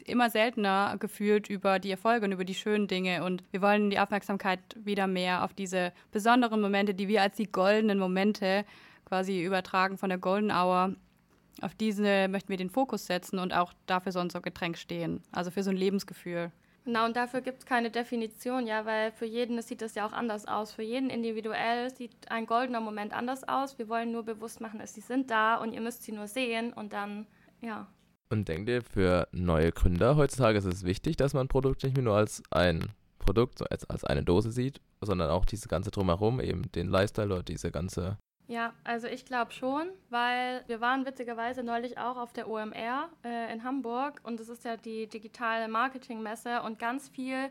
immer 0.05 0.29
seltener 0.29 0.95
gefühlt 0.99 1.49
über 1.49 1.79
die 1.79 1.91
Erfolge 1.91 2.25
und 2.25 2.31
über 2.31 2.45
die 2.45 2.55
schönen 2.55 2.87
Dinge. 2.87 3.23
Und 3.23 3.43
wir 3.51 3.61
wollen 3.61 3.89
die 3.89 3.99
Aufmerksamkeit 3.99 4.59
wieder 4.75 5.07
mehr 5.07 5.43
auf 5.43 5.53
diese 5.53 5.91
besonderen 6.11 6.61
Momente, 6.61 6.93
die 6.93 7.07
wir 7.07 7.21
als 7.21 7.37
die 7.37 7.51
goldenen 7.51 7.99
Momente 7.99 8.65
quasi 9.05 9.43
übertragen 9.43 9.97
von 9.97 10.09
der 10.09 10.17
Golden 10.17 10.51
Hour. 10.51 10.95
Auf 11.61 11.75
diese 11.75 12.27
möchten 12.27 12.49
wir 12.49 12.57
den 12.57 12.69
Fokus 12.69 13.05
setzen 13.05 13.39
und 13.39 13.53
auch 13.53 13.73
dafür 13.85 14.11
soll 14.11 14.23
unser 14.23 14.41
Getränk 14.41 14.77
stehen. 14.77 15.21
Also 15.31 15.51
für 15.51 15.63
so 15.63 15.69
ein 15.69 15.75
Lebensgefühl. 15.77 16.51
Genau, 16.85 17.05
und 17.05 17.15
dafür 17.15 17.41
gibt 17.41 17.59
es 17.59 17.65
keine 17.65 17.91
Definition, 17.91 18.65
ja, 18.65 18.85
weil 18.85 19.11
für 19.11 19.25
jeden 19.25 19.61
sieht 19.61 19.83
das 19.83 19.93
ja 19.93 20.05
auch 20.05 20.13
anders 20.13 20.47
aus. 20.47 20.71
Für 20.71 20.81
jeden 20.81 21.11
individuell 21.11 21.91
sieht 21.91 22.31
ein 22.31 22.47
goldener 22.47 22.79
Moment 22.79 23.13
anders 23.13 23.47
aus. 23.47 23.77
Wir 23.77 23.87
wollen 23.87 24.11
nur 24.11 24.23
bewusst 24.23 24.61
machen, 24.61 24.79
dass 24.79 24.95
sie 24.95 25.01
sind 25.01 25.29
da 25.29 25.57
und 25.57 25.73
ihr 25.73 25.81
müsst 25.81 26.03
sie 26.03 26.11
nur 26.11 26.27
sehen 26.27 26.73
und 26.73 26.93
dann, 26.93 27.27
ja, 27.61 27.87
und 28.31 28.47
denkt 28.47 28.69
ihr, 28.69 28.81
für 28.81 29.27
neue 29.31 29.71
Gründer 29.71 30.15
heutzutage 30.15 30.57
ist 30.57 30.65
es 30.65 30.83
wichtig, 30.83 31.17
dass 31.17 31.33
man 31.33 31.45
ein 31.45 31.49
Produkt 31.49 31.83
nicht 31.83 31.97
nur 31.97 32.15
als 32.15 32.41
ein 32.51 32.91
Produkt, 33.19 33.69
als, 33.71 33.89
als 33.89 34.03
eine 34.03 34.23
Dose 34.23 34.51
sieht, 34.51 34.81
sondern 35.01 35.29
auch 35.29 35.45
dieses 35.45 35.67
ganze 35.67 35.91
Drumherum, 35.91 36.39
eben 36.39 36.71
den 36.71 36.89
Lifestyle 36.89 37.33
oder 37.33 37.43
diese 37.43 37.71
ganze. 37.71 38.17
Ja, 38.47 38.73
also 38.83 39.07
ich 39.07 39.25
glaube 39.25 39.51
schon, 39.51 39.87
weil 40.09 40.63
wir 40.67 40.81
waren 40.81 41.05
witzigerweise 41.05 41.63
neulich 41.63 41.97
auch 41.97 42.17
auf 42.17 42.33
der 42.33 42.49
OMR 42.49 43.09
äh, 43.23 43.53
in 43.53 43.63
Hamburg 43.63 44.19
und 44.23 44.39
das 44.39 44.49
ist 44.49 44.65
ja 44.65 44.75
die 44.75 45.07
digitale 45.07 45.67
Marketingmesse 45.67 46.61
und 46.63 46.79
ganz 46.79 47.07
viel 47.07 47.49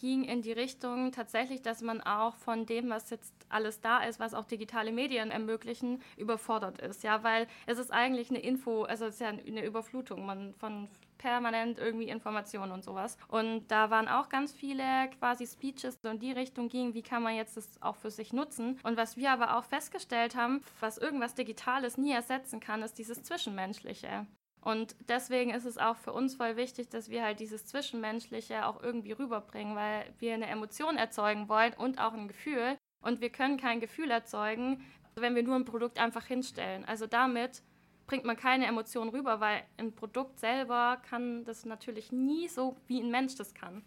ging 0.00 0.24
in 0.24 0.42
die 0.42 0.52
Richtung 0.52 1.12
tatsächlich, 1.12 1.62
dass 1.62 1.82
man 1.82 2.00
auch 2.00 2.34
von 2.36 2.66
dem, 2.66 2.90
was 2.90 3.10
jetzt 3.10 3.34
alles 3.48 3.80
da 3.80 4.02
ist, 4.02 4.18
was 4.18 4.34
auch 4.34 4.44
digitale 4.44 4.92
Medien 4.92 5.30
ermöglichen, 5.30 6.02
überfordert 6.16 6.80
ist. 6.80 7.02
Ja, 7.02 7.22
weil 7.22 7.46
es 7.66 7.78
ist 7.78 7.92
eigentlich 7.92 8.30
eine 8.30 8.40
Info, 8.40 8.84
also 8.84 9.06
es 9.06 9.14
ist 9.14 9.20
ja 9.20 9.28
eine 9.28 9.64
Überflutung 9.64 10.26
man, 10.26 10.54
von 10.54 10.88
permanent 11.18 11.78
irgendwie 11.78 12.08
Informationen 12.08 12.72
und 12.72 12.82
sowas. 12.82 13.18
Und 13.28 13.68
da 13.68 13.90
waren 13.90 14.08
auch 14.08 14.30
ganz 14.30 14.52
viele 14.52 15.10
quasi 15.18 15.46
Speeches, 15.46 15.98
so 16.02 16.08
in 16.08 16.18
die 16.18 16.32
Richtung 16.32 16.68
gingen, 16.68 16.94
wie 16.94 17.02
kann 17.02 17.22
man 17.22 17.36
jetzt 17.36 17.58
das 17.58 17.80
auch 17.82 17.96
für 17.96 18.10
sich 18.10 18.32
nutzen. 18.32 18.80
Und 18.82 18.96
was 18.96 19.18
wir 19.18 19.30
aber 19.30 19.58
auch 19.58 19.64
festgestellt 19.64 20.34
haben, 20.34 20.62
was 20.80 20.96
irgendwas 20.96 21.34
Digitales 21.34 21.98
nie 21.98 22.12
ersetzen 22.12 22.58
kann, 22.58 22.82
ist 22.82 22.98
dieses 22.98 23.22
Zwischenmenschliche. 23.22 24.26
Und 24.62 24.94
deswegen 25.08 25.50
ist 25.50 25.64
es 25.64 25.78
auch 25.78 25.96
für 25.96 26.12
uns 26.12 26.34
voll 26.34 26.56
wichtig, 26.56 26.88
dass 26.90 27.08
wir 27.08 27.24
halt 27.24 27.40
dieses 27.40 27.64
Zwischenmenschliche 27.66 28.66
auch 28.66 28.82
irgendwie 28.82 29.12
rüberbringen, 29.12 29.74
weil 29.74 30.04
wir 30.18 30.34
eine 30.34 30.48
Emotion 30.48 30.96
erzeugen 30.96 31.48
wollen 31.48 31.72
und 31.74 31.98
auch 31.98 32.12
ein 32.12 32.28
Gefühl. 32.28 32.76
Und 33.02 33.20
wir 33.20 33.30
können 33.30 33.56
kein 33.56 33.80
Gefühl 33.80 34.10
erzeugen, 34.10 34.84
wenn 35.14 35.34
wir 35.34 35.42
nur 35.42 35.56
ein 35.56 35.64
Produkt 35.64 35.98
einfach 35.98 36.26
hinstellen. 36.26 36.84
Also 36.84 37.06
damit 37.06 37.62
bringt 38.06 38.24
man 38.24 38.36
keine 38.36 38.66
Emotion 38.66 39.08
rüber, 39.08 39.40
weil 39.40 39.62
ein 39.78 39.94
Produkt 39.94 40.40
selber 40.40 41.00
kann 41.08 41.44
das 41.44 41.64
natürlich 41.64 42.12
nie 42.12 42.48
so, 42.48 42.76
wie 42.86 43.00
ein 43.00 43.10
Mensch 43.10 43.36
das 43.36 43.54
kann. 43.54 43.82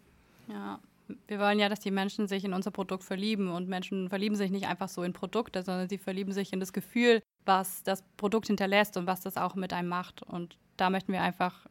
Ja, 0.48 0.80
wir 1.26 1.38
wollen 1.38 1.58
ja, 1.58 1.68
dass 1.68 1.80
die 1.80 1.90
Menschen 1.90 2.26
sich 2.26 2.44
in 2.44 2.54
unser 2.54 2.70
Produkt 2.70 3.04
verlieben 3.04 3.50
und 3.50 3.68
Menschen 3.68 4.08
verlieben 4.08 4.36
sich 4.36 4.50
nicht 4.50 4.66
einfach 4.66 4.88
so 4.88 5.02
in 5.02 5.12
Produkte, 5.12 5.62
sondern 5.62 5.88
sie 5.88 5.98
verlieben 5.98 6.32
sich 6.32 6.52
in 6.52 6.60
das 6.60 6.72
Gefühl, 6.72 7.22
was 7.44 7.82
das 7.82 8.02
Produkt 8.16 8.46
hinterlässt 8.46 8.96
und 8.96 9.06
was 9.06 9.20
das 9.20 9.36
auch 9.36 9.54
mit 9.54 9.72
einem 9.72 9.88
macht. 9.88 10.22
Und 10.22 10.58
da 10.76 10.90
möchten 10.90 11.12
wir 11.12 11.22
einfach 11.22 11.66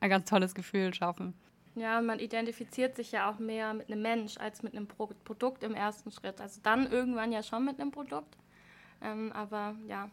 ein 0.00 0.10
ganz 0.10 0.28
tolles 0.28 0.54
Gefühl 0.54 0.94
schaffen. 0.94 1.34
Ja, 1.74 2.00
man 2.00 2.18
identifiziert 2.18 2.96
sich 2.96 3.12
ja 3.12 3.30
auch 3.30 3.38
mehr 3.38 3.72
mit 3.72 3.90
einem 3.90 4.02
Mensch 4.02 4.36
als 4.38 4.62
mit 4.62 4.74
einem 4.74 4.88
Pro 4.88 5.10
Produkt 5.24 5.62
im 5.62 5.74
ersten 5.74 6.10
Schritt. 6.10 6.40
Also 6.40 6.60
dann 6.62 6.90
irgendwann 6.90 7.30
ja 7.30 7.42
schon 7.42 7.64
mit 7.64 7.80
einem 7.80 7.92
Produkt. 7.92 8.36
Ähm, 9.00 9.30
aber 9.32 9.76
ja. 9.86 10.10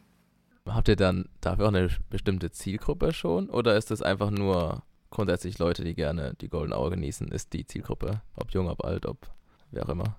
Habt 0.66 0.88
ihr 0.88 0.96
dann 0.96 1.28
dafür 1.40 1.66
auch 1.66 1.72
eine 1.72 1.88
bestimmte 2.08 2.50
Zielgruppe 2.50 3.12
schon? 3.12 3.50
Oder 3.50 3.76
ist 3.76 3.90
das 3.90 4.02
einfach 4.02 4.30
nur 4.30 4.82
grundsätzlich 5.10 5.58
Leute, 5.58 5.82
die 5.82 5.94
gerne 5.94 6.34
die 6.40 6.48
Golden 6.48 6.72
Hour 6.72 6.90
genießen, 6.90 7.28
ist 7.28 7.52
die 7.52 7.66
Zielgruppe? 7.66 8.22
Ob 8.36 8.50
jung, 8.52 8.68
ob 8.68 8.84
alt, 8.84 9.06
ob 9.06 9.28
wer 9.70 9.84
auch 9.84 9.90
immer. 9.90 10.16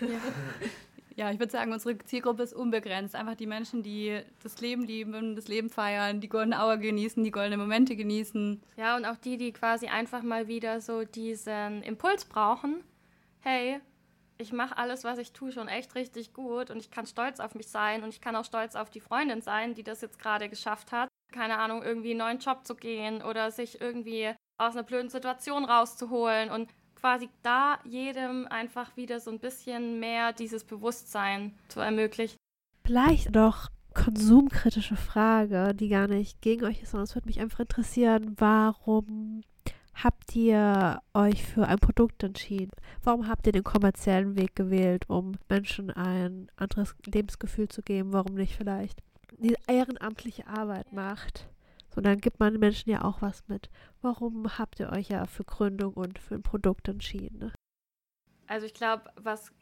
Ja. 0.00 0.06
Ja, 1.16 1.30
ich 1.30 1.38
würde 1.38 1.52
sagen, 1.52 1.72
unsere 1.72 1.96
Zielgruppe 1.98 2.42
ist 2.42 2.54
unbegrenzt. 2.54 3.14
Einfach 3.14 3.36
die 3.36 3.46
Menschen, 3.46 3.82
die 3.82 4.20
das 4.42 4.60
Leben 4.60 4.82
lieben, 4.82 5.36
das 5.36 5.46
Leben 5.46 5.70
feiern, 5.70 6.20
die 6.20 6.28
Golden 6.28 6.54
Hour 6.54 6.76
genießen, 6.76 7.22
die 7.22 7.30
goldenen 7.30 7.60
Momente 7.60 7.94
genießen. 7.94 8.60
Ja, 8.76 8.96
und 8.96 9.04
auch 9.04 9.16
die, 9.16 9.36
die 9.36 9.52
quasi 9.52 9.86
einfach 9.86 10.22
mal 10.22 10.48
wieder 10.48 10.80
so 10.80 11.04
diesen 11.04 11.82
Impuls 11.82 12.24
brauchen. 12.24 12.82
Hey, 13.40 13.80
ich 14.38 14.52
mache 14.52 14.76
alles, 14.76 15.04
was 15.04 15.18
ich 15.18 15.32
tue, 15.32 15.52
schon 15.52 15.68
echt 15.68 15.94
richtig 15.94 16.32
gut 16.32 16.70
und 16.70 16.78
ich 16.78 16.90
kann 16.90 17.06
stolz 17.06 17.38
auf 17.38 17.54
mich 17.54 17.68
sein 17.68 18.02
und 18.02 18.08
ich 18.08 18.20
kann 18.20 18.34
auch 18.34 18.44
stolz 18.44 18.74
auf 18.74 18.90
die 18.90 19.00
Freundin 19.00 19.40
sein, 19.40 19.74
die 19.74 19.84
das 19.84 20.00
jetzt 20.00 20.18
gerade 20.18 20.48
geschafft 20.48 20.90
hat. 20.90 21.08
Keine 21.32 21.58
Ahnung, 21.58 21.82
irgendwie 21.82 22.10
einen 22.10 22.18
neuen 22.18 22.38
Job 22.38 22.66
zu 22.66 22.74
gehen 22.74 23.22
oder 23.22 23.50
sich 23.52 23.80
irgendwie 23.80 24.32
aus 24.58 24.74
einer 24.74 24.82
blöden 24.82 25.10
Situation 25.10 25.64
rauszuholen 25.64 26.50
und 26.50 26.68
quasi 27.04 27.28
da 27.42 27.78
jedem 27.84 28.46
einfach 28.48 28.96
wieder 28.96 29.20
so 29.20 29.30
ein 29.30 29.38
bisschen 29.38 30.00
mehr 30.00 30.32
dieses 30.32 30.64
Bewusstsein 30.64 31.52
zu 31.68 31.80
ermöglichen. 31.80 32.38
Vielleicht 32.86 33.36
doch 33.36 33.68
konsumkritische 33.92 34.96
Frage, 34.96 35.74
die 35.74 35.90
gar 35.90 36.08
nicht 36.08 36.40
gegen 36.40 36.64
euch 36.64 36.80
ist, 36.80 36.92
sondern 36.92 37.04
es 37.04 37.14
würde 37.14 37.28
mich 37.28 37.40
einfach 37.40 37.60
interessieren, 37.60 38.34
warum 38.38 39.42
habt 39.92 40.34
ihr 40.34 41.02
euch 41.12 41.44
für 41.44 41.68
ein 41.68 41.78
Produkt 41.78 42.22
entschieden? 42.22 42.72
Warum 43.02 43.28
habt 43.28 43.46
ihr 43.46 43.52
den 43.52 43.64
kommerziellen 43.64 44.34
Weg 44.38 44.56
gewählt, 44.56 45.04
um 45.10 45.32
Menschen 45.50 45.90
ein 45.90 46.50
anderes 46.56 46.96
Lebensgefühl 47.04 47.68
zu 47.68 47.82
geben? 47.82 48.14
Warum 48.14 48.34
nicht 48.34 48.56
vielleicht 48.56 49.02
die 49.36 49.54
ehrenamtliche 49.66 50.46
Arbeit 50.46 50.90
macht? 50.94 51.50
Sondern 51.94 52.20
gibt 52.20 52.40
man 52.40 52.52
den 52.52 52.60
Menschen 52.60 52.90
ja 52.90 53.04
auch 53.04 53.22
was 53.22 53.46
mit. 53.48 53.70
Warum 54.02 54.58
habt 54.58 54.80
ihr 54.80 54.90
euch 54.90 55.08
ja 55.08 55.26
für 55.26 55.44
Gründung 55.44 55.94
und 55.94 56.18
für 56.18 56.34
ein 56.34 56.42
Produkt 56.42 56.88
entschieden? 56.88 57.38
Ne? 57.38 57.52
Also 58.46 58.66
ich 58.66 58.74
glaube, 58.74 59.10
was 59.16 59.52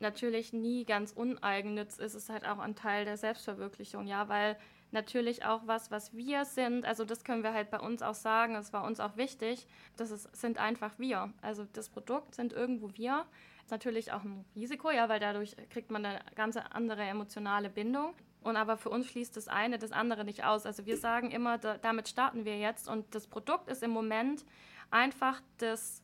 natürlich 0.00 0.52
nie 0.52 0.84
ganz 0.84 1.12
uneigennütz 1.12 1.98
ist, 1.98 2.14
ist 2.14 2.28
halt 2.28 2.46
auch 2.46 2.58
ein 2.58 2.74
Teil 2.74 3.04
der 3.04 3.16
Selbstverwirklichung, 3.16 4.06
ja, 4.06 4.28
weil 4.28 4.56
natürlich 4.90 5.44
auch 5.44 5.62
was, 5.66 5.90
was 5.90 6.14
wir 6.14 6.44
sind, 6.44 6.84
also 6.84 7.04
das 7.04 7.24
können 7.24 7.42
wir 7.42 7.52
halt 7.52 7.70
bei 7.70 7.80
uns 7.80 8.02
auch 8.02 8.14
sagen, 8.14 8.54
das 8.54 8.72
war 8.72 8.84
uns 8.84 9.00
auch 9.00 9.16
wichtig, 9.16 9.66
das 9.96 10.10
ist, 10.10 10.34
sind 10.34 10.58
einfach 10.58 10.98
wir. 10.98 11.32
Also 11.42 11.66
das 11.72 11.88
Produkt 11.88 12.34
sind 12.34 12.52
irgendwo 12.52 12.90
wir. 12.94 13.26
Ist 13.64 13.70
natürlich 13.70 14.12
auch 14.12 14.22
ein 14.22 14.44
Risiko, 14.54 14.90
ja, 14.90 15.08
weil 15.08 15.20
dadurch 15.20 15.56
kriegt 15.70 15.90
man 15.90 16.04
eine 16.04 16.20
ganz 16.34 16.56
andere 16.56 17.02
emotionale 17.02 17.70
Bindung. 17.70 18.14
Und 18.44 18.56
aber 18.56 18.76
für 18.76 18.90
uns 18.90 19.06
schließt 19.06 19.36
das 19.36 19.48
eine 19.48 19.78
das 19.78 19.90
andere 19.90 20.24
nicht 20.24 20.44
aus. 20.44 20.66
Also 20.66 20.86
wir 20.86 20.98
sagen 20.98 21.30
immer, 21.30 21.58
da, 21.58 21.78
damit 21.78 22.08
starten 22.08 22.44
wir 22.44 22.58
jetzt 22.58 22.88
und 22.88 23.14
das 23.14 23.26
Produkt 23.26 23.68
ist 23.68 23.82
im 23.82 23.90
Moment 23.90 24.44
einfach 24.90 25.40
das 25.58 26.02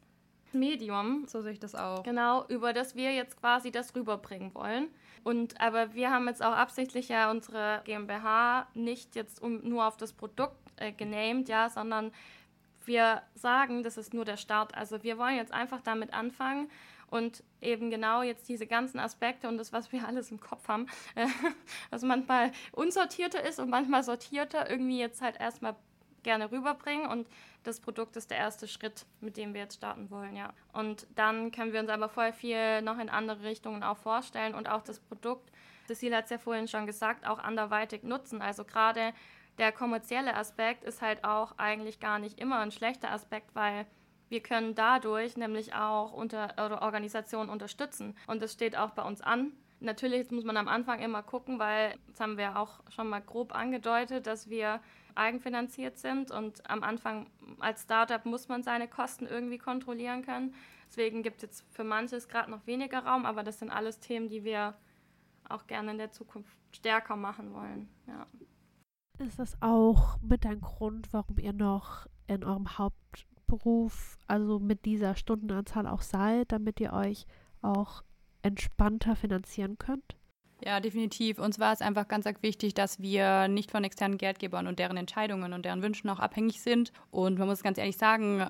Medium. 0.53 1.27
So 1.27 1.43
sehe 1.43 1.53
ich 1.53 1.61
das 1.61 1.75
auch. 1.75 2.03
Genau, 2.03 2.47
über 2.49 2.73
das 2.73 2.97
wir 2.97 3.13
jetzt 3.13 3.39
quasi 3.39 3.71
das 3.71 3.95
rüberbringen 3.95 4.55
wollen. 4.55 4.89
Und 5.23 5.61
aber 5.61 5.95
wir 5.95 6.11
haben 6.11 6.27
jetzt 6.29 6.43
auch 6.43 6.53
absichtlich 6.53 7.11
ja 7.11 7.31
unsere 7.31 7.83
GmbH 7.85 8.67
nicht 8.73 9.15
jetzt 9.17 9.43
um, 9.43 9.61
nur 9.61 9.87
auf 9.87 9.99
das 9.99 10.15
Produkt 10.15 10.57
äh, 10.77 10.93
genamed, 10.93 11.51
ja, 11.51 11.69
sondern 11.69 12.11
wir 12.87 13.23
sagen, 13.35 13.83
das 13.83 13.99
ist 13.99 14.15
nur 14.15 14.25
der 14.25 14.39
Start. 14.39 14.75
Also 14.75 15.03
wir 15.03 15.19
wollen 15.19 15.37
jetzt 15.37 15.53
einfach 15.53 15.83
damit 15.83 16.15
anfangen 16.15 16.71
und 17.11 17.43
eben 17.61 17.91
genau 17.91 18.23
jetzt 18.23 18.49
diese 18.49 18.67
ganzen 18.67 18.99
Aspekte 18.99 19.49
und 19.49 19.59
das, 19.59 19.73
was 19.73 19.93
wir 19.93 20.07
alles 20.07 20.31
im 20.31 20.41
Kopf 20.41 20.69
haben, 20.69 20.87
äh, 21.15 21.27
was 21.91 22.03
manchmal 22.03 22.53
unsortierter 22.73 23.43
ist 23.43 23.59
und 23.59 23.69
manchmal 23.69 24.03
sortierter, 24.03 24.71
irgendwie 24.71 24.99
jetzt 24.99 25.21
halt 25.21 25.39
erstmal 25.39 25.77
gerne 26.23 26.51
rüberbringen 26.51 27.07
und 27.07 27.27
das 27.63 27.81
Produkt 27.81 28.17
ist 28.17 28.31
der 28.31 28.39
erste 28.39 28.69
Schritt, 28.69 29.07
mit 29.21 29.37
dem 29.37 29.55
wir 29.55 29.63
jetzt 29.63 29.77
starten 29.77 30.11
wollen, 30.11 30.37
ja. 30.37 30.53
Und 30.73 31.07
dann 31.15 31.51
können 31.51 31.73
wir 31.73 31.81
uns 31.81 31.91
aber 31.91 32.09
vorher 32.09 32.33
viel 32.33 32.83
noch 32.83 32.99
in 32.99 33.09
andere 33.09 33.43
Richtungen 33.43 33.83
auch 33.83 33.97
vorstellen 33.97 34.55
und 34.55 34.69
auch 34.69 34.83
das 34.83 35.01
Produkt, 35.01 35.51
Cecile 35.87 36.17
hat 36.17 36.25
es 36.25 36.31
ja 36.31 36.39
vorhin 36.39 36.69
schon 36.69 36.87
gesagt, 36.87 37.27
auch 37.27 37.39
anderweitig 37.39 38.03
nutzen. 38.05 38.43
Also 38.43 38.65
gerade 38.65 39.13
der 39.59 39.73
kommerzielle 39.73 40.37
Aspekt 40.37 40.85
ist 40.85 41.03
halt 41.03 41.25
auch 41.25 41.59
eigentlich 41.59 42.01
gar 42.01 42.19
nicht 42.19 42.39
immer 42.39 42.61
ein 42.61 42.71
schlechter 42.71 43.11
Aspekt, 43.11 43.55
weil 43.55 43.87
wir 44.31 44.41
können 44.41 44.75
dadurch 44.75 45.37
nämlich 45.37 45.75
auch 45.75 46.13
unter, 46.13 46.83
Organisationen 46.83 47.51
unterstützen. 47.51 48.17
Und 48.27 48.41
das 48.41 48.53
steht 48.53 48.77
auch 48.77 48.91
bei 48.91 49.03
uns 49.03 49.21
an. 49.21 49.53
Natürlich 49.81 50.31
muss 50.31 50.45
man 50.45 50.57
am 50.57 50.69
Anfang 50.69 51.01
immer 51.01 51.23
gucken, 51.23 51.59
weil, 51.59 51.95
das 52.09 52.21
haben 52.21 52.39
wir 52.39 52.57
auch 52.57 52.81
schon 52.91 53.09
mal 53.09 53.21
grob 53.21 53.55
angedeutet, 53.55 54.27
dass 54.27 54.49
wir 54.49 54.81
eigenfinanziert 55.17 55.99
sind 55.99 56.31
und 56.31 56.69
am 56.71 56.85
Anfang 56.85 57.27
als 57.59 57.83
Startup 57.83 58.25
muss 58.25 58.49
man 58.49 58.63
seine 58.63 58.87
Kosten 58.87 59.27
irgendwie 59.27 59.59
kontrollieren 59.59 60.25
können. 60.25 60.55
Deswegen 60.89 61.23
gibt 61.23 61.39
es 61.39 61.43
jetzt 61.43 61.75
für 61.75 61.83
manches 61.83 62.29
gerade 62.29 62.51
noch 62.51 62.67
weniger 62.67 63.01
Raum, 63.01 63.27
aber 63.27 63.43
das 63.43 63.59
sind 63.59 63.71
alles 63.71 63.99
Themen, 63.99 64.29
die 64.29 64.45
wir 64.45 64.75
auch 65.49 65.67
gerne 65.67 65.91
in 65.91 65.99
der 65.99 66.13
Zukunft 66.13 66.57
stärker 66.71 67.17
machen 67.17 67.53
wollen. 67.53 67.89
Ja. 68.07 68.27
Ist 69.19 69.39
das 69.39 69.61
auch 69.61 70.19
mit 70.23 70.47
ein 70.47 70.61
Grund, 70.61 71.13
warum 71.13 71.39
ihr 71.39 71.53
noch 71.53 72.07
in 72.27 72.45
eurem 72.45 72.79
Hauptberuf, 73.51 74.19
also 74.27 74.59
mit 74.59 74.85
dieser 74.85 75.17
Stundenanzahl 75.17 75.87
auch 75.87 76.03
seid, 76.03 76.53
damit 76.53 76.81
ihr 76.81 76.93
euch 76.93 77.27
auch 77.63 78.03
entspannter 78.43 79.17
finanzieren 79.17 79.79
könnt? 79.79 80.17
Ja, 80.65 80.81
definitiv. 80.81 81.39
Uns 81.39 81.59
war 81.59 81.73
es 81.73 81.81
einfach 81.81 82.07
ganz 82.07 82.27
wichtig, 82.43 82.75
dass 82.75 83.01
wir 83.01 83.49
nicht 83.49 83.71
von 83.71 83.83
externen 83.83 84.19
Geldgebern 84.19 84.67
und 84.67 84.79
deren 84.79 84.97
Entscheidungen 84.97 85.53
und 85.53 85.65
deren 85.65 85.83
Wünschen 85.83 86.11
auch 86.11 86.21
abhängig 86.21 86.61
sind. 86.61 86.93
Und 87.11 87.39
man 87.39 87.49
muss 87.49 87.63
ganz 87.63 87.79
ehrlich 87.79 87.97
sagen, 87.97 88.47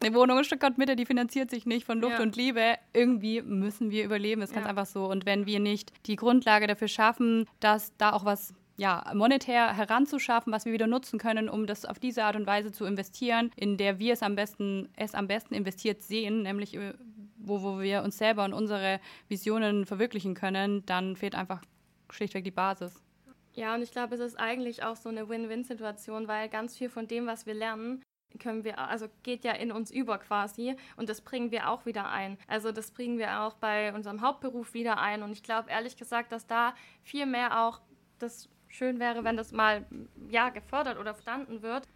eine 0.00 0.14
Wohnung 0.14 0.38
in 0.38 0.44
Stuttgart 0.44 0.76
Mitte, 0.78 0.94
die 0.94 1.06
finanziert 1.06 1.50
sich 1.50 1.66
nicht 1.66 1.86
von 1.86 2.00
Luft 2.00 2.18
ja. 2.18 2.22
und 2.22 2.36
Liebe. 2.36 2.74
Irgendwie 2.92 3.42
müssen 3.42 3.90
wir 3.90 4.04
überleben, 4.04 4.42
ist 4.42 4.52
ganz 4.52 4.64
ja. 4.64 4.70
einfach 4.70 4.86
so. 4.86 5.06
Und 5.06 5.24
wenn 5.26 5.46
wir 5.46 5.58
nicht 5.58 5.92
die 6.06 6.16
Grundlage 6.16 6.66
dafür 6.66 6.88
schaffen, 6.88 7.46
dass 7.60 7.96
da 7.96 8.12
auch 8.12 8.24
was 8.24 8.54
ja, 8.78 9.04
monetär 9.12 9.76
heranzuschaffen, 9.76 10.52
was 10.52 10.64
wir 10.64 10.72
wieder 10.72 10.86
nutzen 10.86 11.18
können, 11.18 11.48
um 11.48 11.66
das 11.66 11.84
auf 11.84 11.98
diese 11.98 12.22
Art 12.22 12.36
und 12.36 12.46
Weise 12.46 12.70
zu 12.70 12.84
investieren, 12.84 13.50
in 13.56 13.76
der 13.76 13.98
wir 13.98 14.12
es 14.12 14.22
am 14.22 14.36
besten, 14.36 14.88
es 14.96 15.14
am 15.16 15.26
besten 15.26 15.52
investiert 15.52 16.00
sehen, 16.02 16.42
nämlich 16.42 16.74
äh, 16.76 16.94
wo, 17.36 17.62
wo 17.62 17.80
wir 17.80 18.04
uns 18.04 18.18
selber 18.18 18.44
und 18.44 18.52
unsere 18.52 19.00
Visionen 19.26 19.84
verwirklichen 19.84 20.34
können, 20.34 20.86
dann 20.86 21.16
fehlt 21.16 21.34
einfach 21.34 21.60
schlichtweg 22.08 22.44
die 22.44 22.52
Basis. 22.52 23.02
Ja, 23.54 23.74
und 23.74 23.82
ich 23.82 23.90
glaube, 23.90 24.14
es 24.14 24.20
ist 24.20 24.38
eigentlich 24.38 24.84
auch 24.84 24.94
so 24.94 25.08
eine 25.08 25.28
Win-Win-Situation, 25.28 26.28
weil 26.28 26.48
ganz 26.48 26.76
viel 26.76 26.88
von 26.88 27.08
dem, 27.08 27.26
was 27.26 27.46
wir 27.46 27.54
lernen, 27.54 28.04
können 28.38 28.62
wir, 28.62 28.78
also 28.78 29.08
geht 29.24 29.42
ja 29.42 29.52
in 29.52 29.72
uns 29.72 29.90
über 29.90 30.18
quasi 30.18 30.76
und 30.96 31.08
das 31.08 31.20
bringen 31.20 31.50
wir 31.50 31.68
auch 31.68 31.84
wieder 31.84 32.08
ein. 32.08 32.38
Also 32.46 32.70
das 32.70 32.92
bringen 32.92 33.18
wir 33.18 33.40
auch 33.40 33.54
bei 33.54 33.92
unserem 33.92 34.20
Hauptberuf 34.20 34.72
wieder 34.72 34.98
ein 34.98 35.24
und 35.24 35.32
ich 35.32 35.42
glaube 35.42 35.70
ehrlich 35.70 35.96
gesagt, 35.96 36.30
dass 36.30 36.46
da 36.46 36.74
viel 37.02 37.26
mehr 37.26 37.64
auch 37.64 37.80
das 38.20 38.48
schön 38.68 38.98
wäre, 39.00 39.24
wenn 39.24 39.36
das 39.36 39.52
mal 39.52 39.86
ja 40.28 40.50
gefördert 40.50 40.98
oder 40.98 41.14
verstanden 41.14 41.62
wird, 41.62 41.88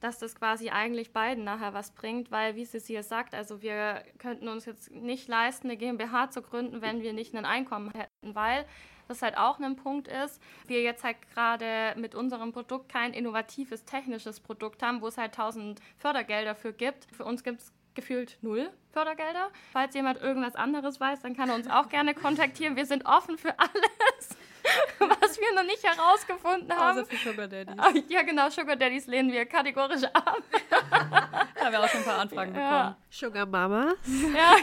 dass 0.00 0.18
das 0.18 0.34
quasi 0.34 0.70
eigentlich 0.70 1.12
beiden 1.12 1.44
nachher 1.44 1.74
was 1.74 1.90
bringt, 1.92 2.30
weil, 2.30 2.56
wie 2.56 2.64
hier 2.64 3.02
sagt, 3.02 3.34
also 3.34 3.62
wir 3.62 4.02
könnten 4.18 4.48
uns 4.48 4.64
jetzt 4.64 4.90
nicht 4.90 5.28
leisten, 5.28 5.68
eine 5.68 5.76
GmbH 5.76 6.30
zu 6.30 6.42
gründen, 6.42 6.80
wenn 6.80 7.02
wir 7.02 7.12
nicht 7.12 7.34
ein 7.34 7.44
Einkommen 7.44 7.90
hätten, 7.90 8.34
weil 8.34 8.64
das 9.08 9.22
halt 9.22 9.36
auch 9.36 9.58
ein 9.58 9.76
Punkt 9.76 10.08
ist, 10.08 10.40
wir 10.66 10.82
jetzt 10.82 11.04
halt 11.04 11.16
gerade 11.34 11.94
mit 11.98 12.14
unserem 12.14 12.52
Produkt 12.52 12.88
kein 12.88 13.12
innovatives 13.12 13.84
technisches 13.84 14.40
Produkt 14.40 14.82
haben, 14.82 15.02
wo 15.02 15.08
es 15.08 15.18
halt 15.18 15.34
tausend 15.34 15.80
Fördergelder 15.98 16.54
für 16.54 16.72
gibt. 16.72 17.06
Für 17.12 17.24
uns 17.24 17.42
gibt 17.42 17.60
es 17.60 17.72
gefühlt 17.94 18.38
null 18.40 18.70
Fördergelder. 18.92 19.50
Falls 19.72 19.94
jemand 19.94 20.20
irgendwas 20.20 20.54
anderes 20.54 21.00
weiß, 21.00 21.20
dann 21.22 21.36
kann 21.36 21.48
er 21.48 21.56
uns 21.56 21.68
auch 21.68 21.88
gerne 21.88 22.14
kontaktieren. 22.14 22.76
Wir 22.76 22.86
sind 22.86 23.04
offen 23.04 23.36
für 23.36 23.58
alles. 23.58 24.36
was 24.98 25.38
wir 25.38 25.54
noch 25.54 25.64
nicht 25.64 25.82
herausgefunden 25.82 26.72
haben. 26.72 26.98
Also 26.98 27.04
für 27.04 27.16
Sugar 27.16 27.48
Daddies. 27.48 27.78
Ah, 27.78 27.92
ja, 28.08 28.22
genau, 28.22 28.48
Sugar 28.50 28.76
Daddies 28.76 29.06
lehnen 29.06 29.32
wir 29.32 29.46
kategorisch 29.46 30.04
ab. 30.12 30.42
da 30.70 31.64
haben 31.64 31.72
wir 31.72 31.80
auch 31.80 31.88
schon 31.88 32.00
ein 32.00 32.06
paar 32.06 32.18
Anfragen 32.18 32.54
ja. 32.54 32.70
bekommen. 32.70 32.96
Sugar 33.10 33.46
Mama. 33.46 33.94
Ja. 34.34 34.56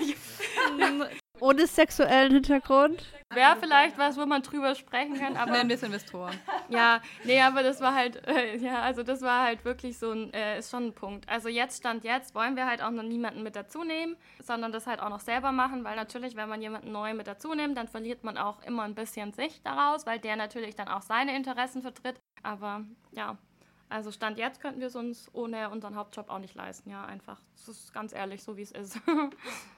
Ohne 1.40 1.68
sexuellen 1.68 2.32
Hintergrund. 2.32 3.04
Wäre 3.34 3.58
vielleicht 3.60 3.98
was, 3.98 4.18
wo 4.18 4.26
man 4.26 4.42
drüber 4.42 4.74
sprechen 4.74 5.20
kann, 5.20 5.36
aber. 5.36 5.52
Nennen 5.52 5.70
wir 5.70 5.76
es 5.76 5.84
Investoren. 5.84 6.34
Ja, 6.70 7.02
nee, 7.26 7.42
aber 7.42 7.62
das 7.62 7.82
war 7.82 7.94
halt, 7.94 8.26
äh, 8.28 8.56
ja, 8.58 8.82
also 8.82 9.04
das 9.04 9.22
war 9.22 9.46
halt 9.46 9.66
wirklich 9.66 9.98
so 9.98 10.12
ein, 10.12 10.34
äh, 10.34 10.60
ist 10.60 10.72
schon 10.72 10.88
ein 10.88 10.94
Punkt. 10.94 11.28
Also 11.28 11.50
jetzt, 11.50 11.78
Stand 11.78 12.04
jetzt, 12.04 12.36
wollen 12.36 12.56
wir 12.56 12.66
halt 12.66 12.82
auch 12.82 12.90
noch 12.90 13.04
niemanden 13.04 13.44
mit 13.44 13.56
dazu 13.56 13.84
nehmen, 13.84 14.16
sondern 14.42 14.72
das 14.72 14.88
halt 14.88 15.02
auch 15.02 15.10
noch 15.10 15.20
selber 15.20 15.52
machen, 15.52 15.84
weil 15.84 15.96
natürlich, 15.96 16.36
wenn 16.36 16.48
man 16.48 16.62
jemanden 16.62 16.92
neu 16.92 17.14
mit 17.14 17.28
dazu 17.28 17.54
nimmt, 17.54 17.78
dann 17.78 17.88
verliert 17.88 18.24
man 18.24 18.38
auch 18.38 18.64
immer 18.64 18.84
ein 18.84 18.96
bisschen 18.96 19.34
Sicht 19.34 19.66
daraus, 19.66 20.06
weil 20.06 20.20
der 20.20 20.38
natürlich 20.38 20.76
dann 20.76 20.88
auch 20.88 21.02
seine 21.02 21.36
Interessen 21.36 21.82
vertritt. 21.82 22.16
Aber 22.44 22.86
ja, 23.12 23.38
also 23.90 24.12
Stand 24.12 24.38
jetzt 24.38 24.62
könnten 24.62 24.80
wir 24.80 24.88
es 24.88 24.96
uns 24.96 25.30
ohne 25.34 25.70
unseren 25.70 25.96
Hauptjob 25.96 26.30
auch 26.30 26.40
nicht 26.40 26.56
leisten, 26.56 26.90
ja, 26.90 27.06
einfach. 27.06 27.42
Das 27.56 27.68
ist 27.68 27.94
ganz 27.94 28.14
ehrlich 28.14 28.44
so, 28.44 28.58
wie 28.58 28.64
es 28.64 28.72
ist. 28.72 29.00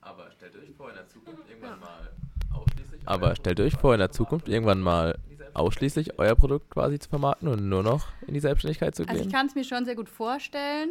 Aber 0.00 0.30
stellt 0.32 0.56
euch 0.56 0.74
vor, 0.76 0.88
in 0.88 0.96
der 0.96 1.08
Zukunft 1.08 1.48
irgendwann 1.48 1.80
mal 1.80 2.10
ausschließlich. 2.52 3.02
Aber 3.06 3.36
stellt 3.36 3.60
euch 3.60 3.76
vor, 3.76 3.94
in 3.94 4.00
der 4.00 4.10
Zukunft 4.10 4.48
irgendwann 4.48 4.80
mal 4.80 5.18
ausschließlich 5.54 6.18
euer 6.18 6.34
Produkt 6.34 6.70
quasi 6.70 6.98
zu 6.98 7.08
vermarkten 7.08 7.48
und 7.48 7.68
nur 7.68 7.82
noch 7.82 8.06
in 8.26 8.34
die 8.34 8.40
Selbstständigkeit 8.40 8.94
zu 8.94 9.04
gehen? 9.04 9.10
Also 9.10 9.24
ich 9.24 9.32
kann 9.32 9.46
es 9.46 9.54
mir 9.54 9.64
schon 9.64 9.84
sehr 9.84 9.96
gut 9.96 10.08
vorstellen. 10.08 10.90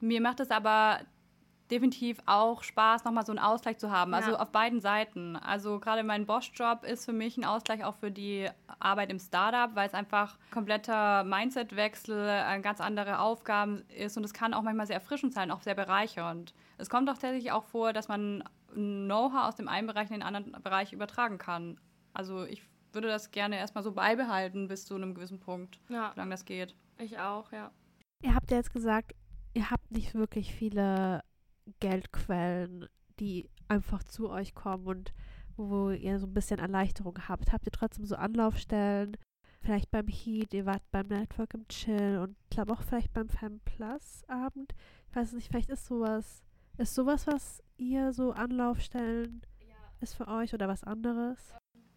Mir 0.00 0.20
macht 0.20 0.40
es 0.40 0.50
aber 0.50 1.00
definitiv 1.70 2.18
auch 2.26 2.62
Spaß, 2.62 3.04
nochmal 3.04 3.26
so 3.26 3.32
einen 3.32 3.38
Ausgleich 3.38 3.78
zu 3.78 3.90
haben. 3.90 4.14
Also 4.14 4.32
ja. 4.32 4.38
auf 4.38 4.50
beiden 4.50 4.80
Seiten. 4.80 5.36
Also 5.36 5.80
gerade 5.80 6.04
mein 6.04 6.26
Bosch-Job 6.26 6.84
ist 6.84 7.04
für 7.04 7.12
mich 7.12 7.36
ein 7.36 7.44
Ausgleich 7.44 7.84
auch 7.84 7.96
für 7.96 8.10
die 8.10 8.48
Arbeit 8.78 9.10
im 9.10 9.18
Startup, 9.18 9.74
weil 9.74 9.88
es 9.88 9.94
einfach 9.94 10.38
kompletter 10.52 11.24
Mindset-Wechsel, 11.24 12.28
äh, 12.28 12.60
ganz 12.60 12.80
andere 12.80 13.18
Aufgaben 13.18 13.82
ist 13.88 14.16
und 14.16 14.24
es 14.24 14.32
kann 14.32 14.54
auch 14.54 14.62
manchmal 14.62 14.86
sehr 14.86 14.96
erfrischend 14.96 15.34
sein, 15.34 15.50
auch 15.50 15.62
sehr 15.62 15.74
bereichernd. 15.74 16.54
Es 16.78 16.90
kommt 16.90 17.08
auch 17.08 17.14
tatsächlich 17.14 17.52
auch 17.52 17.64
vor, 17.64 17.92
dass 17.92 18.08
man 18.08 18.44
Know-how 18.72 19.48
aus 19.48 19.56
dem 19.56 19.68
einen 19.68 19.86
Bereich 19.86 20.08
in 20.08 20.14
den 20.14 20.22
anderen 20.22 20.52
Bereich 20.62 20.92
übertragen 20.92 21.38
kann. 21.38 21.80
Also 22.12 22.44
ich 22.44 22.62
würde 22.92 23.08
das 23.08 23.30
gerne 23.30 23.56
erstmal 23.56 23.84
so 23.84 23.92
beibehalten 23.92 24.68
bis 24.68 24.84
zu 24.84 24.94
einem 24.94 25.14
gewissen 25.14 25.40
Punkt, 25.40 25.80
ja. 25.88 26.10
solange 26.14 26.32
das 26.32 26.44
geht. 26.44 26.74
Ich 26.98 27.18
auch, 27.18 27.52
ja. 27.52 27.70
Ihr 28.22 28.34
habt 28.34 28.50
ja 28.50 28.56
jetzt 28.56 28.72
gesagt, 28.72 29.14
ihr 29.54 29.70
habt 29.70 29.90
nicht 29.90 30.14
wirklich 30.14 30.54
viele 30.54 31.22
Geldquellen, 31.80 32.88
die 33.20 33.50
einfach 33.68 34.02
zu 34.04 34.30
euch 34.30 34.54
kommen 34.54 34.86
und 34.86 35.12
wo 35.56 35.90
ihr 35.90 36.18
so 36.18 36.26
ein 36.26 36.34
bisschen 36.34 36.58
Erleichterung 36.58 37.18
habt. 37.28 37.52
Habt 37.52 37.66
ihr 37.66 37.72
trotzdem 37.72 38.04
so 38.04 38.16
Anlaufstellen, 38.16 39.16
vielleicht 39.60 39.90
beim 39.90 40.06
Heat, 40.08 40.54
ihr 40.54 40.66
wart 40.66 40.82
beim 40.90 41.08
Network 41.08 41.54
im 41.54 41.66
Chill 41.68 42.18
und 42.18 42.36
ich 42.44 42.50
glaube 42.50 42.72
auch 42.72 42.82
vielleicht 42.82 43.12
beim 43.12 43.28
Fem 43.28 43.60
Plus 43.60 44.22
Abend. 44.28 44.74
Ich 45.10 45.16
weiß 45.16 45.32
nicht, 45.32 45.48
vielleicht 45.48 45.70
ist 45.70 45.86
sowas, 45.86 46.45
ist 46.78 46.94
sowas, 46.94 47.26
was 47.26 47.62
ihr 47.76 48.12
so 48.12 48.32
Anlaufstellen 48.32 49.42
ist 50.00 50.14
für 50.14 50.28
euch 50.28 50.54
oder 50.54 50.68
was 50.68 50.84
anderes? 50.84 51.52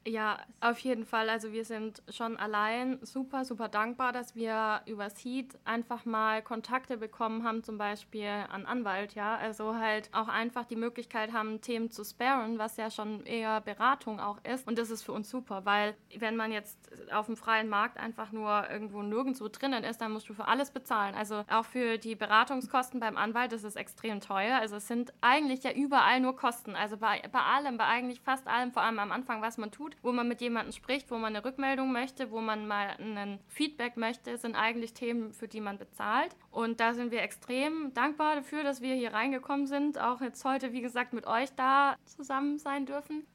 Ja, 0.07 0.39
auf 0.61 0.79
jeden 0.79 1.05
Fall. 1.05 1.29
Also 1.29 1.51
wir 1.51 1.65
sind 1.65 2.01
schon 2.09 2.37
allein 2.37 2.99
super, 3.03 3.43
super 3.43 3.67
dankbar, 3.67 4.13
dass 4.13 4.33
wir 4.33 4.81
übers 4.85 5.13
Heat 5.23 5.59
einfach 5.65 6.05
mal 6.05 6.41
Kontakte 6.41 6.97
bekommen 6.97 7.43
haben, 7.43 7.63
zum 7.63 7.77
Beispiel 7.77 8.29
an 8.49 8.65
Anwalt, 8.65 9.13
ja. 9.13 9.35
Also 9.35 9.75
halt 9.75 10.09
auch 10.13 10.29
einfach 10.29 10.65
die 10.65 10.77
Möglichkeit 10.77 11.33
haben, 11.33 11.59
Themen 11.61 11.91
zu 11.91 12.03
sparen, 12.05 12.57
was 12.57 12.77
ja 12.77 12.89
schon 12.89 13.25
eher 13.25 13.59
Beratung 13.61 14.19
auch 14.19 14.39
ist. 14.45 14.67
Und 14.67 14.79
das 14.79 14.89
ist 14.89 15.03
für 15.03 15.11
uns 15.11 15.29
super, 15.29 15.65
weil 15.65 15.95
wenn 16.17 16.37
man 16.37 16.51
jetzt 16.53 16.89
auf 17.13 17.25
dem 17.27 17.35
freien 17.35 17.67
Markt 17.67 17.99
einfach 17.99 18.31
nur 18.31 18.67
irgendwo 18.69 19.03
nirgendwo 19.03 19.49
drinnen 19.49 19.83
ist, 19.83 19.99
dann 20.01 20.13
musst 20.13 20.29
du 20.29 20.33
für 20.33 20.47
alles 20.47 20.71
bezahlen. 20.71 21.13
Also 21.13 21.43
auch 21.49 21.65
für 21.65 21.97
die 21.97 22.15
Beratungskosten 22.15 22.99
beim 23.01 23.17
Anwalt 23.17 23.51
ist 23.53 23.63
es 23.63 23.75
extrem 23.75 24.21
teuer. 24.21 24.59
Also 24.59 24.77
es 24.77 24.87
sind 24.87 25.13
eigentlich 25.21 25.63
ja 25.63 25.71
überall 25.73 26.19
nur 26.21 26.35
Kosten. 26.37 26.75
Also 26.75 26.97
bei, 26.97 27.21
bei 27.31 27.41
allem, 27.41 27.77
bei 27.77 27.85
eigentlich 27.85 28.21
fast 28.21 28.47
allem, 28.47 28.71
vor 28.71 28.81
allem 28.81 28.97
am 28.97 29.11
Anfang, 29.11 29.41
was 29.41 29.57
man 29.57 29.71
tut 29.71 29.88
tut, 29.89 30.03
wo 30.03 30.11
man 30.11 30.27
mit 30.27 30.41
jemandem 30.41 30.71
spricht, 30.71 31.11
wo 31.11 31.15
man 31.15 31.35
eine 31.35 31.45
Rückmeldung 31.45 31.91
möchte, 31.91 32.31
wo 32.31 32.39
man 32.41 32.67
mal 32.67 32.95
ein 32.99 33.39
Feedback 33.47 33.97
möchte, 33.97 34.37
sind 34.37 34.55
eigentlich 34.55 34.93
Themen, 34.93 35.33
für 35.33 35.47
die 35.47 35.61
man 35.61 35.77
bezahlt. 35.77 36.35
Und 36.51 36.79
da 36.79 36.93
sind 36.93 37.11
wir 37.11 37.21
extrem 37.21 37.93
dankbar 37.93 38.35
dafür, 38.35 38.63
dass 38.63 38.81
wir 38.81 38.95
hier 38.95 39.13
reingekommen 39.13 39.67
sind, 39.67 39.99
auch 39.99 40.21
jetzt 40.21 40.43
heute, 40.45 40.73
wie 40.73 40.81
gesagt, 40.81 41.13
mit 41.13 41.27
euch 41.27 41.49
da 41.55 41.95
zusammen 42.05 42.57
sein 42.57 42.85
dürfen 42.85 43.25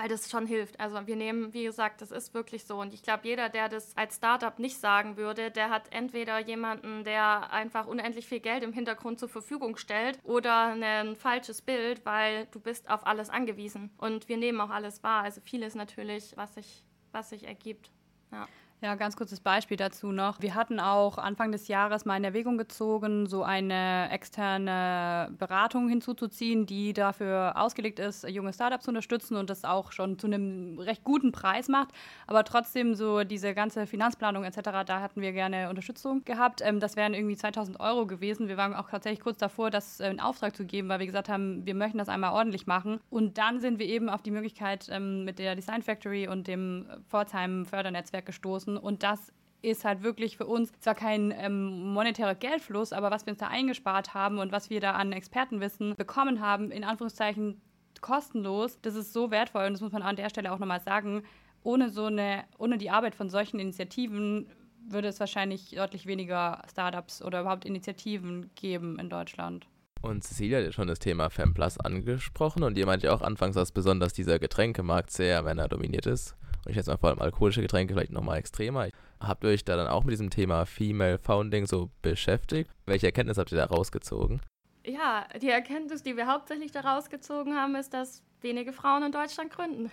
weil 0.00 0.08
das 0.08 0.30
schon 0.30 0.46
hilft. 0.46 0.80
Also 0.80 1.06
wir 1.06 1.16
nehmen, 1.16 1.52
wie 1.52 1.64
gesagt, 1.64 2.00
das 2.00 2.10
ist 2.10 2.32
wirklich 2.32 2.64
so. 2.64 2.80
Und 2.80 2.94
ich 2.94 3.02
glaube, 3.02 3.28
jeder, 3.28 3.50
der 3.50 3.68
das 3.68 3.94
als 3.98 4.16
Startup 4.16 4.58
nicht 4.58 4.78
sagen 4.78 5.18
würde, 5.18 5.50
der 5.50 5.68
hat 5.68 5.92
entweder 5.92 6.38
jemanden, 6.38 7.04
der 7.04 7.52
einfach 7.52 7.86
unendlich 7.86 8.26
viel 8.26 8.40
Geld 8.40 8.62
im 8.62 8.72
Hintergrund 8.72 9.18
zur 9.20 9.28
Verfügung 9.28 9.76
stellt 9.76 10.18
oder 10.24 10.74
ein 10.74 11.16
falsches 11.16 11.60
Bild, 11.60 12.06
weil 12.06 12.46
du 12.46 12.60
bist 12.60 12.88
auf 12.88 13.06
alles 13.06 13.28
angewiesen. 13.28 13.90
Und 13.98 14.28
wir 14.28 14.38
nehmen 14.38 14.60
auch 14.62 14.70
alles 14.70 15.02
wahr. 15.02 15.22
Also 15.22 15.42
vieles 15.42 15.74
natürlich, 15.74 16.34
was 16.36 16.54
sich, 16.54 16.82
was 17.12 17.28
sich 17.28 17.46
ergibt. 17.46 17.90
Ja. 18.32 18.48
Ja, 18.82 18.94
ganz 18.94 19.14
kurzes 19.14 19.40
Beispiel 19.40 19.76
dazu 19.76 20.10
noch. 20.10 20.40
Wir 20.40 20.54
hatten 20.54 20.80
auch 20.80 21.18
Anfang 21.18 21.52
des 21.52 21.68
Jahres 21.68 22.06
mal 22.06 22.16
in 22.16 22.24
Erwägung 22.24 22.56
gezogen, 22.56 23.26
so 23.26 23.42
eine 23.42 24.08
externe 24.10 25.30
Beratung 25.36 25.90
hinzuzuziehen, 25.90 26.64
die 26.64 26.94
dafür 26.94 27.52
ausgelegt 27.56 27.98
ist, 27.98 28.26
junge 28.26 28.54
Startups 28.54 28.84
zu 28.84 28.90
unterstützen 28.90 29.36
und 29.36 29.50
das 29.50 29.66
auch 29.66 29.92
schon 29.92 30.18
zu 30.18 30.28
einem 30.28 30.78
recht 30.78 31.04
guten 31.04 31.30
Preis 31.30 31.68
macht. 31.68 31.90
Aber 32.26 32.42
trotzdem 32.42 32.94
so 32.94 33.22
diese 33.22 33.52
ganze 33.52 33.86
Finanzplanung 33.86 34.44
etc., 34.44 34.70
da 34.86 35.00
hatten 35.02 35.20
wir 35.20 35.32
gerne 35.32 35.68
Unterstützung 35.68 36.24
gehabt. 36.24 36.62
Ähm, 36.64 36.80
das 36.80 36.96
wären 36.96 37.12
irgendwie 37.12 37.36
2000 37.36 37.80
Euro 37.80 38.06
gewesen. 38.06 38.48
Wir 38.48 38.56
waren 38.56 38.72
auch 38.72 38.88
tatsächlich 38.88 39.20
kurz 39.20 39.36
davor, 39.36 39.70
das 39.70 40.00
äh, 40.00 40.08
in 40.08 40.20
Auftrag 40.20 40.56
zu 40.56 40.64
geben, 40.64 40.88
weil 40.88 41.00
wir 41.00 41.06
gesagt 41.06 41.28
haben, 41.28 41.66
wir 41.66 41.74
möchten 41.74 41.98
das 41.98 42.08
einmal 42.08 42.32
ordentlich 42.32 42.66
machen. 42.66 42.98
Und 43.10 43.36
dann 43.36 43.60
sind 43.60 43.78
wir 43.78 43.86
eben 43.86 44.08
auf 44.08 44.22
die 44.22 44.30
Möglichkeit 44.30 44.88
ähm, 44.90 45.26
mit 45.26 45.38
der 45.38 45.54
Design 45.54 45.82
Factory 45.82 46.28
und 46.28 46.48
dem 46.48 46.86
Pforzheim 47.10 47.66
Fördernetzwerk 47.66 48.24
gestoßen 48.24 48.69
lassen. 48.74 48.84
Und 48.84 49.02
das 49.02 49.32
ist 49.62 49.84
halt 49.84 50.02
wirklich 50.02 50.36
für 50.36 50.46
uns 50.46 50.72
zwar 50.80 50.94
kein 50.94 51.34
ähm, 51.36 51.92
monetärer 51.92 52.34
Geldfluss, 52.34 52.92
aber 52.92 53.10
was 53.10 53.26
wir 53.26 53.32
uns 53.32 53.40
da 53.40 53.48
eingespart 53.48 54.14
haben 54.14 54.38
und 54.38 54.52
was 54.52 54.70
wir 54.70 54.80
da 54.80 54.92
an 54.92 55.12
Expertenwissen 55.12 55.96
bekommen 55.96 56.40
haben, 56.40 56.70
in 56.70 56.82
Anführungszeichen 56.82 57.60
kostenlos, 58.00 58.80
das 58.80 58.94
ist 58.94 59.12
so 59.12 59.30
wertvoll 59.30 59.66
und 59.66 59.74
das 59.74 59.82
muss 59.82 59.92
man 59.92 60.02
an 60.02 60.16
der 60.16 60.30
Stelle 60.30 60.52
auch 60.52 60.58
nochmal 60.58 60.80
sagen. 60.80 61.22
Ohne 61.62 61.90
so 61.90 62.06
eine, 62.06 62.44
ohne 62.58 62.78
die 62.78 62.88
Arbeit 62.88 63.14
von 63.14 63.28
solchen 63.28 63.60
Initiativen 63.60 64.46
würde 64.88 65.08
es 65.08 65.20
wahrscheinlich 65.20 65.72
deutlich 65.72 66.06
weniger 66.06 66.62
Startups 66.70 67.22
oder 67.22 67.42
überhaupt 67.42 67.66
Initiativen 67.66 68.50
geben 68.54 68.98
in 68.98 69.10
Deutschland. 69.10 69.66
Und 70.00 70.24
Cecilia 70.24 70.56
hat 70.56 70.64
ja 70.64 70.72
schon 70.72 70.88
das 70.88 70.98
Thema 70.98 71.28
FemPlus 71.28 71.78
angesprochen 71.78 72.62
und 72.62 72.78
ihr 72.78 72.86
meint 72.86 73.02
ja 73.02 73.12
auch 73.12 73.20
anfangs, 73.20 73.56
dass 73.56 73.72
besonders 73.72 74.14
dieser 74.14 74.38
Getränkemarkt 74.38 75.10
sehr 75.10 75.42
männerdominiert 75.42 76.06
ist 76.06 76.34
und 76.64 76.70
ich 76.70 76.76
jetzt 76.76 76.86
mal 76.86 76.96
vor 76.96 77.10
allem 77.10 77.20
alkoholische 77.20 77.62
Getränke 77.62 77.94
vielleicht 77.94 78.12
nochmal 78.12 78.38
extremer. 78.38 78.88
Habt 79.20 79.44
ihr 79.44 79.50
euch 79.50 79.64
da 79.64 79.76
dann 79.76 79.88
auch 79.88 80.04
mit 80.04 80.12
diesem 80.12 80.30
Thema 80.30 80.66
Female 80.66 81.18
Founding 81.18 81.66
so 81.66 81.90
beschäftigt? 82.02 82.70
Welche 82.86 83.06
Erkenntnis 83.06 83.38
habt 83.38 83.52
ihr 83.52 83.58
da 83.58 83.66
rausgezogen? 83.66 84.40
Ja, 84.84 85.26
die 85.40 85.50
Erkenntnis, 85.50 86.02
die 86.02 86.16
wir 86.16 86.26
hauptsächlich 86.26 86.72
da 86.72 86.80
rausgezogen 86.80 87.54
haben, 87.54 87.74
ist, 87.74 87.92
dass 87.92 88.22
wenige 88.40 88.72
Frauen 88.72 89.02
in 89.02 89.12
Deutschland 89.12 89.50
gründen. 89.50 89.90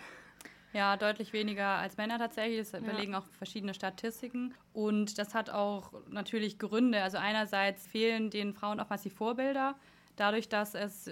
Ja, 0.74 0.95
deutlich 0.95 1.34
weniger 1.34 1.65
als 1.65 1.97
Männer 1.97 2.20
tatsächlich. 2.20 2.70
Das 2.70 2.80
überlegen 2.80 3.13
ja. 3.13 3.20
auch 3.20 3.26
verschiedene 3.38 3.74
Statistiken. 3.74 4.53
Und 4.74 5.18
das 5.18 5.34
hat 5.34 5.49
auch 5.49 5.91
natürlich 6.09 6.59
Gründe. 6.59 7.01
Also 7.01 7.18
einerseits 7.18 7.88
fehlen 7.88 8.30
den 8.30 8.53
Frauen 8.53 8.80
oftmals 8.80 9.01
die 9.01 9.09
Vorbilder. 9.09 9.76
Dadurch, 10.18 10.49
dass 10.49 10.76
es 10.76 11.09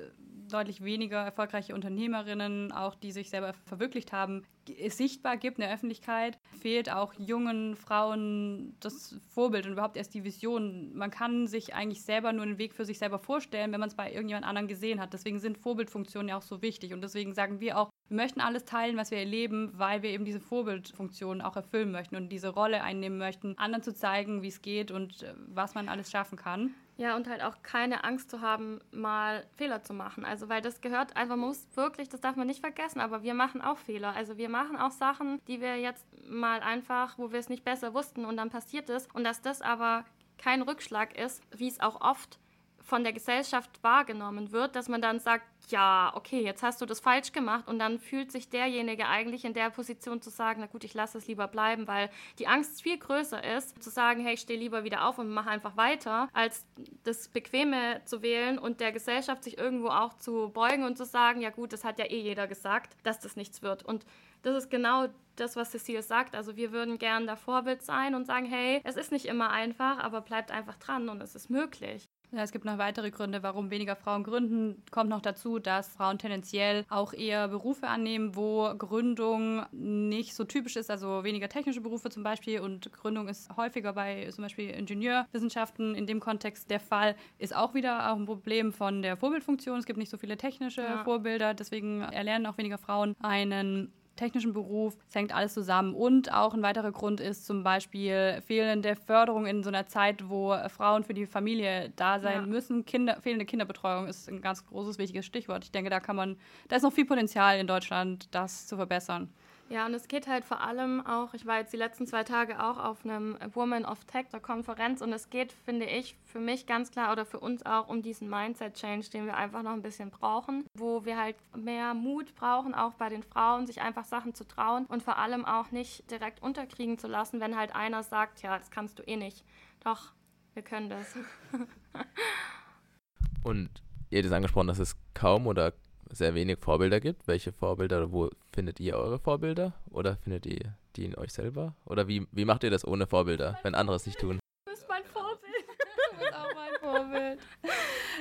deutlich 0.51 0.83
weniger 0.83 1.17
erfolgreiche 1.17 1.73
Unternehmerinnen, 1.73 2.71
auch 2.71 2.95
die 2.95 3.11
sich 3.11 3.29
selber 3.29 3.53
verwirklicht 3.65 4.11
haben, 4.11 4.43
sichtbar 4.87 5.37
gibt 5.37 5.57
in 5.57 5.63
der 5.63 5.73
Öffentlichkeit, 5.73 6.37
fehlt 6.59 6.91
auch 6.91 7.13
jungen 7.17 7.75
Frauen 7.75 8.75
das 8.79 9.19
Vorbild 9.29 9.65
und 9.65 9.73
überhaupt 9.73 9.97
erst 9.97 10.13
die 10.13 10.23
Vision. 10.23 10.95
Man 10.95 11.11
kann 11.11 11.47
sich 11.47 11.75
eigentlich 11.75 12.03
selber 12.03 12.33
nur 12.33 12.43
einen 12.43 12.57
Weg 12.57 12.73
für 12.73 12.85
sich 12.85 12.97
selber 12.97 13.19
vorstellen, 13.19 13.71
wenn 13.71 13.79
man 13.79 13.89
es 13.89 13.95
bei 13.95 14.11
irgendjemand 14.11 14.45
anderem 14.45 14.67
gesehen 14.67 14.99
hat. 14.99 15.13
Deswegen 15.13 15.39
sind 15.39 15.57
Vorbildfunktionen 15.57 16.29
ja 16.29 16.37
auch 16.37 16.41
so 16.41 16.61
wichtig 16.61 16.93
und 16.93 17.01
deswegen 17.01 17.33
sagen 17.33 17.59
wir 17.59 17.77
auch, 17.77 17.89
wir 18.07 18.17
möchten 18.17 18.41
alles 18.41 18.65
teilen, 18.65 18.97
was 18.97 19.11
wir 19.11 19.17
erleben, 19.17 19.71
weil 19.75 20.03
wir 20.03 20.11
eben 20.11 20.25
diese 20.25 20.39
Vorbildfunktion 20.39 21.41
auch 21.41 21.55
erfüllen 21.55 21.91
möchten 21.91 22.15
und 22.15 22.29
diese 22.29 22.49
Rolle 22.49 22.83
einnehmen 22.83 23.17
möchten, 23.17 23.57
anderen 23.57 23.83
zu 23.83 23.93
zeigen, 23.93 24.43
wie 24.43 24.49
es 24.49 24.61
geht 24.61 24.91
und 24.91 25.23
äh, 25.23 25.33
was 25.47 25.73
man 25.73 25.89
alles 25.89 26.11
schaffen 26.11 26.37
kann. 26.37 26.75
Ja, 26.97 27.17
und 27.17 27.27
halt 27.27 27.43
auch 27.43 27.61
keine 27.61 28.05
Angst 28.05 28.29
zu 28.29 28.39
haben, 28.39 28.79
mal 28.91 29.45
Fehler 29.57 29.83
zu 29.83 29.93
machen. 29.93 30.23
Also, 30.23 30.47
weil 30.47 30.61
das 30.61 30.79
gehört 30.79 31.17
einfach, 31.17 31.35
man 31.35 31.49
muss 31.49 31.67
wirklich, 31.75 32.07
das 32.07 32.21
darf 32.21 32.37
man 32.37 32.47
nicht 32.47 32.61
vergessen, 32.61 33.01
aber 33.01 33.21
wir 33.21 33.33
machen 33.33 33.61
auch 33.61 33.77
Fehler. 33.77 34.15
Also, 34.15 34.37
wir 34.37 34.47
machen 34.47 34.77
auch 34.77 34.91
Sachen, 34.91 35.41
die 35.47 35.59
wir 35.59 35.77
jetzt 35.77 36.05
mal 36.29 36.61
einfach, 36.61 37.17
wo 37.17 37.33
wir 37.33 37.39
es 37.39 37.49
nicht 37.49 37.65
besser 37.65 37.93
wussten 37.93 38.23
und 38.23 38.37
dann 38.37 38.49
passiert 38.49 38.89
es. 38.89 39.07
Und 39.07 39.25
dass 39.25 39.41
das 39.41 39.61
aber 39.61 40.05
kein 40.37 40.61
Rückschlag 40.61 41.17
ist, 41.17 41.43
wie 41.55 41.67
es 41.67 41.81
auch 41.81 41.99
oft 41.99 42.39
von 42.79 43.03
der 43.03 43.13
Gesellschaft 43.13 43.83
wahrgenommen 43.83 44.51
wird, 44.51 44.75
dass 44.75 44.87
man 44.87 45.01
dann 45.01 45.19
sagt, 45.19 45.45
ja, 45.71 46.11
okay, 46.15 46.41
jetzt 46.41 46.63
hast 46.63 46.81
du 46.81 46.85
das 46.85 46.99
falsch 46.99 47.31
gemacht 47.31 47.67
und 47.67 47.79
dann 47.79 47.99
fühlt 47.99 48.31
sich 48.31 48.49
derjenige 48.49 49.07
eigentlich 49.07 49.45
in 49.45 49.53
der 49.53 49.69
Position 49.69 50.21
zu 50.21 50.29
sagen, 50.29 50.61
na 50.61 50.67
gut, 50.67 50.83
ich 50.83 50.93
lasse 50.93 51.17
es 51.17 51.27
lieber 51.27 51.47
bleiben, 51.47 51.87
weil 51.87 52.09
die 52.39 52.47
Angst 52.47 52.81
viel 52.81 52.97
größer 52.97 53.43
ist, 53.55 53.81
zu 53.81 53.89
sagen, 53.89 54.21
hey, 54.23 54.35
ich 54.35 54.41
stehe 54.41 54.59
lieber 54.59 54.83
wieder 54.83 55.07
auf 55.07 55.17
und 55.17 55.29
mache 55.29 55.49
einfach 55.49 55.77
weiter, 55.77 56.29
als 56.33 56.65
das 57.03 57.27
Bequeme 57.29 58.01
zu 58.05 58.21
wählen 58.21 58.57
und 58.57 58.79
der 58.79 58.91
Gesellschaft 58.91 59.43
sich 59.43 59.57
irgendwo 59.57 59.89
auch 59.89 60.13
zu 60.13 60.49
beugen 60.49 60.83
und 60.83 60.97
zu 60.97 61.05
sagen, 61.05 61.41
ja 61.41 61.49
gut, 61.49 61.73
das 61.73 61.83
hat 61.83 61.99
ja 61.99 62.05
eh 62.05 62.21
jeder 62.21 62.47
gesagt, 62.47 62.95
dass 63.03 63.19
das 63.19 63.35
nichts 63.35 63.61
wird. 63.61 63.83
Und 63.83 64.05
das 64.41 64.55
ist 64.55 64.69
genau 64.69 65.07
das, 65.35 65.55
was 65.55 65.71
Cecile 65.71 66.03
sagt. 66.03 66.35
Also 66.35 66.55
wir 66.55 66.71
würden 66.71 66.97
gern 66.97 67.25
der 67.25 67.37
Vorbild 67.37 67.81
sein 67.81 68.15
und 68.15 68.25
sagen, 68.25 68.45
hey, 68.45 68.81
es 68.83 68.95
ist 68.95 69.11
nicht 69.11 69.25
immer 69.25 69.49
einfach, 69.49 69.99
aber 69.99 70.21
bleibt 70.21 70.51
einfach 70.51 70.77
dran 70.77 71.09
und 71.09 71.21
es 71.21 71.35
ist 71.35 71.49
möglich. 71.49 72.07
Ja, 72.35 72.43
es 72.43 72.51
gibt 72.51 72.65
noch 72.65 72.77
weitere 72.77 73.11
Gründe, 73.11 73.43
warum 73.43 73.71
weniger 73.71 73.95
Frauen 73.95 74.23
gründen. 74.23 74.83
Kommt 74.91 75.09
noch 75.09 75.21
dazu, 75.21 75.57
dass 75.57 75.87
Frauen 75.87 76.17
tendenziell 76.17 76.83
auch 76.89 77.13
eher 77.13 77.47
Berufe 77.47 77.87
annehmen, 77.87 78.35
wo 78.35 78.73
Gründung 78.77 79.65
nicht 79.71 80.35
so 80.35 80.43
typisch 80.43 80.75
ist, 80.75 80.91
also 80.91 81.23
weniger 81.23 81.47
technische 81.47 81.79
Berufe 81.79 82.09
zum 82.09 82.23
Beispiel. 82.23 82.59
Und 82.59 82.91
Gründung 82.91 83.29
ist 83.29 83.55
häufiger 83.55 83.93
bei 83.93 84.29
zum 84.31 84.43
Beispiel 84.43 84.69
Ingenieurwissenschaften 84.69 85.95
in 85.95 86.07
dem 86.07 86.19
Kontext 86.19 86.69
der 86.69 86.81
Fall. 86.81 87.15
Ist 87.37 87.55
auch 87.55 87.73
wieder 87.73 88.11
auch 88.11 88.17
ein 88.17 88.25
Problem 88.25 88.73
von 88.73 89.01
der 89.01 89.15
Vorbildfunktion. 89.15 89.79
Es 89.79 89.85
gibt 89.85 89.97
nicht 89.97 90.11
so 90.11 90.17
viele 90.17 90.35
technische 90.35 90.81
ja. 90.81 91.03
Vorbilder, 91.05 91.53
deswegen 91.53 92.01
erlernen 92.01 92.47
auch 92.47 92.57
weniger 92.57 92.77
Frauen 92.77 93.15
einen 93.21 93.93
technischen 94.15 94.53
Beruf. 94.53 94.97
Es 95.07 95.15
hängt 95.15 95.33
alles 95.33 95.53
zusammen. 95.53 95.93
Und 95.93 96.31
auch 96.33 96.53
ein 96.53 96.61
weiterer 96.61 96.91
Grund 96.91 97.19
ist 97.19 97.45
zum 97.45 97.63
Beispiel 97.63 98.41
fehlende 98.45 98.95
Förderung 98.95 99.45
in 99.45 99.63
so 99.63 99.69
einer 99.69 99.87
Zeit, 99.87 100.29
wo 100.29 100.55
Frauen 100.69 101.03
für 101.03 101.13
die 101.13 101.25
Familie 101.25 101.91
da 101.95 102.19
sein 102.19 102.41
ja. 102.41 102.45
müssen. 102.45 102.85
Kinder, 102.85 103.19
fehlende 103.21 103.45
Kinderbetreuung 103.45 104.07
ist 104.07 104.29
ein 104.29 104.41
ganz 104.41 104.65
großes, 104.65 104.97
wichtiges 104.97 105.25
Stichwort. 105.25 105.63
Ich 105.63 105.71
denke, 105.71 105.89
da 105.89 105.99
kann 105.99 106.15
man, 106.15 106.37
da 106.67 106.77
ist 106.77 106.83
noch 106.83 106.93
viel 106.93 107.05
Potenzial 107.05 107.59
in 107.59 107.67
Deutschland, 107.67 108.27
das 108.31 108.67
zu 108.67 108.75
verbessern. 108.75 109.29
Ja, 109.67 109.87
und 109.87 109.95
es 109.95 110.07
geht 110.07 110.27
halt 110.27 110.45
vor 110.45 110.61
allem 110.61 111.03
auch, 111.05 111.33
ich 111.33 111.47
war 111.47 111.57
jetzt 111.57 111.73
die 111.73 111.77
letzten 111.77 112.05
zwei 112.05 112.23
Tage 112.23 112.63
auch 112.63 112.77
auf 112.77 113.03
einem 113.03 113.35
Woman 113.53 113.83
of 113.83 114.05
Tech, 114.05 114.27
der 114.31 114.39
Konferenz, 114.39 115.01
und 115.01 115.11
es 115.11 115.31
geht, 115.31 115.51
finde 115.51 115.85
ich, 115.85 116.15
für 116.23 116.39
mich 116.39 116.67
ganz 116.67 116.91
klar 116.91 117.11
oder 117.11 117.25
für 117.25 117.39
uns 117.39 117.65
auch 117.65 117.87
um 117.87 118.03
diesen 118.03 118.29
Mindset-Change, 118.29 119.09
den 119.09 119.25
wir 119.25 119.35
einfach 119.35 119.63
noch 119.63 119.71
ein 119.71 119.81
bisschen 119.81 120.11
brauchen, 120.11 120.65
wo 120.77 121.03
wir 121.05 121.17
halt 121.17 121.35
mehr 121.55 121.95
Mut 121.95 122.35
brauchen, 122.35 122.75
auch 122.75 122.93
bei 122.93 123.09
den 123.09 123.23
Frauen, 123.23 123.65
sich 123.65 123.81
einfach 123.81 124.05
Sachen 124.05 124.35
zu 124.35 124.47
trauen 124.47 124.85
und 124.85 125.01
vor 125.01 125.17
allem 125.17 125.45
auch 125.45 125.71
nicht 125.71 126.11
direkt 126.11 126.43
unterkriegen 126.43 126.99
zu 126.99 127.07
lassen, 127.07 127.39
wenn 127.39 127.57
halt 127.57 127.73
einer 127.73 128.03
sagt, 128.03 128.43
ja, 128.43 128.59
das 128.59 128.69
kannst 128.69 128.99
du 128.99 129.03
eh 129.03 129.17
nicht. 129.17 129.43
Doch, 129.83 130.11
wir 130.53 130.61
können 130.61 130.89
das. 130.89 131.15
und 133.43 133.69
ihr 134.11 134.19
habt 134.19 134.27
es 134.27 134.31
angesprochen, 134.31 134.67
dass 134.67 134.79
es 134.79 134.95
kaum 135.15 135.47
oder 135.47 135.73
sehr 136.09 136.35
wenig 136.35 136.59
Vorbilder 136.59 136.99
gibt. 136.99 137.27
Welche 137.27 137.51
Vorbilder, 137.51 138.11
wo 138.11 138.29
findet 138.51 138.79
ihr 138.79 138.95
eure 138.95 139.19
Vorbilder? 139.19 139.73
Oder 139.89 140.17
findet 140.17 140.45
ihr 140.45 140.75
die 140.95 141.05
in 141.05 141.15
euch 141.15 141.33
selber? 141.33 141.75
Oder 141.85 142.07
wie, 142.07 142.27
wie 142.31 142.45
macht 142.45 142.63
ihr 142.63 142.71
das 142.71 142.85
ohne 142.85 143.07
Vorbilder, 143.07 143.59
wenn 143.63 143.75
andere 143.75 143.95
es 143.97 144.05
nicht 144.05 144.19
tun? 144.19 144.39
Du 144.65 144.71
bist 144.71 144.85
mein 144.87 145.03
Vorbild. 145.03 145.41
Du 146.11 146.19
bist 146.19 146.33
auch 146.33 146.55
mein 146.55 146.79
Vorbild. 146.79 147.39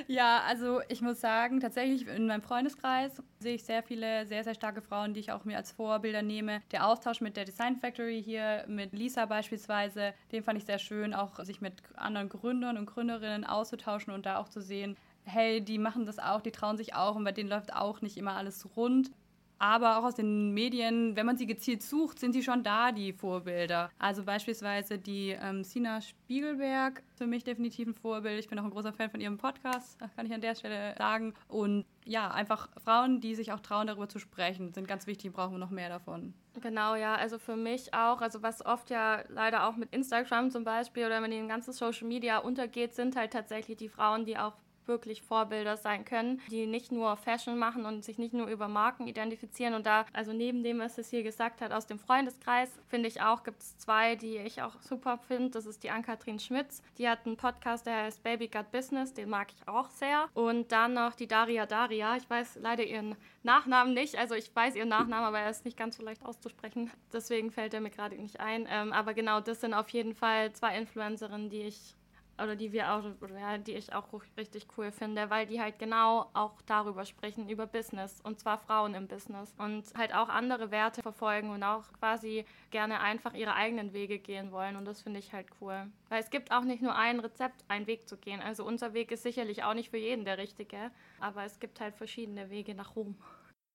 Ja, 0.07 0.43
also 0.47 0.81
ich 0.89 1.01
muss 1.01 1.19
sagen, 1.21 1.59
tatsächlich 1.59 2.07
in 2.07 2.27
meinem 2.27 2.41
Freundeskreis 2.41 3.21
sehe 3.39 3.55
ich 3.55 3.63
sehr 3.63 3.81
viele 3.81 4.25
sehr, 4.27 4.43
sehr 4.43 4.53
starke 4.53 4.81
Frauen, 4.81 5.13
die 5.13 5.19
ich 5.19 5.31
auch 5.31 5.45
mir 5.45 5.57
als 5.57 5.71
Vorbilder 5.71 6.21
nehme. 6.21 6.61
Der 6.71 6.87
Austausch 6.87 7.21
mit 7.21 7.37
der 7.37 7.45
Design 7.45 7.77
Factory 7.77 8.21
hier, 8.23 8.65
mit 8.67 8.93
Lisa 8.93 9.25
beispielsweise, 9.25 10.13
den 10.31 10.43
fand 10.43 10.59
ich 10.59 10.65
sehr 10.65 10.79
schön, 10.79 11.13
auch 11.13 11.43
sich 11.43 11.61
mit 11.61 11.81
anderen 11.95 12.29
Gründern 12.29 12.77
und 12.77 12.85
Gründerinnen 12.85 13.45
auszutauschen 13.45 14.13
und 14.13 14.25
da 14.25 14.37
auch 14.37 14.49
zu 14.49 14.61
sehen, 14.61 14.95
hey, 15.25 15.61
die 15.61 15.77
machen 15.77 16.05
das 16.05 16.19
auch, 16.19 16.41
die 16.41 16.51
trauen 16.51 16.77
sich 16.77 16.93
auch 16.95 17.15
und 17.15 17.23
bei 17.23 17.31
denen 17.31 17.49
läuft 17.49 17.73
auch 17.73 18.01
nicht 18.01 18.17
immer 18.17 18.35
alles 18.35 18.67
rund. 18.75 19.11
Aber 19.57 19.97
auch 19.97 20.03
aus 20.03 20.15
den 20.15 20.51
Medien, 20.51 21.15
wenn 21.15 21.25
man 21.25 21.37
sie 21.37 21.45
gezielt 21.45 21.81
sucht, 21.81 22.19
sind 22.19 22.33
sie 22.33 22.43
schon 22.43 22.63
da, 22.63 22.91
die 22.91 23.13
Vorbilder. 23.13 23.89
Also 23.97 24.23
beispielsweise 24.23 24.97
die 24.97 25.29
ähm, 25.29 25.63
Sina 25.63 26.01
Spiegelberg, 26.01 27.01
für 27.15 27.25
mich 27.25 27.43
definitiv 27.43 27.87
ein 27.87 27.93
Vorbild. 27.93 28.39
Ich 28.39 28.49
bin 28.49 28.59
auch 28.59 28.65
ein 28.65 28.69
großer 28.69 28.91
Fan 28.91 29.09
von 29.09 29.21
ihrem 29.21 29.37
Podcast, 29.37 29.97
kann 30.15 30.25
ich 30.25 30.33
an 30.33 30.41
der 30.41 30.55
Stelle 30.55 30.95
sagen. 30.97 31.33
Und 31.47 31.85
ja, 32.03 32.29
einfach 32.31 32.69
Frauen, 32.83 33.21
die 33.21 33.33
sich 33.33 33.53
auch 33.53 33.61
trauen, 33.61 33.87
darüber 33.87 34.09
zu 34.09 34.19
sprechen, 34.19 34.73
sind 34.73 34.87
ganz 34.87 35.07
wichtig, 35.07 35.31
brauchen 35.31 35.53
wir 35.53 35.59
noch 35.59 35.71
mehr 35.71 35.89
davon. 35.89 36.33
Genau, 36.61 36.95
ja, 36.95 37.15
also 37.15 37.39
für 37.39 37.55
mich 37.55 37.93
auch, 37.93 38.21
also 38.21 38.43
was 38.43 38.65
oft 38.65 38.89
ja 38.89 39.23
leider 39.29 39.67
auch 39.67 39.75
mit 39.77 39.93
Instagram 39.93 40.51
zum 40.51 40.63
Beispiel 40.63 41.05
oder 41.05 41.21
wenn 41.21 41.31
die 41.31 41.47
ganzen 41.47 41.73
Social 41.73 42.07
Media 42.07 42.39
untergeht, 42.39 42.93
sind 42.93 43.15
halt 43.15 43.31
tatsächlich 43.33 43.77
die 43.77 43.89
Frauen, 43.89 44.25
die 44.25 44.37
auch 44.37 44.53
wirklich 44.87 45.21
Vorbilder 45.21 45.77
sein 45.77 46.05
können, 46.05 46.41
die 46.49 46.65
nicht 46.65 46.91
nur 46.91 47.17
Fashion 47.17 47.57
machen 47.57 47.85
und 47.85 48.03
sich 48.03 48.17
nicht 48.17 48.33
nur 48.33 48.47
über 48.47 48.67
Marken 48.67 49.07
identifizieren. 49.07 49.73
Und 49.73 49.85
da, 49.85 50.05
also 50.13 50.33
neben 50.33 50.63
dem, 50.63 50.79
was 50.79 50.97
es 50.97 51.09
hier 51.09 51.23
gesagt 51.23 51.61
hat, 51.61 51.71
aus 51.71 51.87
dem 51.87 51.99
Freundeskreis, 51.99 52.69
finde 52.87 53.07
ich 53.07 53.21
auch, 53.21 53.43
gibt 53.43 53.61
es 53.61 53.77
zwei, 53.77 54.15
die 54.15 54.37
ich 54.37 54.61
auch 54.61 54.81
super 54.81 55.17
finde. 55.17 55.51
Das 55.51 55.65
ist 55.65 55.83
die 55.83 55.89
Ann-Kathrin 55.89 56.39
Schmitz. 56.39 56.81
Die 56.97 57.07
hat 57.07 57.25
einen 57.25 57.37
Podcast, 57.37 57.85
der 57.85 58.03
heißt 58.03 58.23
Baby 58.23 58.47
Got 58.47 58.71
Business, 58.71 59.13
den 59.13 59.29
mag 59.29 59.47
ich 59.51 59.67
auch 59.67 59.89
sehr. 59.89 60.27
Und 60.33 60.71
dann 60.71 60.93
noch 60.93 61.15
die 61.15 61.27
Daria 61.27 61.65
Daria. 61.65 62.15
Ich 62.17 62.29
weiß 62.29 62.59
leider 62.61 62.83
ihren 62.83 63.15
Nachnamen 63.43 63.93
nicht. 63.93 64.17
Also 64.17 64.35
ich 64.35 64.53
weiß 64.55 64.75
ihren 64.75 64.89
Nachnamen, 64.89 65.25
aber 65.25 65.39
er 65.39 65.49
ist 65.49 65.65
nicht 65.65 65.77
ganz 65.77 65.97
so 65.97 66.03
leicht 66.03 66.25
auszusprechen. 66.25 66.91
Deswegen 67.13 67.51
fällt 67.51 67.73
er 67.73 67.81
mir 67.81 67.91
gerade 67.91 68.15
nicht 68.15 68.39
ein. 68.39 68.67
Ähm, 68.69 68.91
aber 68.93 69.13
genau, 69.13 69.39
das 69.39 69.61
sind 69.61 69.73
auf 69.73 69.89
jeden 69.89 70.15
Fall 70.15 70.51
zwei 70.53 70.77
Influencerinnen, 70.77 71.49
die 71.49 71.61
ich 71.61 71.95
oder 72.41 72.55
die 72.55 72.71
wir 72.71 72.91
auch, 72.91 73.03
ja, 73.39 73.57
die 73.57 73.73
ich 73.73 73.93
auch 73.93 74.07
richtig 74.37 74.67
cool 74.77 74.91
finde, 74.91 75.29
weil 75.29 75.45
die 75.45 75.61
halt 75.61 75.79
genau 75.79 76.29
auch 76.33 76.61
darüber 76.65 77.05
sprechen, 77.05 77.49
über 77.49 77.67
Business 77.67 78.19
und 78.21 78.39
zwar 78.39 78.57
Frauen 78.57 78.93
im 78.93 79.07
Business 79.07 79.53
und 79.57 79.85
halt 79.97 80.13
auch 80.13 80.29
andere 80.29 80.71
Werte 80.71 81.01
verfolgen 81.01 81.49
und 81.49 81.63
auch 81.63 81.83
quasi 81.99 82.45
gerne 82.71 82.99
einfach 82.99 83.33
ihre 83.33 83.55
eigenen 83.55 83.93
Wege 83.93 84.19
gehen 84.19 84.51
wollen 84.51 84.75
und 84.75 84.85
das 84.85 85.01
finde 85.01 85.19
ich 85.19 85.33
halt 85.33 85.47
cool. 85.61 85.87
Weil 86.09 86.21
es 86.21 86.29
gibt 86.29 86.51
auch 86.51 86.63
nicht 86.63 86.81
nur 86.81 86.95
ein 86.95 87.19
Rezept, 87.19 87.63
einen 87.67 87.87
Weg 87.87 88.07
zu 88.07 88.17
gehen. 88.17 88.41
Also 88.41 88.65
unser 88.65 88.93
Weg 88.93 89.11
ist 89.11 89.23
sicherlich 89.23 89.63
auch 89.63 89.73
nicht 89.73 89.89
für 89.89 89.97
jeden 89.97 90.25
der 90.25 90.37
richtige, 90.37 90.91
aber 91.19 91.43
es 91.43 91.59
gibt 91.59 91.79
halt 91.79 91.95
verschiedene 91.95 92.49
Wege 92.49 92.75
nach 92.75 92.95
Rom. 92.95 93.15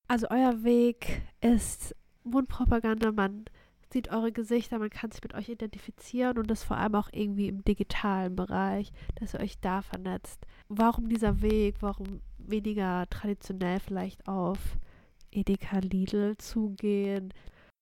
Also 0.09 0.27
euer 0.31 0.65
Weg 0.65 1.23
ist 1.41 1.95
Mundpropaganda, 2.25 3.13
man 3.13 3.45
sieht 3.93 4.11
eure 4.11 4.32
Gesichter, 4.32 4.78
man 4.78 4.91
kann 4.91 5.11
sich 5.11 5.22
mit 5.22 5.34
euch 5.34 5.49
identifizieren 5.49 6.38
und 6.38 6.51
das 6.51 6.62
vor 6.62 6.76
allem 6.76 6.95
auch 6.95 7.09
irgendwie 7.12 7.49
im 7.49 7.64
digitalen 7.64 8.36
Bereich, 8.36 8.93
dass 9.16 9.34
ihr 9.34 9.41
euch 9.41 9.59
da 9.61 9.82
vernetzt. 9.82 10.47
Warum 10.68 11.09
dieser 11.09 11.43
Weg? 11.43 11.76
Warum 11.80 12.20
weniger 12.38 13.09
traditionell 13.11 13.80
vielleicht 13.80 14.26
auf 14.28 14.59
Edeka 15.30 15.78
Lidl 15.78 16.36
zugehen? 16.38 17.32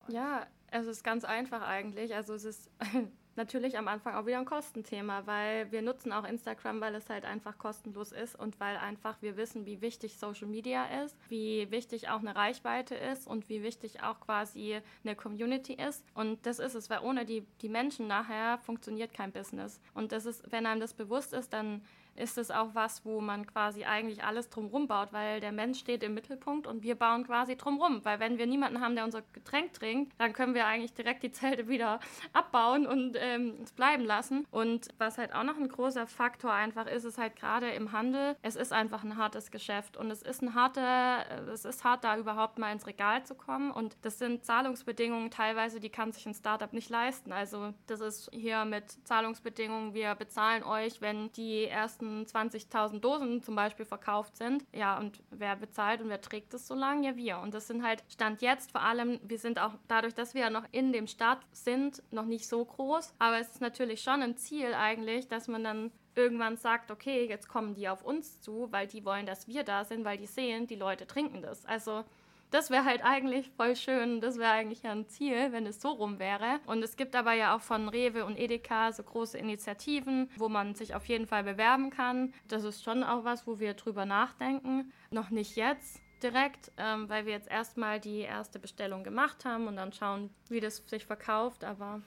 Ja, 0.08 0.46
es 0.70 0.86
ist 0.86 1.04
ganz 1.04 1.24
einfach 1.24 1.62
eigentlich. 1.62 2.14
Also 2.14 2.34
es 2.34 2.44
ist 2.44 2.70
natürlich 3.38 3.78
am 3.78 3.88
Anfang 3.88 4.14
auch 4.14 4.26
wieder 4.26 4.38
ein 4.38 4.44
Kostenthema, 4.44 5.26
weil 5.26 5.72
wir 5.72 5.80
nutzen 5.80 6.12
auch 6.12 6.24
Instagram, 6.24 6.82
weil 6.82 6.94
es 6.94 7.08
halt 7.08 7.24
einfach 7.24 7.56
kostenlos 7.56 8.12
ist 8.12 8.38
und 8.38 8.60
weil 8.60 8.76
einfach 8.76 9.16
wir 9.22 9.38
wissen, 9.38 9.64
wie 9.64 9.80
wichtig 9.80 10.18
Social 10.18 10.46
Media 10.46 10.84
ist, 11.04 11.16
wie 11.30 11.70
wichtig 11.70 12.10
auch 12.10 12.20
eine 12.20 12.36
Reichweite 12.36 12.94
ist 12.94 13.26
und 13.26 13.48
wie 13.48 13.62
wichtig 13.62 14.02
auch 14.02 14.20
quasi 14.20 14.78
eine 15.04 15.16
Community 15.16 15.72
ist. 15.72 16.04
Und 16.12 16.44
das 16.44 16.58
ist 16.58 16.74
es, 16.74 16.90
weil 16.90 17.00
ohne 17.00 17.24
die, 17.24 17.46
die 17.62 17.70
Menschen 17.70 18.06
nachher 18.06 18.58
funktioniert 18.58 19.14
kein 19.14 19.32
Business. 19.32 19.80
Und 19.94 20.12
das 20.12 20.26
ist, 20.26 20.52
wenn 20.52 20.66
einem 20.66 20.80
das 20.80 20.92
bewusst 20.92 21.32
ist, 21.32 21.52
dann 21.54 21.80
ist 22.16 22.38
es 22.38 22.50
auch 22.50 22.74
was, 22.74 23.04
wo 23.04 23.20
man 23.20 23.46
quasi 23.46 23.84
eigentlich 23.84 24.24
alles 24.24 24.50
drumrum 24.50 24.88
baut, 24.88 25.12
weil 25.12 25.40
der 25.40 25.52
Mensch 25.52 25.78
steht 25.78 26.02
im 26.02 26.14
Mittelpunkt 26.14 26.66
und 26.66 26.82
wir 26.82 26.94
bauen 26.94 27.24
quasi 27.24 27.56
drumrum. 27.56 28.04
Weil 28.04 28.20
wenn 28.20 28.38
wir 28.38 28.46
niemanden 28.46 28.80
haben, 28.80 28.94
der 28.94 29.04
unser 29.04 29.22
Getränk 29.32 29.72
trinkt, 29.72 30.12
dann 30.18 30.32
können 30.32 30.54
wir 30.54 30.66
eigentlich 30.66 30.92
direkt 30.94 31.22
die 31.22 31.30
Zelte 31.30 31.68
wieder 31.68 32.00
abbauen 32.32 32.86
und 32.86 33.16
ähm, 33.18 33.54
es 33.62 33.72
bleiben 33.72 34.04
lassen. 34.04 34.46
Und 34.50 34.88
was 34.98 35.18
halt 35.18 35.34
auch 35.34 35.44
noch 35.44 35.56
ein 35.56 35.68
großer 35.68 36.06
Faktor 36.06 36.52
einfach 36.52 36.86
ist, 36.86 37.04
ist 37.04 37.18
halt 37.18 37.36
gerade 37.36 37.70
im 37.70 37.92
Handel, 37.92 38.36
es 38.42 38.56
ist 38.56 38.72
einfach 38.72 39.04
ein 39.04 39.16
hartes 39.16 39.50
Geschäft 39.50 39.96
und 39.96 40.10
es 40.10 40.22
ist 40.22 40.42
ein 40.42 40.54
harter, 40.54 41.24
es 41.52 41.64
ist 41.64 41.84
hart, 41.84 42.04
da 42.04 42.16
überhaupt 42.16 42.58
mal 42.58 42.72
ins 42.72 42.86
Regal 42.86 43.24
zu 43.24 43.34
kommen. 43.34 43.70
Und 43.70 43.96
das 44.02 44.18
sind 44.18 44.44
Zahlungsbedingungen 44.44 45.30
teilweise, 45.30 45.80
die 45.80 45.90
kann 45.90 46.12
sich 46.12 46.26
ein 46.26 46.34
Startup 46.34 46.72
nicht 46.72 46.90
leisten. 46.90 47.32
Also 47.32 47.72
das 47.86 48.00
ist 48.00 48.30
hier 48.32 48.64
mit 48.64 48.90
Zahlungsbedingungen, 49.06 49.94
wir 49.94 50.14
bezahlen 50.14 50.62
euch, 50.62 51.00
wenn 51.00 51.30
die 51.32 51.64
ersten 51.64 52.07
20.000 52.24 53.00
Dosen 53.00 53.42
zum 53.42 53.54
Beispiel 53.54 53.84
verkauft 53.84 54.36
sind. 54.36 54.64
Ja, 54.72 54.98
und 54.98 55.22
wer 55.30 55.56
bezahlt 55.56 56.00
und 56.00 56.08
wer 56.08 56.20
trägt 56.20 56.54
es 56.54 56.66
so 56.66 56.74
lange? 56.74 57.06
Ja, 57.06 57.16
wir. 57.16 57.38
Und 57.38 57.54
das 57.54 57.66
sind 57.66 57.82
halt 57.82 58.02
Stand 58.08 58.42
jetzt 58.42 58.72
vor 58.72 58.82
allem, 58.82 59.20
wir 59.22 59.38
sind 59.38 59.60
auch 59.60 59.74
dadurch, 59.86 60.14
dass 60.14 60.34
wir 60.34 60.42
ja 60.42 60.50
noch 60.50 60.64
in 60.72 60.92
dem 60.92 61.06
Start 61.06 61.44
sind, 61.52 62.02
noch 62.10 62.24
nicht 62.24 62.48
so 62.48 62.64
groß. 62.64 63.14
Aber 63.18 63.38
es 63.38 63.48
ist 63.48 63.60
natürlich 63.60 64.02
schon 64.02 64.22
ein 64.22 64.36
Ziel 64.36 64.74
eigentlich, 64.74 65.28
dass 65.28 65.48
man 65.48 65.64
dann 65.64 65.92
irgendwann 66.14 66.56
sagt, 66.56 66.90
okay, 66.90 67.26
jetzt 67.28 67.48
kommen 67.48 67.74
die 67.74 67.88
auf 67.88 68.02
uns 68.02 68.40
zu, 68.40 68.68
weil 68.70 68.86
die 68.88 69.04
wollen, 69.04 69.24
dass 69.24 69.46
wir 69.46 69.62
da 69.62 69.84
sind, 69.84 70.04
weil 70.04 70.18
die 70.18 70.26
sehen, 70.26 70.66
die 70.66 70.74
Leute 70.74 71.06
trinken 71.06 71.42
das. 71.42 71.64
Also 71.64 72.04
das 72.50 72.70
wäre 72.70 72.84
halt 72.84 73.04
eigentlich 73.04 73.50
voll 73.56 73.76
schön. 73.76 74.20
Das 74.20 74.38
wäre 74.38 74.50
eigentlich 74.50 74.82
ja 74.82 74.92
ein 74.92 75.08
Ziel, 75.08 75.52
wenn 75.52 75.66
es 75.66 75.80
so 75.80 75.90
rum 75.90 76.18
wäre. 76.18 76.60
Und 76.66 76.82
es 76.82 76.96
gibt 76.96 77.14
aber 77.14 77.32
ja 77.32 77.54
auch 77.54 77.60
von 77.60 77.88
Rewe 77.88 78.24
und 78.24 78.38
Edeka 78.38 78.92
so 78.92 79.02
große 79.02 79.36
Initiativen, 79.38 80.30
wo 80.36 80.48
man 80.48 80.74
sich 80.74 80.94
auf 80.94 81.06
jeden 81.06 81.26
Fall 81.26 81.44
bewerben 81.44 81.90
kann. 81.90 82.32
Das 82.48 82.64
ist 82.64 82.82
schon 82.82 83.04
auch 83.04 83.24
was, 83.24 83.46
wo 83.46 83.58
wir 83.58 83.74
drüber 83.74 84.06
nachdenken. 84.06 84.92
Noch 85.10 85.30
nicht 85.30 85.56
jetzt 85.56 86.00
direkt, 86.22 86.72
ähm, 86.78 87.08
weil 87.08 87.26
wir 87.26 87.32
jetzt 87.32 87.50
erstmal 87.50 88.00
die 88.00 88.20
erste 88.20 88.58
Bestellung 88.58 89.04
gemacht 89.04 89.44
haben 89.44 89.66
und 89.66 89.76
dann 89.76 89.92
schauen, 89.92 90.30
wie 90.48 90.60
das 90.60 90.82
sich 90.86 91.04
verkauft. 91.04 91.64
Aber 91.64 92.00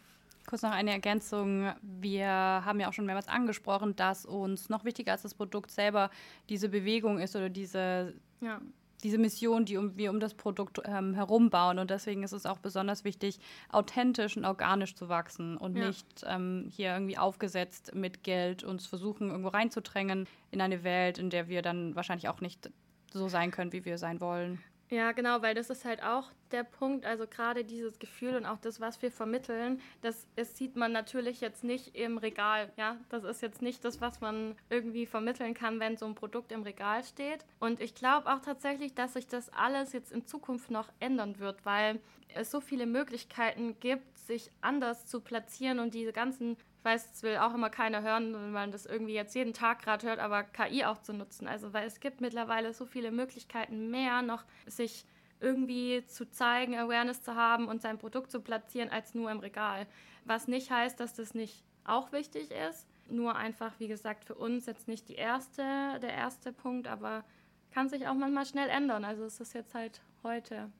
Kurz 0.47 0.63
noch 0.63 0.71
eine 0.71 0.91
Ergänzung. 0.91 1.71
Wir 1.81 2.27
haben 2.27 2.79
ja 2.79 2.89
auch 2.89 2.93
schon 2.93 3.05
mehrmals 3.05 3.27
angesprochen, 3.27 3.95
dass 3.95 4.25
uns 4.25 4.69
noch 4.69 4.83
wichtiger 4.85 5.11
als 5.11 5.21
das 5.21 5.35
Produkt 5.35 5.69
selber 5.69 6.09
diese 6.49 6.67
Bewegung 6.67 7.19
ist 7.19 7.35
oder 7.35 7.49
diese 7.49 8.15
ja 8.41 8.59
diese 9.03 9.17
Mission, 9.17 9.65
die 9.65 9.77
um, 9.77 9.97
wir 9.97 10.09
um 10.09 10.19
das 10.19 10.33
Produkt 10.33 10.81
ähm, 10.85 11.13
herum 11.13 11.49
bauen. 11.49 11.79
Und 11.79 11.89
deswegen 11.89 12.23
ist 12.23 12.31
es 12.31 12.45
auch 12.45 12.59
besonders 12.59 13.03
wichtig, 13.03 13.39
authentisch 13.69 14.37
und 14.37 14.45
organisch 14.45 14.95
zu 14.95 15.09
wachsen 15.09 15.57
und 15.57 15.77
ja. 15.77 15.87
nicht 15.87 16.07
ähm, 16.25 16.67
hier 16.69 16.93
irgendwie 16.93 17.17
aufgesetzt 17.17 17.93
mit 17.95 18.23
Geld 18.23 18.63
uns 18.63 18.85
versuchen, 18.85 19.29
irgendwo 19.29 19.49
reinzudrängen 19.49 20.27
in 20.51 20.61
eine 20.61 20.83
Welt, 20.83 21.17
in 21.17 21.29
der 21.29 21.47
wir 21.47 21.61
dann 21.61 21.95
wahrscheinlich 21.95 22.29
auch 22.29 22.41
nicht 22.41 22.69
so 23.11 23.27
sein 23.27 23.51
können, 23.51 23.73
wie 23.73 23.85
wir 23.85 23.97
sein 23.97 24.21
wollen. 24.21 24.61
Ja, 24.89 25.11
genau, 25.11 25.41
weil 25.41 25.55
das 25.55 25.69
ist 25.69 25.85
halt 25.85 26.03
auch 26.03 26.31
der 26.53 26.63
Punkt, 26.63 27.05
also 27.05 27.27
gerade 27.27 27.63
dieses 27.63 27.99
Gefühl 27.99 28.35
und 28.35 28.45
auch 28.45 28.59
das, 28.59 28.79
was 28.79 29.01
wir 29.01 29.11
vermitteln, 29.11 29.81
das, 30.01 30.27
das 30.35 30.57
sieht 30.57 30.75
man 30.75 30.91
natürlich 30.91 31.41
jetzt 31.41 31.63
nicht 31.63 31.95
im 31.95 32.17
Regal, 32.17 32.71
ja, 32.77 32.97
das 33.09 33.23
ist 33.23 33.41
jetzt 33.41 33.61
nicht 33.61 33.83
das, 33.85 34.01
was 34.01 34.21
man 34.21 34.55
irgendwie 34.69 35.05
vermitteln 35.05 35.53
kann, 35.53 35.79
wenn 35.79 35.97
so 35.97 36.05
ein 36.05 36.15
Produkt 36.15 36.51
im 36.51 36.63
Regal 36.63 37.03
steht. 37.03 37.45
Und 37.59 37.79
ich 37.79 37.95
glaube 37.95 38.31
auch 38.31 38.39
tatsächlich, 38.39 38.93
dass 38.93 39.13
sich 39.13 39.27
das 39.27 39.49
alles 39.53 39.93
jetzt 39.93 40.11
in 40.11 40.25
Zukunft 40.25 40.71
noch 40.71 40.89
ändern 40.99 41.39
wird, 41.39 41.65
weil 41.65 41.99
es 42.33 42.51
so 42.51 42.61
viele 42.61 42.85
Möglichkeiten 42.85 43.79
gibt, 43.79 44.17
sich 44.17 44.49
anders 44.61 45.05
zu 45.05 45.19
platzieren 45.19 45.79
und 45.79 45.93
diese 45.93 46.13
ganzen 46.13 46.57
ich 46.81 46.85
weiß, 46.85 47.09
es 47.13 47.21
will 47.21 47.37
auch 47.37 47.53
immer 47.53 47.69
keiner 47.69 48.01
hören, 48.01 48.33
wenn 48.33 48.51
man 48.51 48.71
das 48.71 48.87
irgendwie 48.87 49.13
jetzt 49.13 49.35
jeden 49.35 49.53
Tag 49.53 49.83
gerade 49.83 50.07
hört, 50.07 50.17
aber 50.17 50.41
KI 50.41 50.83
auch 50.85 50.99
zu 50.99 51.13
nutzen. 51.13 51.47
Also, 51.47 51.73
weil 51.73 51.85
es 51.85 51.99
gibt 51.99 52.21
mittlerweile 52.21 52.73
so 52.73 52.87
viele 52.87 53.11
Möglichkeiten 53.11 53.91
mehr, 53.91 54.23
noch 54.23 54.45
sich 54.65 55.05
irgendwie 55.41 56.05
zu 56.05 56.29
zeigen, 56.29 56.77
Awareness 56.77 57.21
zu 57.21 57.35
haben 57.35 57.67
und 57.67 57.81
sein 57.81 57.97
Produkt 57.97 58.31
zu 58.31 58.41
platzieren, 58.41 58.89
als 58.89 59.13
nur 59.13 59.31
im 59.31 59.39
Regal. 59.39 59.87
Was 60.25 60.47
nicht 60.47 60.71
heißt, 60.71 60.99
dass 60.99 61.13
das 61.13 61.33
nicht 61.33 61.63
auch 61.83 62.11
wichtig 62.11 62.51
ist. 62.51 62.87
Nur 63.09 63.35
einfach, 63.35 63.73
wie 63.79 63.87
gesagt, 63.87 64.23
für 64.25 64.35
uns 64.35 64.65
jetzt 64.65 64.87
nicht 64.87 65.09
die 65.09 65.15
erste, 65.15 65.61
der 66.01 66.13
erste 66.13 66.53
Punkt, 66.53 66.87
aber 66.87 67.23
kann 67.71 67.89
sich 67.89 68.07
auch 68.07 68.13
manchmal 68.13 68.45
schnell 68.45 68.69
ändern. 68.69 69.03
Also 69.03 69.23
es 69.23 69.39
ist 69.39 69.53
jetzt 69.53 69.73
halt 69.73 70.01
heute. 70.23 70.71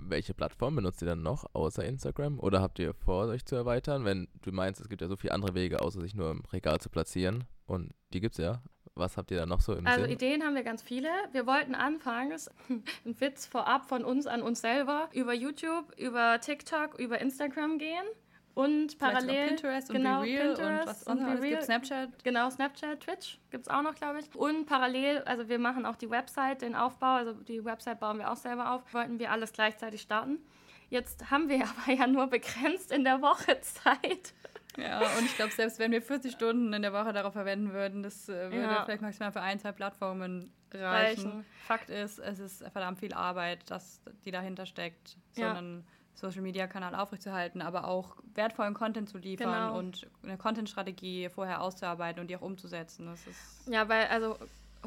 Welche 0.00 0.34
Plattform 0.34 0.76
benutzt 0.76 1.02
ihr 1.02 1.06
dann 1.06 1.22
noch 1.22 1.46
außer 1.54 1.84
Instagram? 1.84 2.40
Oder 2.40 2.60
habt 2.60 2.78
ihr 2.78 2.94
vor, 2.94 3.26
euch 3.26 3.44
zu 3.44 3.54
erweitern? 3.54 4.04
Wenn 4.04 4.28
du 4.42 4.52
meinst, 4.52 4.80
es 4.80 4.88
gibt 4.88 5.00
ja 5.00 5.08
so 5.08 5.16
viele 5.16 5.32
andere 5.32 5.54
Wege, 5.54 5.80
außer 5.80 6.00
sich 6.00 6.14
nur 6.14 6.30
im 6.30 6.42
Regal 6.52 6.80
zu 6.80 6.90
platzieren. 6.90 7.44
Und 7.66 7.94
die 8.12 8.20
gibt 8.20 8.34
es 8.34 8.38
ja. 8.38 8.62
Was 8.94 9.16
habt 9.16 9.30
ihr 9.30 9.38
da 9.38 9.46
noch 9.46 9.60
so 9.60 9.74
im 9.74 9.86
Also 9.86 10.02
Sinn? 10.02 10.12
Ideen 10.12 10.44
haben 10.44 10.54
wir 10.54 10.64
ganz 10.64 10.82
viele. 10.82 11.08
Wir 11.32 11.46
wollten 11.46 11.74
anfangs, 11.74 12.50
ein 12.68 13.20
Witz 13.20 13.46
vorab 13.46 13.86
von 13.86 14.04
uns 14.04 14.26
an 14.26 14.42
uns 14.42 14.60
selber, 14.60 15.08
über 15.12 15.32
YouTube, 15.32 15.98
über 15.98 16.40
TikTok, 16.40 16.98
über 16.98 17.20
Instagram 17.20 17.78
gehen 17.78 18.04
und 18.54 18.92
Vielleicht 18.92 18.98
parallel 18.98 19.48
Pinterest 19.48 19.90
und 19.90 19.96
genau, 19.96 20.20
Be 20.20 20.26
Real 20.26 20.50
und 20.50 20.86
was 20.86 21.02
und 21.04 21.18
sonst 21.18 21.30
alles 21.30 21.44
gibt. 21.44 21.62
Snapchat. 21.62 22.24
Genau, 22.24 22.50
Snapchat, 22.50 23.00
Twitch 23.00 23.38
gibt 23.50 23.66
es 23.66 23.72
auch 23.72 23.82
noch, 23.82 23.94
glaube 23.94 24.20
ich. 24.20 24.34
Und 24.34 24.66
parallel, 24.66 25.22
also 25.22 25.48
wir 25.48 25.58
machen 25.58 25.86
auch 25.86 25.96
die 25.96 26.10
Website, 26.10 26.60
den 26.60 26.74
Aufbau, 26.74 27.14
also 27.14 27.32
die 27.32 27.64
Website 27.64 27.98
bauen 27.98 28.18
wir 28.18 28.30
auch 28.30 28.36
selber 28.36 28.72
auf, 28.72 28.82
wollten 28.92 29.18
wir 29.18 29.30
alles 29.30 29.52
gleichzeitig 29.52 30.02
starten. 30.02 30.38
Jetzt 30.90 31.30
haben 31.30 31.48
wir 31.48 31.64
aber 31.86 31.96
ja 31.96 32.06
nur 32.06 32.26
begrenzt 32.26 32.92
in 32.92 33.04
der 33.04 33.22
Woche 33.22 33.58
Zeit. 33.62 34.34
Ja, 34.76 35.00
und 35.18 35.24
ich 35.26 35.36
glaube, 35.36 35.52
selbst 35.52 35.78
wenn 35.78 35.92
wir 35.92 36.00
40 36.02 36.32
Stunden 36.32 36.72
in 36.72 36.82
der 36.82 36.92
Woche 36.92 37.12
darauf 37.12 37.32
verwenden 37.32 37.72
würden, 37.72 38.02
das 38.02 38.28
äh, 38.28 38.50
würde 38.50 38.74
Ja. 38.74 38.84
vielleicht 38.84 39.02
maximal 39.02 39.32
für 39.32 39.42
ein, 39.42 39.58
zwei 39.58 39.72
Plattformen 39.72 40.52
reichen. 40.72 41.26
Reichen. 41.32 41.44
Fakt 41.64 41.90
ist, 41.90 42.18
es 42.18 42.38
ist 42.38 42.58
verdammt 42.72 42.98
viel 42.98 43.12
Arbeit, 43.12 43.70
das, 43.70 44.00
die 44.24 44.30
dahinter 44.30 44.64
steckt, 44.66 45.16
so 45.32 45.42
Ja. 45.42 45.52
einen 45.54 45.86
Social-Media-Kanal 46.14 46.94
aufrechtzuerhalten, 46.94 47.62
aber 47.62 47.86
auch 47.86 48.16
wertvollen 48.34 48.74
Content 48.74 49.08
zu 49.08 49.18
liefern 49.18 49.66
Genau. 49.66 49.78
und 49.78 50.08
eine 50.22 50.36
Content-Strategie 50.38 51.28
vorher 51.28 51.60
auszuarbeiten 51.62 52.20
und 52.20 52.28
die 52.28 52.36
auch 52.36 52.42
umzusetzen. 52.42 53.06
Das 53.06 53.26
ist 53.26 53.68
Ja, 53.68 53.88
weil 53.88 54.06
also 54.08 54.38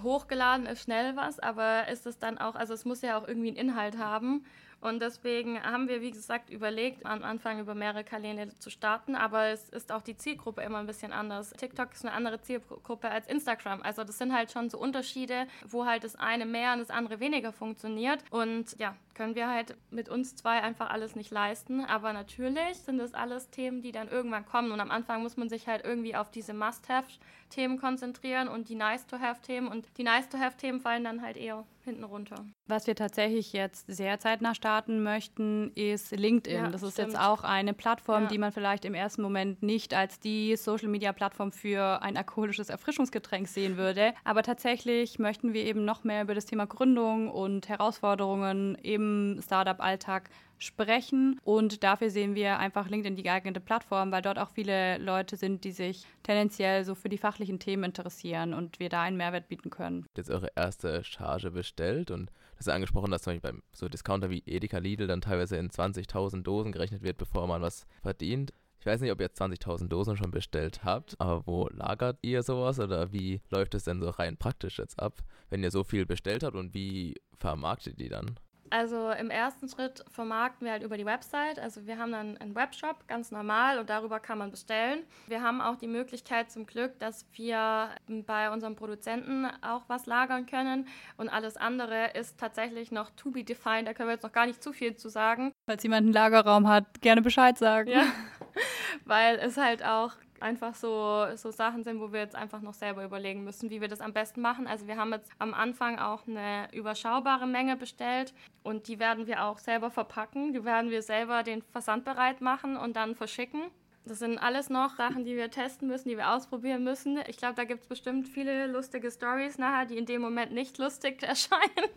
hochgeladen 0.01 0.65
ist 0.65 0.81
schnell 0.83 1.15
was, 1.15 1.39
aber 1.39 1.87
ist 1.87 2.05
es 2.05 2.19
dann 2.19 2.37
auch, 2.37 2.55
also 2.55 2.73
es 2.73 2.85
muss 2.85 3.01
ja 3.01 3.17
auch 3.17 3.27
irgendwie 3.27 3.47
einen 3.49 3.57
Inhalt 3.57 3.97
haben. 3.97 4.45
Und 4.81 5.01
deswegen 5.01 5.61
haben 5.61 5.87
wir, 5.87 6.01
wie 6.01 6.11
gesagt, 6.11 6.49
überlegt, 6.49 7.05
am 7.05 7.23
Anfang 7.23 7.59
über 7.59 7.75
mehrere 7.75 8.03
Kanäle 8.03 8.49
zu 8.59 8.69
starten, 8.69 9.15
aber 9.15 9.47
es 9.47 9.69
ist 9.69 9.91
auch 9.91 10.01
die 10.01 10.15
Zielgruppe 10.15 10.61
immer 10.61 10.79
ein 10.79 10.87
bisschen 10.87 11.11
anders. 11.11 11.51
TikTok 11.51 11.93
ist 11.93 12.05
eine 12.05 12.13
andere 12.13 12.41
Zielgruppe 12.41 13.09
als 13.09 13.27
Instagram. 13.27 13.81
Also 13.81 14.03
das 14.03 14.17
sind 14.17 14.33
halt 14.33 14.51
schon 14.51 14.69
so 14.69 14.77
Unterschiede, 14.77 15.47
wo 15.67 15.85
halt 15.85 16.03
das 16.03 16.15
eine 16.15 16.45
mehr 16.45 16.73
und 16.73 16.79
das 16.79 16.89
andere 16.89 17.19
weniger 17.19 17.51
funktioniert. 17.51 18.23
Und 18.29 18.77
ja, 18.79 18.95
können 19.15 19.33
wir 19.33 19.49
halt 19.49 19.75
mit 19.89 20.09
uns 20.09 20.35
zwei 20.35 20.61
einfach 20.61 20.89
alles 20.91 21.15
nicht 21.15 21.31
leisten. 21.31 21.83
Aber 21.85 22.13
natürlich 22.13 22.77
sind 22.79 22.99
das 22.99 23.13
alles 23.15 23.49
Themen, 23.49 23.81
die 23.81 23.91
dann 23.91 24.09
irgendwann 24.09 24.45
kommen. 24.45 24.71
Und 24.71 24.79
am 24.79 24.91
Anfang 24.91 25.23
muss 25.23 25.37
man 25.37 25.49
sich 25.49 25.67
halt 25.67 25.83
irgendwie 25.83 26.15
auf 26.15 26.29
diese 26.29 26.53
Must-Have-Themen 26.53 27.79
konzentrieren 27.79 28.47
und 28.47 28.69
die 28.69 28.75
Nice-to-Have-Themen. 28.75 29.67
Und 29.69 29.87
die 29.97 30.03
Nice-to-Have-Themen 30.03 30.79
fallen 30.81 31.03
dann 31.03 31.21
halt 31.21 31.37
eher 31.37 31.65
hinten 31.83 32.03
runter. 32.03 32.43
Was 32.67 32.87
wir 32.87 32.95
tatsächlich 32.95 33.53
jetzt 33.53 33.85
sehr 33.87 34.19
zeitnah 34.19 34.55
starten 34.55 35.03
möchten, 35.03 35.71
ist 35.75 36.11
LinkedIn. 36.11 36.63
Ja, 36.65 36.69
das 36.69 36.81
ist 36.81 36.93
stimmt. 36.93 37.09
jetzt 37.13 37.19
auch 37.21 37.43
eine 37.43 37.73
Plattform, 37.75 38.23
Ja. 38.23 38.29
die 38.29 38.39
man 38.39 38.51
vielleicht 38.51 38.85
im 38.85 38.95
ersten 38.95 39.21
Moment 39.21 39.61
nicht 39.61 39.93
als 39.93 40.19
die 40.19 40.55
Social-Media-Plattform 40.55 41.51
für 41.51 42.01
ein 42.01 42.17
alkoholisches 42.17 42.69
Erfrischungsgetränk 42.69 43.47
sehen 43.47 43.77
würde. 43.77 44.13
Aber 44.23 44.41
tatsächlich 44.41 45.19
möchten 45.19 45.53
wir 45.53 45.63
eben 45.63 45.85
noch 45.85 46.03
mehr 46.03 46.23
über 46.23 46.33
das 46.33 46.45
Thema 46.45 46.65
Gründung 46.65 47.29
und 47.29 47.69
Herausforderungen 47.69 48.75
im 49.05 49.41
Startup-Alltag 49.41 50.29
sprechen. 50.57 51.39
Und 51.43 51.83
dafür 51.83 52.09
sehen 52.09 52.35
wir 52.35 52.59
einfach 52.59 52.89
LinkedIn 52.89 53.15
die 53.15 53.23
geeignete 53.23 53.59
Plattform, 53.59 54.11
weil 54.11 54.21
dort 54.21 54.39
auch 54.39 54.49
viele 54.49 54.97
Leute 54.97 55.37
sind, 55.37 55.63
die 55.63 55.71
sich 55.71 56.05
tendenziell 56.23 56.83
so 56.85 56.95
für 56.95 57.09
die 57.09 57.17
fachlichen 57.17 57.59
Themen 57.59 57.83
interessieren 57.83 58.53
und 58.53 58.79
wir 58.79 58.89
da 58.89 59.01
einen 59.01 59.17
Mehrwert 59.17 59.47
bieten 59.47 59.69
können. 59.69 60.05
Jetzt 60.15 60.29
eure 60.29 60.51
erste 60.55 61.03
Charge 61.03 61.51
bestellt 61.51 62.11
und 62.11 62.31
das 62.57 62.67
ist 62.67 62.73
angesprochen, 62.73 63.11
dass 63.11 63.23
zum 63.23 63.33
Beispiel 63.33 63.51
beim 63.51 63.63
so 63.73 63.89
Discounter 63.89 64.29
wie 64.29 64.43
Edeka 64.45 64.77
Lidl 64.77 65.07
dann 65.07 65.21
teilweise 65.21 65.57
in 65.57 65.69
20.000 65.69 66.43
Dosen 66.43 66.71
gerechnet 66.71 67.03
wird, 67.03 67.17
bevor 67.17 67.47
man 67.47 67.61
was 67.61 67.85
verdient. 68.01 68.53
Ich 68.79 68.85
weiß 68.85 69.01
nicht, 69.01 69.11
ob 69.11 69.19
ihr 69.19 69.25
jetzt 69.25 69.41
20.000 69.41 69.87
Dosen 69.87 70.15
schon 70.15 70.31
bestellt 70.31 70.83
habt, 70.83 71.19
aber 71.19 71.47
wo 71.47 71.67
lagert 71.69 72.19
ihr 72.21 72.43
sowas 72.43 72.79
oder 72.79 73.11
wie 73.11 73.41
läuft 73.49 73.73
es 73.73 73.85
denn 73.85 73.99
so 73.99 74.09
rein 74.09 74.37
praktisch 74.37 74.77
jetzt 74.77 74.99
ab, 74.99 75.23
wenn 75.49 75.63
ihr 75.63 75.71
so 75.71 75.83
viel 75.83 76.05
bestellt 76.05 76.43
habt 76.43 76.55
und 76.55 76.75
wie 76.75 77.15
vermarktet 77.39 77.99
ihr 77.99 78.05
die 78.05 78.09
dann? 78.09 78.39
Also 78.69 79.11
im 79.11 79.29
ersten 79.29 79.69
Schritt 79.69 80.03
vermarkten 80.09 80.65
wir 80.65 80.71
halt 80.71 80.83
über 80.83 80.97
die 80.97 81.05
Website. 81.05 81.59
Also 81.59 81.85
wir 81.85 81.97
haben 81.97 82.11
dann 82.11 82.37
einen 82.37 82.55
Webshop, 82.55 83.07
ganz 83.07 83.31
normal, 83.31 83.79
und 83.79 83.89
darüber 83.89 84.19
kann 84.19 84.37
man 84.37 84.51
bestellen. 84.51 85.03
Wir 85.27 85.41
haben 85.41 85.61
auch 85.61 85.75
die 85.75 85.87
Möglichkeit 85.87 86.51
zum 86.51 86.65
Glück, 86.65 86.97
dass 86.99 87.25
wir 87.33 87.89
bei 88.25 88.51
unserem 88.51 88.75
Produzenten 88.75 89.47
auch 89.61 89.83
was 89.87 90.07
lagern 90.07 90.45
können. 90.45 90.87
Und 91.17 91.29
alles 91.29 91.57
andere 91.57 92.11
ist 92.13 92.39
tatsächlich 92.39 92.91
noch 92.91 93.11
to 93.11 93.31
be 93.31 93.43
defined. 93.43 93.87
Da 93.87 93.93
können 93.93 94.09
wir 94.09 94.13
jetzt 94.13 94.23
noch 94.23 94.31
gar 94.31 94.47
nicht 94.47 94.63
zu 94.63 94.73
viel 94.73 94.95
zu 94.95 95.09
sagen. 95.09 95.51
Falls 95.69 95.83
jemand 95.83 96.05
einen 96.05 96.13
Lagerraum 96.13 96.67
hat, 96.67 97.01
gerne 97.01 97.21
Bescheid 97.21 97.57
sagen. 97.57 97.89
Ja. 97.89 98.05
Weil 99.05 99.35
es 99.37 99.57
halt 99.57 99.83
auch 99.83 100.13
einfach 100.45 100.75
so, 100.75 101.25
so 101.35 101.49
Sachen 101.49 101.83
sind, 101.83 101.99
wo 101.99 102.13
wir 102.13 102.19
jetzt 102.19 102.35
einfach 102.35 102.61
noch 102.61 102.75
selber 102.75 103.03
überlegen 103.03 103.43
müssen, 103.43 103.71
wie 103.71 103.81
wir 103.81 103.87
das 103.87 103.99
am 103.99 104.13
besten 104.13 104.41
machen. 104.41 104.67
Also 104.67 104.87
wir 104.87 104.95
haben 104.95 105.11
jetzt 105.11 105.31
am 105.39 105.53
Anfang 105.53 105.97
auch 105.97 106.27
eine 106.27 106.67
überschaubare 106.71 107.47
Menge 107.47 107.75
bestellt 107.75 108.33
und 108.63 108.87
die 108.87 108.99
werden 108.99 109.25
wir 109.25 109.43
auch 109.43 109.57
selber 109.57 109.89
verpacken. 109.89 110.53
Die 110.53 110.63
werden 110.63 110.91
wir 110.91 111.01
selber 111.01 111.41
den 111.41 111.63
Versand 111.63 112.05
bereit 112.05 112.41
machen 112.41 112.77
und 112.77 112.95
dann 112.95 113.15
verschicken. 113.15 113.63
Das 114.05 114.19
sind 114.19 114.37
alles 114.37 114.69
noch 114.69 114.95
Sachen, 114.97 115.25
die 115.25 115.35
wir 115.35 115.49
testen 115.49 115.87
müssen, 115.87 116.09
die 116.09 116.17
wir 116.17 116.29
ausprobieren 116.29 116.83
müssen. 116.83 117.19
Ich 117.27 117.37
glaube, 117.37 117.55
da 117.55 117.63
gibt 117.63 117.81
es 117.81 117.87
bestimmt 117.87 118.27
viele 118.27 118.67
lustige 118.67 119.09
Stories 119.09 119.57
nachher, 119.57 119.87
die 119.87 119.97
in 119.97 120.05
dem 120.05 120.21
Moment 120.21 120.51
nicht 120.53 120.77
lustig 120.77 121.23
erscheinen, 121.33 121.89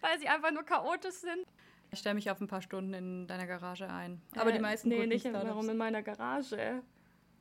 weil 0.00 0.18
sie 0.18 0.28
einfach 0.28 0.50
nur 0.50 0.62
chaotisch 0.62 1.16
sind. 1.16 1.44
Ich 1.92 1.98
stelle 1.98 2.14
mich 2.14 2.30
auf 2.30 2.40
ein 2.40 2.46
paar 2.46 2.62
Stunden 2.62 2.94
in 2.94 3.26
deiner 3.26 3.46
Garage 3.46 3.86
ein. 3.88 4.22
Aber 4.36 4.50
Äh, 4.50 4.54
die 4.54 4.60
meisten 4.60 4.88
Nee, 4.88 5.06
nicht 5.06 5.30
warum 5.30 5.68
in 5.68 5.76
meiner 5.76 6.02
Garage. 6.02 6.82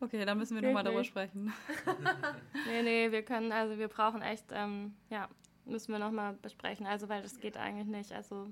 Okay, 0.02 0.24
dann 0.26 0.38
müssen 0.38 0.56
wir 0.56 0.62
nochmal 0.62 0.84
darüber 0.84 1.04
sprechen. 1.04 1.54
Nee, 2.68 2.84
nee, 2.84 3.12
wir 3.12 3.24
können, 3.24 3.52
also 3.52 3.78
wir 3.78 3.88
brauchen 3.88 4.22
echt, 4.22 4.46
ähm, 4.52 4.94
ja, 5.10 5.28
müssen 5.66 5.92
wir 5.92 6.00
nochmal 6.00 6.34
besprechen, 6.34 6.86
also 6.86 7.10
weil 7.10 7.22
das 7.22 7.40
geht 7.40 7.58
eigentlich 7.58 7.88
nicht. 7.88 8.12
Also 8.12 8.48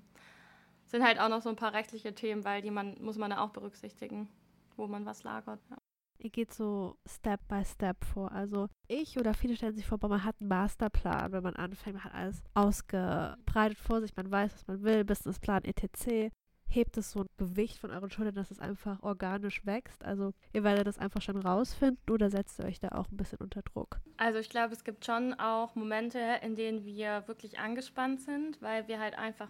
sind 0.85 1.03
halt 1.03 1.19
auch 1.19 1.29
noch 1.29 1.41
so 1.41 1.49
ein 1.49 1.55
paar 1.55 1.73
rechtliche 1.73 2.13
Themen, 2.13 2.43
weil 2.43 2.61
die 2.61 2.71
man, 2.71 3.01
muss 3.01 3.17
man 3.17 3.31
da 3.31 3.41
auch 3.41 3.49
berücksichtigen, 3.49 4.27
wo 4.75 4.87
man 4.87 5.05
was 5.05 5.23
lagert. 5.23 5.59
Ja. 5.69 5.77
Ihr 6.19 6.31
geht 6.31 6.53
so 6.53 6.97
Step 7.07 7.47
by 7.47 7.63
Step 7.63 8.03
vor. 8.03 8.31
Also 8.31 8.67
ich 8.87 9.19
oder 9.19 9.33
viele 9.33 9.55
stellen 9.55 9.75
sich 9.75 9.85
vor, 9.85 9.99
man 10.01 10.23
hat 10.23 10.35
einen 10.39 10.49
Masterplan, 10.49 11.31
wenn 11.31 11.43
man 11.43 11.55
anfängt, 11.55 11.95
man 11.95 12.05
hat 12.05 12.13
alles 12.13 12.43
ausgebreitet 12.55 13.77
vor 13.77 14.01
sich, 14.01 14.15
man 14.15 14.31
weiß, 14.31 14.53
was 14.53 14.67
man 14.67 14.81
will, 14.83 15.05
Businessplan, 15.05 15.63
etc. 15.65 16.33
Hebt 16.69 16.97
es 16.97 17.11
so 17.11 17.21
ein 17.21 17.27
Gewicht 17.37 17.79
von 17.79 17.91
euren 17.91 18.11
Schultern, 18.11 18.35
dass 18.35 18.51
es 18.51 18.59
einfach 18.59 19.01
organisch 19.01 19.65
wächst? 19.65 20.03
Also 20.03 20.33
ihr 20.53 20.63
werdet 20.63 20.85
das 20.85 20.99
einfach 20.99 21.21
schon 21.21 21.37
rausfinden 21.37 22.13
oder 22.13 22.29
setzt 22.29 22.59
ihr 22.59 22.65
euch 22.65 22.79
da 22.79 22.89
auch 22.89 23.09
ein 23.09 23.17
bisschen 23.17 23.39
unter 23.39 23.61
Druck? 23.61 23.99
Also 24.17 24.39
ich 24.39 24.49
glaube, 24.49 24.73
es 24.73 24.83
gibt 24.83 25.05
schon 25.05 25.33
auch 25.35 25.75
Momente, 25.75 26.19
in 26.41 26.55
denen 26.55 26.83
wir 26.85 27.27
wirklich 27.27 27.59
angespannt 27.59 28.21
sind, 28.21 28.61
weil 28.61 28.87
wir 28.87 28.99
halt 28.99 29.17
einfach, 29.17 29.49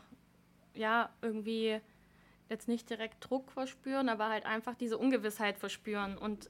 ja, 0.76 1.10
irgendwie 1.22 1.80
jetzt 2.50 2.68
nicht 2.68 2.90
direkt 2.90 3.28
Druck 3.28 3.52
verspüren, 3.52 4.10
aber 4.10 4.30
halt 4.30 4.46
einfach 4.46 4.76
diese 4.76 4.98
Ungewissheit 4.98 5.58
verspüren. 5.58 6.18
Und 6.18 6.50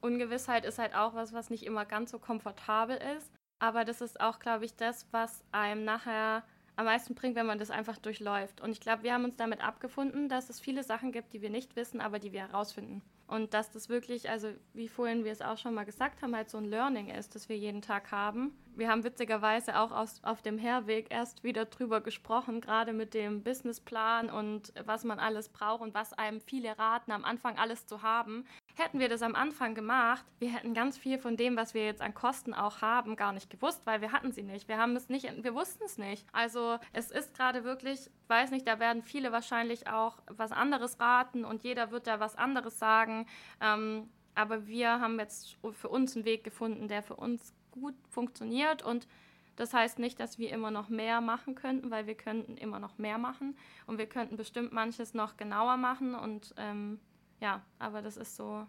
Ungewissheit 0.00 0.64
ist 0.64 0.78
halt 0.78 0.94
auch 0.94 1.14
was, 1.14 1.32
was 1.32 1.50
nicht 1.50 1.64
immer 1.64 1.84
ganz 1.84 2.10
so 2.10 2.18
komfortabel 2.18 2.98
ist. 3.16 3.32
Aber 3.60 3.84
das 3.84 4.00
ist 4.00 4.20
auch, 4.20 4.38
glaube 4.38 4.64
ich, 4.64 4.76
das, 4.76 5.06
was 5.10 5.44
einem 5.52 5.84
nachher 5.84 6.44
am 6.78 6.84
meisten 6.84 7.16
bringt, 7.16 7.34
wenn 7.34 7.46
man 7.46 7.58
das 7.58 7.72
einfach 7.72 7.98
durchläuft. 7.98 8.60
Und 8.60 8.70
ich 8.70 8.80
glaube, 8.80 9.02
wir 9.02 9.12
haben 9.12 9.24
uns 9.24 9.34
damit 9.34 9.60
abgefunden, 9.60 10.28
dass 10.28 10.48
es 10.48 10.60
viele 10.60 10.84
Sachen 10.84 11.10
gibt, 11.10 11.32
die 11.32 11.42
wir 11.42 11.50
nicht 11.50 11.74
wissen, 11.74 12.00
aber 12.00 12.20
die 12.20 12.30
wir 12.30 12.42
herausfinden. 12.42 13.02
Und 13.26 13.52
dass 13.52 13.72
das 13.72 13.88
wirklich, 13.88 14.30
also 14.30 14.52
wie 14.74 14.86
vorhin 14.86 15.24
wir 15.24 15.32
es 15.32 15.42
auch 15.42 15.58
schon 15.58 15.74
mal 15.74 15.84
gesagt 15.84 16.22
haben, 16.22 16.36
halt 16.36 16.48
so 16.48 16.56
ein 16.56 16.64
Learning 16.64 17.10
ist, 17.10 17.34
das 17.34 17.48
wir 17.48 17.58
jeden 17.58 17.82
Tag 17.82 18.12
haben. 18.12 18.56
Wir 18.76 18.88
haben 18.88 19.02
witzigerweise 19.02 19.76
auch 19.76 19.90
aus, 19.90 20.22
auf 20.22 20.40
dem 20.40 20.56
Herweg 20.56 21.08
erst 21.10 21.42
wieder 21.42 21.64
drüber 21.64 22.00
gesprochen, 22.00 22.60
gerade 22.60 22.92
mit 22.92 23.12
dem 23.12 23.42
Businessplan 23.42 24.30
und 24.30 24.72
was 24.84 25.02
man 25.02 25.18
alles 25.18 25.48
braucht 25.48 25.82
und 25.82 25.94
was 25.94 26.12
einem 26.12 26.40
viele 26.40 26.78
raten, 26.78 27.10
am 27.10 27.24
Anfang 27.24 27.58
alles 27.58 27.86
zu 27.86 28.02
haben. 28.02 28.46
Hätten 28.78 29.00
wir 29.00 29.08
das 29.08 29.22
am 29.22 29.34
Anfang 29.34 29.74
gemacht, 29.74 30.24
wir 30.38 30.52
hätten 30.52 30.72
ganz 30.72 30.96
viel 30.96 31.18
von 31.18 31.36
dem, 31.36 31.56
was 31.56 31.74
wir 31.74 31.84
jetzt 31.84 32.00
an 32.00 32.14
Kosten 32.14 32.54
auch 32.54 32.80
haben, 32.80 33.16
gar 33.16 33.32
nicht 33.32 33.50
gewusst, 33.50 33.84
weil 33.86 34.00
wir 34.00 34.12
hatten 34.12 34.30
sie 34.30 34.44
nicht. 34.44 34.68
Wir 34.68 34.78
haben 34.78 34.94
es 34.94 35.08
nicht, 35.08 35.26
wir 35.42 35.52
wussten 35.52 35.82
es 35.84 35.98
nicht. 35.98 36.24
Also 36.30 36.78
es 36.92 37.10
ist 37.10 37.34
gerade 37.34 37.64
wirklich, 37.64 38.06
ich 38.06 38.28
weiß 38.28 38.52
nicht, 38.52 38.68
da 38.68 38.78
werden 38.78 39.02
viele 39.02 39.32
wahrscheinlich 39.32 39.88
auch 39.88 40.18
was 40.28 40.52
anderes 40.52 41.00
raten 41.00 41.44
und 41.44 41.64
jeder 41.64 41.90
wird 41.90 42.06
da 42.06 42.20
was 42.20 42.36
anderes 42.36 42.78
sagen. 42.78 43.26
Ähm, 43.60 44.08
aber 44.36 44.68
wir 44.68 45.00
haben 45.00 45.18
jetzt 45.18 45.56
für 45.72 45.88
uns 45.88 46.14
einen 46.14 46.24
Weg 46.24 46.44
gefunden, 46.44 46.86
der 46.86 47.02
für 47.02 47.16
uns 47.16 47.52
gut 47.72 47.96
funktioniert 48.08 48.84
und 48.84 49.08
das 49.56 49.74
heißt 49.74 49.98
nicht, 49.98 50.20
dass 50.20 50.38
wir 50.38 50.52
immer 50.52 50.70
noch 50.70 50.88
mehr 50.88 51.20
machen 51.20 51.56
könnten, 51.56 51.90
weil 51.90 52.06
wir 52.06 52.14
könnten 52.14 52.56
immer 52.56 52.78
noch 52.78 52.96
mehr 52.96 53.18
machen 53.18 53.56
und 53.88 53.98
wir 53.98 54.06
könnten 54.06 54.36
bestimmt 54.36 54.72
manches 54.72 55.14
noch 55.14 55.36
genauer 55.36 55.76
machen 55.78 56.14
und 56.14 56.54
ähm, 56.58 57.00
ja, 57.40 57.62
aber 57.78 58.02
das 58.02 58.16
ist 58.16 58.36
so. 58.36 58.66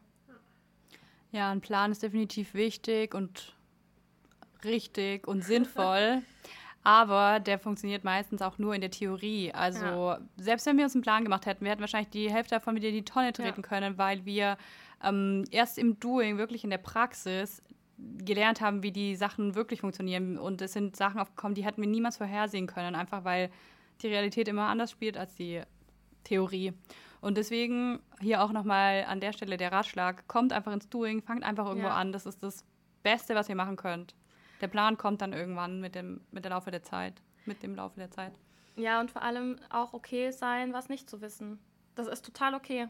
Ja, 1.32 1.52
ein 1.52 1.62
Plan 1.62 1.92
ist 1.92 2.02
definitiv 2.02 2.54
wichtig 2.54 3.14
und 3.14 3.56
richtig 4.64 5.28
und 5.28 5.44
sinnvoll. 5.44 6.22
Aber 6.82 7.42
der 7.42 7.60
funktioniert 7.60 8.06
meistens 8.06 8.42
auch 8.42 8.58
nur 8.58 8.74
in 8.74 8.80
der 8.82 8.90
Theorie. 8.90 9.52
Also 9.54 9.86
Ja. 9.86 10.20
selbst 10.38 10.66
wenn 10.66 10.78
wir 10.78 10.86
uns 10.86 10.96
einen 10.96 11.02
Plan 11.02 11.24
gemacht 11.26 11.46
hätten, 11.46 11.66
wir 11.66 11.72
hätten 11.72 11.82
wahrscheinlich 11.82 12.10
die 12.10 12.32
Hälfte 12.32 12.56
davon 12.56 12.76
wieder 12.76 12.88
in 12.88 12.96
die 12.96 13.04
Tonne 13.04 13.34
treten 13.34 13.62
Ja. 13.62 13.68
können, 13.68 13.98
weil 13.98 14.26
wir 14.26 14.58
ähm, 15.04 15.44
erst 15.52 15.78
im 15.78 16.00
Doing, 16.00 16.38
wirklich 16.38 16.64
in 16.64 16.70
der 16.70 16.78
Praxis, 16.78 17.62
gelernt 17.98 18.62
haben, 18.62 18.82
wie 18.82 18.94
die 18.94 19.16
Sachen 19.18 19.56
wirklich 19.56 19.82
funktionieren. 19.82 20.38
Und 20.38 20.62
es 20.62 20.72
sind 20.72 20.96
Sachen 20.96 21.20
aufgekommen, 21.20 21.54
die 21.54 21.66
hätten 21.66 21.82
wir 21.82 21.90
niemals 21.90 22.16
vorhersehen 22.18 22.66
können, 22.66 22.96
einfach 22.96 23.26
weil 23.26 23.52
die 24.02 24.08
Realität 24.08 24.48
immer 24.48 24.68
anders 24.68 24.92
spielt 24.92 25.18
als 25.18 25.36
die 25.36 25.62
Theorie. 26.24 26.74
Und 27.22 27.38
deswegen 27.38 28.00
hier 28.22 28.42
auch 28.44 28.52
nochmal 28.52 29.06
an 29.08 29.20
der 29.20 29.34
Stelle 29.34 29.58
der 29.58 29.72
Ratschlag, 29.72 30.28
kommt 30.28 30.54
einfach 30.54 30.72
ins 30.72 30.90
Doing, 30.90 31.22
fangt 31.22 31.44
einfach 31.44 31.66
irgendwo 31.68 31.88
Ja. 31.88 31.96
an. 31.96 32.12
Das 32.14 32.26
ist 32.26 32.42
das 32.44 32.64
Beste, 33.04 33.36
was 33.36 33.50
ihr 33.50 33.56
machen 33.56 33.76
könnt. 33.76 34.16
Der 34.62 34.68
Plan 34.68 34.98
kommt 34.98 35.22
dann 35.22 35.34
irgendwann 35.34 35.80
mit 35.82 35.96
dem, 35.96 36.22
mit 36.32 36.44
der 36.46 36.52
Laufe 36.52 36.72
der 36.72 36.84
Zeit. 36.84 37.22
Mit 37.46 37.64
dem 37.64 37.76
Laufe 37.76 38.00
der 38.00 38.12
Zeit. 38.12 38.34
Ja, 38.76 39.00
und 39.02 39.12
vor 39.12 39.22
allem 39.22 39.58
auch 39.70 39.94
okay 39.94 40.32
sein, 40.32 40.74
was 40.74 40.88
nicht 40.90 41.10
zu 41.10 41.22
wissen. 41.22 41.60
Das 41.96 42.08
ist 42.08 42.26
total 42.26 42.54
okay. 42.56 42.88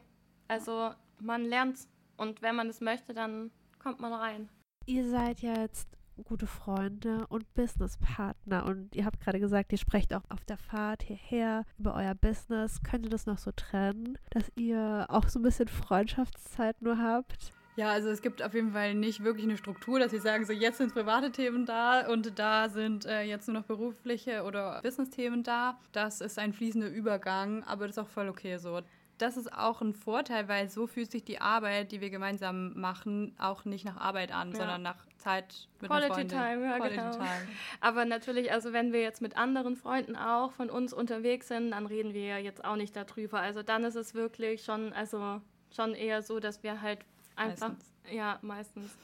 Also 0.47 0.91
man 1.19 1.43
lernt's 1.43 1.87
und 2.17 2.41
wenn 2.41 2.55
man 2.55 2.69
es 2.69 2.81
möchte, 2.81 3.13
dann 3.13 3.51
kommt 3.79 3.99
man 3.99 4.13
rein. 4.13 4.49
Ihr 4.85 5.07
seid 5.09 5.41
ja 5.41 5.53
jetzt 5.59 5.87
gute 6.23 6.47
Freunde 6.47 7.25
und 7.27 7.51
Businesspartner 7.53 8.65
und 8.65 8.95
ihr 8.95 9.05
habt 9.05 9.19
gerade 9.21 9.39
gesagt, 9.39 9.71
ihr 9.71 9.77
sprecht 9.77 10.13
auch 10.13 10.23
auf 10.29 10.43
der 10.45 10.57
Fahrt 10.57 11.03
hierher 11.03 11.65
über 11.77 11.95
euer 11.95 12.15
Business. 12.15 12.81
Könnt 12.83 13.05
ihr 13.05 13.09
das 13.09 13.25
noch 13.25 13.37
so 13.37 13.51
trennen, 13.51 14.17
dass 14.31 14.51
ihr 14.55 15.05
auch 15.09 15.27
so 15.27 15.39
ein 15.39 15.43
bisschen 15.43 15.67
Freundschaftszeit 15.67 16.81
nur 16.81 16.97
habt? 16.97 17.51
Ja, 17.75 17.91
also 17.91 18.09
es 18.09 18.21
gibt 18.21 18.43
auf 18.43 18.53
jeden 18.53 18.73
Fall 18.73 18.93
nicht 18.93 19.23
wirklich 19.23 19.45
eine 19.45 19.55
Struktur, 19.55 19.99
dass 19.99 20.11
sie 20.11 20.19
sagen, 20.19 20.43
so 20.45 20.51
jetzt 20.51 20.79
sind 20.79 20.93
private 20.93 21.31
Themen 21.31 21.65
da 21.65 22.07
und 22.11 22.37
da 22.37 22.67
sind 22.67 23.05
äh, 23.05 23.21
jetzt 23.21 23.47
nur 23.47 23.57
noch 23.59 23.65
berufliche 23.65 24.43
oder 24.43 24.81
Business-Themen 24.81 25.43
da. 25.43 25.79
Das 25.93 26.19
ist 26.19 26.37
ein 26.39 26.51
fließender 26.51 26.89
Übergang, 26.89 27.63
aber 27.63 27.87
das 27.87 27.95
ist 27.95 28.03
auch 28.03 28.09
voll 28.09 28.27
okay 28.27 28.57
so. 28.57 28.81
Das 29.17 29.37
ist 29.37 29.53
auch 29.53 29.81
ein 29.81 29.93
Vorteil, 29.93 30.47
weil 30.49 30.69
so 30.69 30.87
fühlt 30.87 31.11
sich 31.11 31.23
die 31.23 31.39
Arbeit, 31.41 31.91
die 31.93 32.01
wir 32.01 32.09
gemeinsam 32.09 32.73
machen, 32.79 33.33
auch 33.37 33.63
nicht 33.65 33.85
nach 33.85 33.97
Arbeit 33.97 34.33
an, 34.33 34.51
Ja. 34.51 34.57
sondern 34.57 34.81
nach 34.81 35.05
Zeit 35.19 35.67
mit 35.81 35.89
Quality. 35.89 36.27
Time, 36.27 36.65
ja, 36.65 36.77
Quality 36.77 36.95
genau. 36.95 37.11
Time. 37.11 37.47
Aber 37.81 38.05
natürlich, 38.05 38.51
also 38.51 38.73
wenn 38.73 38.91
wir 38.93 39.01
jetzt 39.01 39.21
mit 39.21 39.37
anderen 39.37 39.75
Freunden 39.75 40.15
auch 40.15 40.51
von 40.51 40.69
uns 40.69 40.93
unterwegs 40.93 41.47
sind, 41.47 41.71
dann 41.71 41.85
reden 41.85 42.13
wir 42.13 42.25
ja 42.25 42.37
jetzt 42.37 42.65
auch 42.65 42.75
nicht 42.75 42.95
darüber. 42.95 43.39
Also 43.39 43.61
dann 43.61 43.83
ist 43.83 43.95
es 43.95 44.15
wirklich 44.15 44.63
schon, 44.63 44.93
also 44.93 45.41
schon 45.75 45.93
eher 45.93 46.23
so, 46.23 46.39
dass 46.39 46.63
wir 46.63 46.81
halt 46.81 46.99
einfach, 47.35 47.69
Meistens. 47.69 47.93
ja, 48.11 48.39
meistens. 48.41 48.95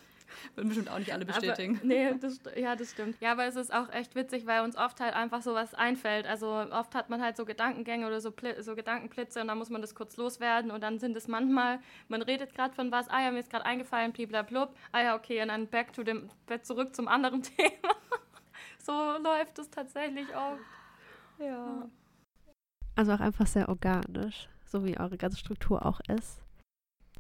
Würden 0.56 0.68
bestimmt 0.70 0.90
auch 0.90 1.00
nicht 1.00 1.14
alle 1.14 1.26
bestätigen. 1.26 1.78
Aber, 1.78 1.86
nee, 1.86 2.14
das, 2.20 2.40
ja, 2.56 2.76
das 2.76 2.92
stimmt. 2.92 3.18
Ja, 3.20 3.32
aber 3.32 3.46
es 3.46 3.56
ist 3.56 3.74
auch 3.74 3.92
echt 3.92 4.16
witzig, 4.16 4.46
weil 4.46 4.64
uns 4.64 4.78
oft 4.78 5.00
halt 5.00 5.14
einfach 5.14 5.42
sowas 5.42 5.74
einfällt. 5.74 6.28
Also 6.28 6.48
oft 6.48 6.96
hat 6.96 7.10
man 7.10 7.22
halt 7.22 7.38
so 7.38 7.46
Gedankengänge 7.46 8.08
oder 8.08 8.22
so, 8.22 8.32
Pli 8.32 8.62
so 8.62 8.76
Gedankenblitze 8.76 9.42
und 9.42 9.48
dann 9.48 9.58
muss 9.58 9.70
man 9.70 9.82
das 9.82 9.96
kurz 9.96 10.18
loswerden 10.18 10.72
und 10.72 10.82
dann 10.82 11.00
sind 11.00 11.16
es 11.16 11.28
manchmal, 11.28 11.80
man 12.08 12.22
redet 12.22 12.54
gerade 12.54 12.74
von 12.74 12.92
was, 12.92 13.10
ah 13.10 13.22
ja, 13.22 13.32
mir 13.32 13.40
ist 13.40 13.50
gerade 13.50 13.66
eingefallen, 13.66 14.12
bliblablub, 14.12 14.76
ah 14.92 15.02
ja, 15.02 15.16
okay, 15.16 15.42
und 15.42 15.50
dann 15.50 15.68
back 15.68 15.94
to 15.94 16.04
dem, 16.04 16.30
back 16.46 16.66
zurück 16.66 16.96
zum 16.96 17.08
anderen 17.08 17.42
Thema. 17.58 17.96
so 18.80 18.92
läuft 19.24 19.60
es 19.60 19.70
tatsächlich 19.70 20.34
auch. 20.36 20.58
Ja. 21.40 21.88
Also 22.96 23.12
auch 23.12 23.20
einfach 23.20 23.48
sehr 23.48 23.68
organisch, 23.68 24.48
so 24.66 24.86
wie 24.86 24.98
eure 24.98 25.18
ganze 25.18 25.38
Struktur 25.38 25.86
auch 25.86 26.00
ist. 26.08 26.45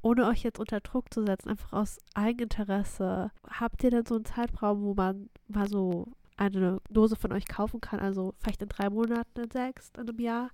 Ohne 0.06 0.28
euch 0.28 0.44
jetzt 0.44 0.60
unter 0.60 0.82
Druck 0.82 1.12
zu 1.12 1.26
setzen, 1.26 1.50
einfach 1.50 1.74
aus 1.74 1.98
Eigeninteresse. 2.14 3.32
Habt 3.50 3.84
ihr 3.84 3.90
denn 3.90 4.06
so 4.06 4.14
einen 4.14 4.26
Zeitraum, 4.26 4.84
wo 4.84 4.94
man 4.94 5.32
mal 5.48 5.68
so 5.68 6.10
eine 6.38 6.80
Dose 6.92 7.16
von 7.16 7.32
euch 7.32 7.48
kaufen 7.48 7.82
kann? 7.82 8.00
Also 8.00 8.36
vielleicht 8.38 8.62
in 8.62 8.70
drei 8.70 8.92
Monaten, 8.92 9.40
in 9.40 9.50
sechs, 9.50 9.90
in 9.98 10.08
einem 10.08 10.20
Jahr? 10.20 10.52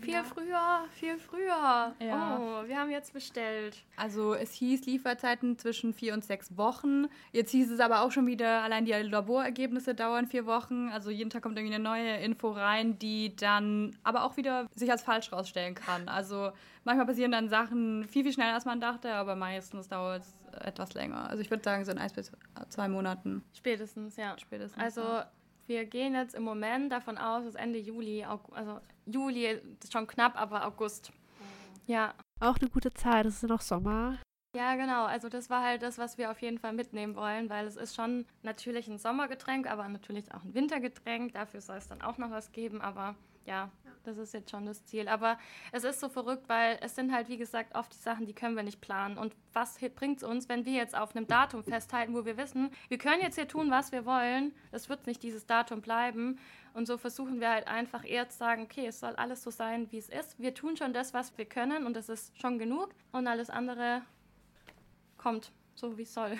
Viel 0.00 0.22
früher, 0.24 0.84
viel 0.92 1.18
früher. 1.18 1.94
Ja. 2.00 2.38
Oh, 2.38 2.66
wir 2.66 2.78
haben 2.78 2.90
jetzt 2.90 3.12
bestellt. 3.12 3.76
Also 3.96 4.34
es 4.34 4.52
hieß 4.52 4.86
Lieferzeiten 4.86 5.58
zwischen 5.58 5.92
vier 5.94 6.14
und 6.14 6.24
sechs 6.24 6.56
Wochen. 6.56 7.06
Jetzt 7.32 7.50
hieß 7.50 7.70
es 7.70 7.80
aber 7.80 8.02
auch 8.02 8.12
schon 8.12 8.26
wieder, 8.26 8.62
allein 8.62 8.84
die 8.84 8.92
Laborergebnisse 8.92 9.94
dauern 9.94 10.26
vier 10.26 10.46
Wochen. 10.46 10.88
Also 10.88 11.10
jeden 11.10 11.30
Tag 11.30 11.42
kommt 11.42 11.58
irgendwie 11.58 11.74
eine 11.74 11.84
neue 11.84 12.16
Info 12.18 12.50
rein, 12.50 12.98
die 12.98 13.34
dann 13.36 13.96
aber 14.02 14.24
auch 14.24 14.36
wieder 14.36 14.66
sich 14.74 14.90
als 14.90 15.02
falsch 15.02 15.32
rausstellen 15.32 15.74
kann. 15.74 16.08
Also 16.08 16.52
manchmal 16.84 17.06
passieren 17.06 17.32
dann 17.32 17.48
Sachen 17.48 18.06
viel, 18.08 18.24
viel 18.24 18.32
schneller, 18.32 18.54
als 18.54 18.64
man 18.64 18.80
dachte, 18.80 19.12
aber 19.12 19.36
meistens 19.36 19.88
dauert 19.88 20.22
es 20.22 20.32
etwas 20.60 20.94
länger. 20.94 21.28
Also 21.28 21.42
ich 21.42 21.50
würde 21.50 21.62
sagen, 21.62 21.84
so 21.84 21.92
in 21.92 21.98
eins 21.98 22.12
bis 22.12 22.32
zwei 22.68 22.88
Monaten 22.88 23.44
Spätestens, 23.52 24.16
ja. 24.16 24.36
spätestens. 24.38 24.82
Also 24.82 25.22
wir 25.68 25.84
gehen 25.84 26.14
jetzt 26.14 26.34
im 26.34 26.42
Moment 26.42 26.92
davon 26.92 27.18
aus, 27.18 27.44
dass 27.44 27.54
Ende 27.54 27.78
Juli, 27.78 28.24
also 28.24 28.80
Juli 29.06 29.46
ist 29.46 29.92
schon 29.92 30.06
knapp, 30.06 30.40
aber 30.40 30.66
August. 30.66 31.12
Ja, 31.86 32.14
Auch 32.40 32.56
eine 32.58 32.68
gute 32.70 32.92
Zeit, 32.92 33.26
es 33.26 33.36
ist 33.36 33.42
ja 33.42 33.48
noch 33.48 33.60
Sommer. 33.60 34.18
ja, 34.56 34.74
genau. 34.74 35.04
Also 35.04 35.28
das 35.28 35.50
war 35.50 35.62
halt 35.62 35.82
das, 35.82 35.98
was 35.98 36.18
wir 36.18 36.30
auf 36.30 36.40
jeden 36.42 36.58
Fall 36.58 36.72
mitnehmen 36.72 37.14
wollen, 37.14 37.48
weil 37.48 37.66
es 37.66 37.76
ist 37.76 37.94
schon 37.94 38.26
natürlich 38.42 38.88
ein 38.88 38.98
Sommergetränk, 38.98 39.70
aber 39.70 39.86
natürlich 39.88 40.32
auch 40.34 40.42
ein 40.42 40.54
Wintergetränk. 40.54 41.32
Dafür 41.34 41.60
soll 41.60 41.76
es 41.76 41.86
dann 41.88 42.02
auch 42.02 42.18
noch 42.18 42.30
was 42.30 42.50
geben, 42.52 42.80
aber 42.80 43.14
ja, 43.46 43.70
das 44.06 44.18
ist 44.18 44.34
jetzt 44.34 44.50
schon 44.50 44.66
das 44.66 44.84
Ziel. 44.84 45.08
Aber 45.08 45.38
es 45.72 45.84
ist 45.84 46.00
so 46.00 46.08
verrückt, 46.08 46.48
weil 46.48 46.78
es 46.80 46.94
sind 46.94 47.12
halt, 47.12 47.28
wie 47.28 47.36
gesagt, 47.36 47.74
oft 47.74 47.92
die 47.92 47.98
Sachen, 47.98 48.26
die 48.26 48.34
können 48.34 48.56
wir 48.56 48.62
nicht 48.62 48.80
planen. 48.80 49.18
Und 49.18 49.34
was 49.52 49.78
bringt 49.94 50.18
es 50.18 50.24
uns, 50.24 50.48
wenn 50.48 50.64
wir 50.64 50.72
jetzt 50.72 50.96
auf 50.96 51.14
einem 51.14 51.26
Datum 51.26 51.64
festhalten, 51.64 52.14
wo 52.14 52.24
wir 52.24 52.36
wissen, 52.36 52.70
wir 52.88 52.98
können 52.98 53.22
jetzt 53.22 53.36
hier 53.36 53.48
tun, 53.48 53.70
was 53.70 53.92
wir 53.92 54.04
wollen, 54.04 54.52
es 54.72 54.88
wird 54.88 55.06
nicht 55.06 55.22
dieses 55.22 55.46
Datum 55.46 55.80
bleiben. 55.80 56.38
Und 56.74 56.86
so 56.86 56.98
versuchen 56.98 57.40
wir 57.40 57.50
halt 57.50 57.66
einfach 57.66 58.04
eher 58.04 58.28
zu 58.28 58.36
sagen, 58.36 58.62
okay, 58.62 58.86
es 58.86 59.00
soll 59.00 59.16
alles 59.16 59.42
so 59.42 59.50
sein, 59.50 59.90
wie 59.90 59.98
es 59.98 60.08
ist. 60.08 60.38
Wir 60.38 60.54
tun 60.54 60.76
schon 60.76 60.92
das, 60.92 61.14
was 61.14 61.36
wir 61.38 61.46
können 61.46 61.86
und 61.86 61.94
das 61.94 62.08
ist 62.08 62.38
schon 62.40 62.58
genug. 62.58 62.90
Und 63.12 63.26
alles 63.26 63.50
andere 63.50 64.02
kommt 65.16 65.52
so, 65.74 65.96
wie 65.96 66.02
es 66.02 66.12
soll. 66.12 66.38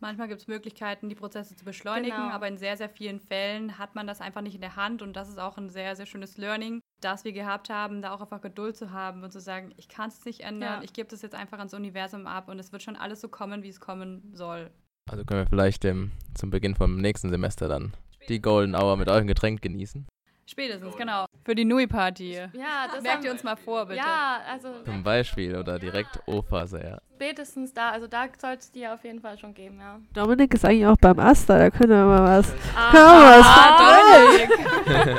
Manchmal 0.00 0.28
gibt 0.28 0.40
es 0.40 0.46
Möglichkeiten, 0.46 1.08
die 1.08 1.14
Prozesse 1.14 1.56
zu 1.56 1.64
beschleunigen, 1.64 2.16
Genau. 2.16 2.30
aber 2.30 2.46
in 2.48 2.56
sehr, 2.56 2.76
sehr 2.76 2.88
vielen 2.88 3.20
Fällen 3.20 3.78
hat 3.78 3.94
man 3.94 4.06
das 4.06 4.20
einfach 4.20 4.40
nicht 4.42 4.54
in 4.54 4.60
der 4.60 4.76
Hand 4.76 5.02
und 5.02 5.14
das 5.14 5.28
ist 5.28 5.38
auch 5.38 5.56
ein 5.58 5.68
sehr, 5.70 5.96
sehr 5.96 6.06
schönes 6.06 6.36
Learning, 6.36 6.80
das 7.00 7.24
wir 7.24 7.32
gehabt 7.32 7.68
haben, 7.70 8.00
da 8.02 8.12
auch 8.12 8.20
einfach 8.20 8.40
Geduld 8.40 8.76
zu 8.76 8.90
haben 8.92 9.24
und 9.24 9.32
zu 9.32 9.40
sagen, 9.40 9.72
ich 9.76 9.88
kann 9.88 10.08
es 10.08 10.24
nicht 10.24 10.40
ändern, 10.40 10.78
Ja. 10.78 10.82
ich 10.84 10.92
gebe 10.92 11.08
das 11.08 11.22
jetzt 11.22 11.34
einfach 11.34 11.58
ans 11.58 11.74
Universum 11.74 12.26
ab 12.26 12.48
und 12.48 12.58
es 12.58 12.72
wird 12.72 12.82
schon 12.82 12.96
alles 12.96 13.20
so 13.20 13.28
kommen, 13.28 13.62
wie 13.62 13.68
es 13.68 13.80
kommen 13.80 14.30
soll. 14.32 14.70
Also 15.10 15.24
können 15.24 15.40
wir 15.40 15.46
vielleicht 15.48 15.84
ähm, 15.84 16.12
zum 16.34 16.50
Beginn 16.50 16.74
vom 16.74 16.96
nächsten 17.00 17.30
Semester 17.30 17.66
dann 17.68 17.94
die 18.28 18.42
Golden 18.42 18.74
Hour 18.74 18.96
mit 18.96 19.08
eurem 19.08 19.26
Getränk 19.26 19.62
genießen. 19.62 20.06
Spätestens, 20.50 20.96
genau. 20.96 21.26
Für 21.44 21.54
die 21.54 21.64
Nui-Party. 21.66 22.32
Ja, 22.54 22.86
das 22.90 23.02
Merkt 23.02 23.22
ihr 23.24 23.30
uns 23.30 23.42
mal 23.44 23.56
vor, 23.56 23.84
bitte. 23.84 23.98
Ja, 23.98 24.40
also 24.50 24.82
Zum 24.82 25.02
Beispiel 25.02 25.54
oder 25.54 25.78
direkt 25.78 26.18
O-Phase, 26.26 26.80
ja. 26.82 26.98
spätestens 27.16 27.74
da, 27.74 27.90
also 27.90 28.06
da 28.06 28.26
soll 28.40 28.52
es 28.58 28.70
die 28.70 28.86
auf 28.88 29.04
jeden 29.04 29.20
Fall 29.20 29.36
schon 29.38 29.52
geben, 29.52 29.78
ja. 29.78 30.00
Dominik 30.14 30.54
ist 30.54 30.64
eigentlich 30.64 30.86
auch 30.86 30.96
beim 30.96 31.18
Asta, 31.18 31.58
da 31.58 31.68
können 31.70 31.90
wir 31.90 32.04
mal 32.04 32.38
was. 32.38 32.50
Ah, 32.74 32.92
was 32.92 33.46
Ah, 33.46 34.22
Dominik. 34.24 35.18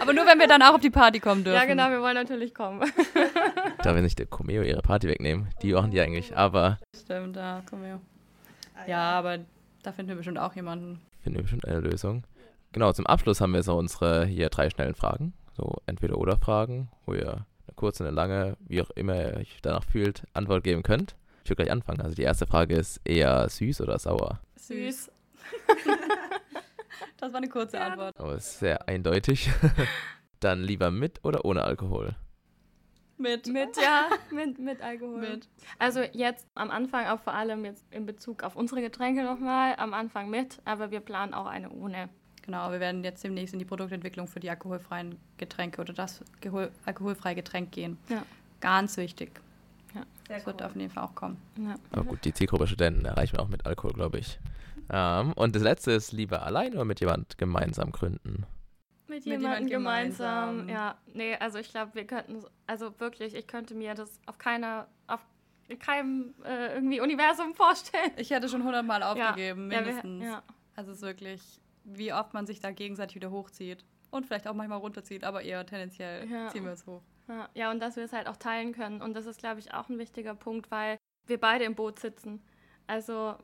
aber 0.00 0.12
nur, 0.12 0.26
wenn 0.26 0.38
wir 0.40 0.48
dann 0.48 0.62
auch 0.62 0.74
auf 0.74 0.80
die 0.80 0.90
Party 0.90 1.20
kommen 1.20 1.44
dürfen. 1.44 1.56
ja, 1.60 1.64
genau, 1.66 1.88
wir 1.90 2.00
wollen 2.00 2.14
natürlich 2.16 2.52
kommen. 2.54 2.82
Da 3.82 3.94
will 3.94 4.02
nicht 4.02 4.18
der 4.18 4.26
Comeo 4.26 4.62
ihre 4.62 4.82
Party 4.82 5.08
wegnehmen. 5.08 5.48
Die 5.62 5.72
machen 5.72 5.90
die 5.90 6.00
eigentlich, 6.00 6.36
aber 6.36 6.78
Stimmt, 6.94 7.36
da 7.36 7.62
kommen 7.68 7.82
wir. 7.84 8.00
Ja, 8.86 9.12
aber 9.12 9.38
da 9.82 9.92
finden 9.92 10.08
wir 10.10 10.16
bestimmt 10.16 10.38
auch 10.38 10.54
jemanden. 10.54 11.00
finden 11.22 11.38
wir 11.38 11.42
bestimmt 11.42 11.66
eine 11.66 11.80
Lösung. 11.80 12.24
Genau, 12.72 12.92
zum 12.92 13.06
Abschluss 13.06 13.40
haben 13.40 13.52
wir 13.52 13.62
so 13.62 13.76
unsere 13.76 14.24
hier 14.26 14.48
drei 14.48 14.70
schnellen 14.70 14.94
Fragen. 14.94 15.32
So 15.52 15.78
entweder 15.86 16.16
oder 16.18 16.36
Fragen, 16.38 16.88
wo 17.04 17.14
ihr 17.14 17.32
eine 17.32 17.74
kurze, 17.74 18.04
eine 18.04 18.14
lange, 18.14 18.56
wie 18.60 18.80
auch 18.82 18.90
immer 18.90 19.16
ihr 19.16 19.36
euch 19.38 19.58
danach 19.62 19.84
fühlt, 19.84 20.24
Antwort 20.34 20.62
geben 20.64 20.82
könnt. 20.82 21.16
Ich 21.44 21.50
will 21.50 21.56
gleich 21.56 21.70
anfangen. 21.70 22.00
Also 22.00 22.14
die 22.14 22.22
erste 22.22 22.46
Frage 22.46 22.76
ist 22.76 23.00
eher 23.04 23.48
süß 23.48 23.80
oder 23.80 23.98
sauer? 23.98 24.40
Süß. 24.56 25.10
Das 27.16 27.32
war 27.32 27.38
eine 27.38 27.48
kurze 27.48 27.76
Ja. 27.76 27.88
Antwort. 27.88 28.18
Aber 28.18 28.34
ist 28.34 28.58
sehr 28.60 28.88
eindeutig. 28.88 29.50
Dann 30.40 30.62
lieber 30.62 30.90
mit 30.90 31.22
oder 31.22 31.44
ohne 31.44 31.62
Alkohol? 31.64 32.14
Mit. 33.18 33.46
Mit, 33.46 33.76
ja, 33.76 34.08
mit, 34.34 34.58
mit 34.58 34.80
Alkohol. 34.80 35.20
Mit. 35.20 35.48
Also 35.78 36.00
jetzt 36.00 36.46
am 36.54 36.70
Anfang 36.70 37.06
auch 37.08 37.20
vor 37.20 37.34
allem 37.34 37.66
jetzt 37.66 37.84
in 37.90 38.06
Bezug 38.06 38.42
auf 38.42 38.56
unsere 38.56 38.80
Getränke 38.80 39.22
nochmal, 39.22 39.74
am 39.76 39.92
Anfang 39.92 40.30
mit, 40.30 40.62
aber 40.64 40.90
wir 40.90 41.00
planen 41.00 41.34
auch 41.34 41.44
eine 41.46 41.70
ohne. 41.70 42.08
Genau, 42.42 42.70
wir 42.72 42.80
werden 42.80 43.04
jetzt 43.04 43.22
demnächst 43.22 43.52
in 43.52 43.58
die 43.58 43.64
Produktentwicklung 43.64 44.26
für 44.26 44.40
die 44.40 44.50
alkoholfreien 44.50 45.16
Getränke 45.36 45.80
oder 45.80 45.92
das 45.92 46.22
gehol- 46.42 46.70
alkoholfreie 46.86 47.34
Getränk 47.34 47.70
gehen. 47.72 47.98
Ja. 48.08 48.22
Ganz 48.60 48.96
wichtig. 48.96 49.40
Ja. 49.94 50.02
Das 50.28 50.46
wird 50.46 50.62
auf 50.62 50.74
jeden 50.76 50.90
Fall 50.90 51.04
auch 51.04 51.14
kommen. 51.14 51.36
Ja. 51.56 51.74
Aber 51.92 52.04
gut, 52.04 52.24
die 52.24 52.32
Zielgruppe 52.32 52.66
Studenten 52.66 53.04
erreichen 53.04 53.36
wir 53.36 53.42
auch 53.42 53.48
mit 53.48 53.66
Alkohol, 53.66 53.92
glaube 53.92 54.18
ich. 54.18 54.38
Ähm, 54.92 55.32
und 55.34 55.54
das 55.54 55.62
letzte 55.62 55.92
ist 55.92 56.12
lieber 56.12 56.42
allein 56.42 56.72
oder 56.74 56.84
mit 56.84 57.00
jemand 57.00 57.38
gemeinsam 57.38 57.92
gründen? 57.92 58.44
Mit, 59.06 59.26
Mit 59.26 59.40
jemandem 59.40 59.66
jemand 59.68 59.70
gemeinsam. 59.70 60.50
gemeinsam. 60.58 60.68
Ja, 60.68 60.94
nee, 61.14 61.34
also 61.36 61.58
ich 61.58 61.70
glaube, 61.70 61.94
wir 61.94 62.06
könnten, 62.06 62.44
also 62.66 62.92
wirklich, 63.00 63.34
ich 63.34 63.46
könnte 63.48 63.74
mir 63.74 63.94
das 63.94 64.20
auf 64.26 64.38
keiner, 64.38 64.86
auf 65.08 65.20
keinem 65.80 66.34
äh, 66.44 66.74
irgendwie 66.74 67.00
Universum 67.00 67.54
vorstellen. 67.54 68.10
Ich 68.16 68.30
hätte 68.30 68.48
schon 68.48 68.62
hundertmal 68.64 69.02
aufgegeben, 69.02 69.70
Ja, 69.70 69.78
wir- 69.78 69.84
mindestens. 69.86 70.24
ja. 70.24 70.42
Also 70.76 70.92
es 70.92 70.98
ist 70.98 71.02
wirklich, 71.02 71.59
wie 71.84 72.12
oft 72.12 72.34
man 72.34 72.46
sich 72.46 72.60
da 72.60 72.70
gegenseitig 72.70 73.16
wieder 73.16 73.30
hochzieht. 73.30 73.84
Und 74.10 74.26
vielleicht 74.26 74.48
auch 74.48 74.54
manchmal 74.54 74.78
runterzieht, 74.78 75.22
aber 75.24 75.42
eher 75.42 75.64
tendenziell 75.64 76.28
Ja. 76.28 76.48
ziehen 76.48 76.64
wir 76.64 76.72
es 76.72 76.86
hoch. 76.86 77.02
Ja, 77.28 77.48
ja, 77.54 77.70
und 77.70 77.78
dass 77.80 77.94
wir 77.96 78.02
es 78.04 78.12
halt 78.12 78.26
auch 78.26 78.36
teilen 78.36 78.72
können. 78.72 79.00
Und 79.02 79.14
das 79.14 79.26
ist, 79.26 79.38
glaube 79.38 79.60
ich, 79.60 79.72
auch 79.72 79.88
ein 79.88 79.98
wichtiger 79.98 80.34
Punkt, 80.34 80.70
weil 80.70 80.98
wir 81.26 81.38
beide 81.38 81.64
im 81.64 81.76
Boot 81.76 82.00
sitzen. 82.00 82.42
Also 82.88 83.36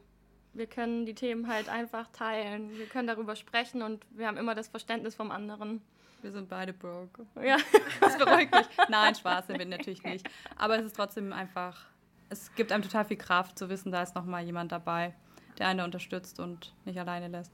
wir 0.54 0.66
können 0.66 1.06
die 1.06 1.14
Themen 1.14 1.46
halt 1.46 1.68
einfach 1.68 2.08
teilen. 2.10 2.76
Wir 2.76 2.86
können 2.86 3.06
darüber 3.06 3.36
sprechen 3.36 3.82
und 3.82 4.04
wir 4.10 4.26
haben 4.26 4.36
immer 4.38 4.54
das 4.56 4.66
Verständnis 4.68 5.14
vom 5.14 5.30
anderen. 5.30 5.82
Wir 6.22 6.32
sind 6.32 6.48
beide 6.48 6.72
broke. 6.72 7.26
Ja. 7.40 7.58
Das 8.00 8.18
beruhigt 8.18 8.52
mich. 8.52 8.66
Nein, 8.88 9.14
Spaß 9.14 9.46
sind 9.46 9.58
wir 9.58 9.66
natürlich 9.66 10.02
nicht. 10.02 10.28
Aber 10.56 10.76
es 10.78 10.84
ist 10.84 10.96
trotzdem 10.96 11.32
einfach, 11.32 11.86
es 12.28 12.52
gibt 12.56 12.72
einem 12.72 12.82
total 12.82 13.04
viel 13.04 13.18
Kraft 13.18 13.56
zu 13.56 13.68
wissen, 13.68 13.92
da 13.92 14.02
ist 14.02 14.16
nochmal 14.16 14.42
jemand 14.44 14.72
dabei, 14.72 15.14
der 15.58 15.68
einen 15.68 15.82
unterstützt 15.84 16.40
und 16.40 16.74
nicht 16.84 16.98
alleine 16.98 17.28
lässt. 17.28 17.52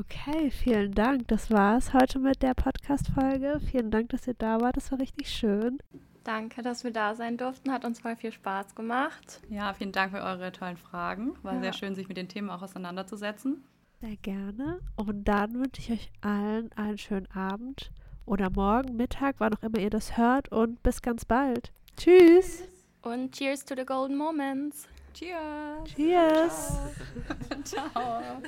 Okay, 0.00 0.50
vielen 0.50 0.92
Dank. 0.92 1.26
Das 1.28 1.50
war's 1.50 1.92
heute 1.92 2.18
mit 2.20 2.42
der 2.42 2.54
Podcast-Folge. 2.54 3.60
Vielen 3.70 3.90
Dank, 3.90 4.10
dass 4.10 4.26
ihr 4.26 4.34
da 4.34 4.60
wart. 4.60 4.76
Das 4.76 4.90
war 4.92 5.00
richtig 5.00 5.28
schön. 5.30 5.78
Danke, 6.24 6.62
dass 6.62 6.84
wir 6.84 6.92
da 6.92 7.14
sein 7.14 7.36
durften. 7.36 7.72
Hat 7.72 7.84
uns 7.84 8.00
voll 8.00 8.14
viel 8.16 8.32
Spaß 8.32 8.74
gemacht. 8.74 9.40
Ja, 9.50 9.74
vielen 9.74 9.92
Dank 9.92 10.12
für 10.12 10.22
eure 10.22 10.52
tollen 10.52 10.76
Fragen. 10.76 11.34
War 11.42 11.54
Ja. 11.54 11.60
sehr 11.60 11.72
schön, 11.72 11.94
sich 11.94 12.08
mit 12.08 12.16
den 12.16 12.28
Themen 12.28 12.50
auch 12.50 12.62
auseinanderzusetzen. 12.62 13.64
Sehr 14.00 14.16
gerne. 14.16 14.80
Und 14.96 15.24
dann 15.24 15.54
wünsche 15.54 15.80
ich 15.80 15.90
euch 15.90 16.12
allen 16.22 16.70
einen 16.76 16.96
schönen 16.98 17.30
Abend 17.32 17.90
oder 18.24 18.48
morgen, 18.48 18.96
Mittag, 18.96 19.36
wann 19.38 19.54
auch 19.54 19.62
immer 19.62 19.78
ihr 19.78 19.90
das 19.90 20.16
hört. 20.16 20.50
Und 20.52 20.82
bis 20.82 21.02
ganz 21.02 21.24
bald. 21.24 21.72
Tschüss. 21.96 22.62
Und 23.02 23.32
cheers 23.32 23.64
to 23.64 23.74
the 23.76 23.84
golden 23.84 24.16
moments. 24.16 24.86
Cheers! 25.12 25.84
Cheers. 25.96 26.78
Ciao! 27.64 28.22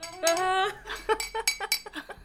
Uh-huh. 0.00 0.70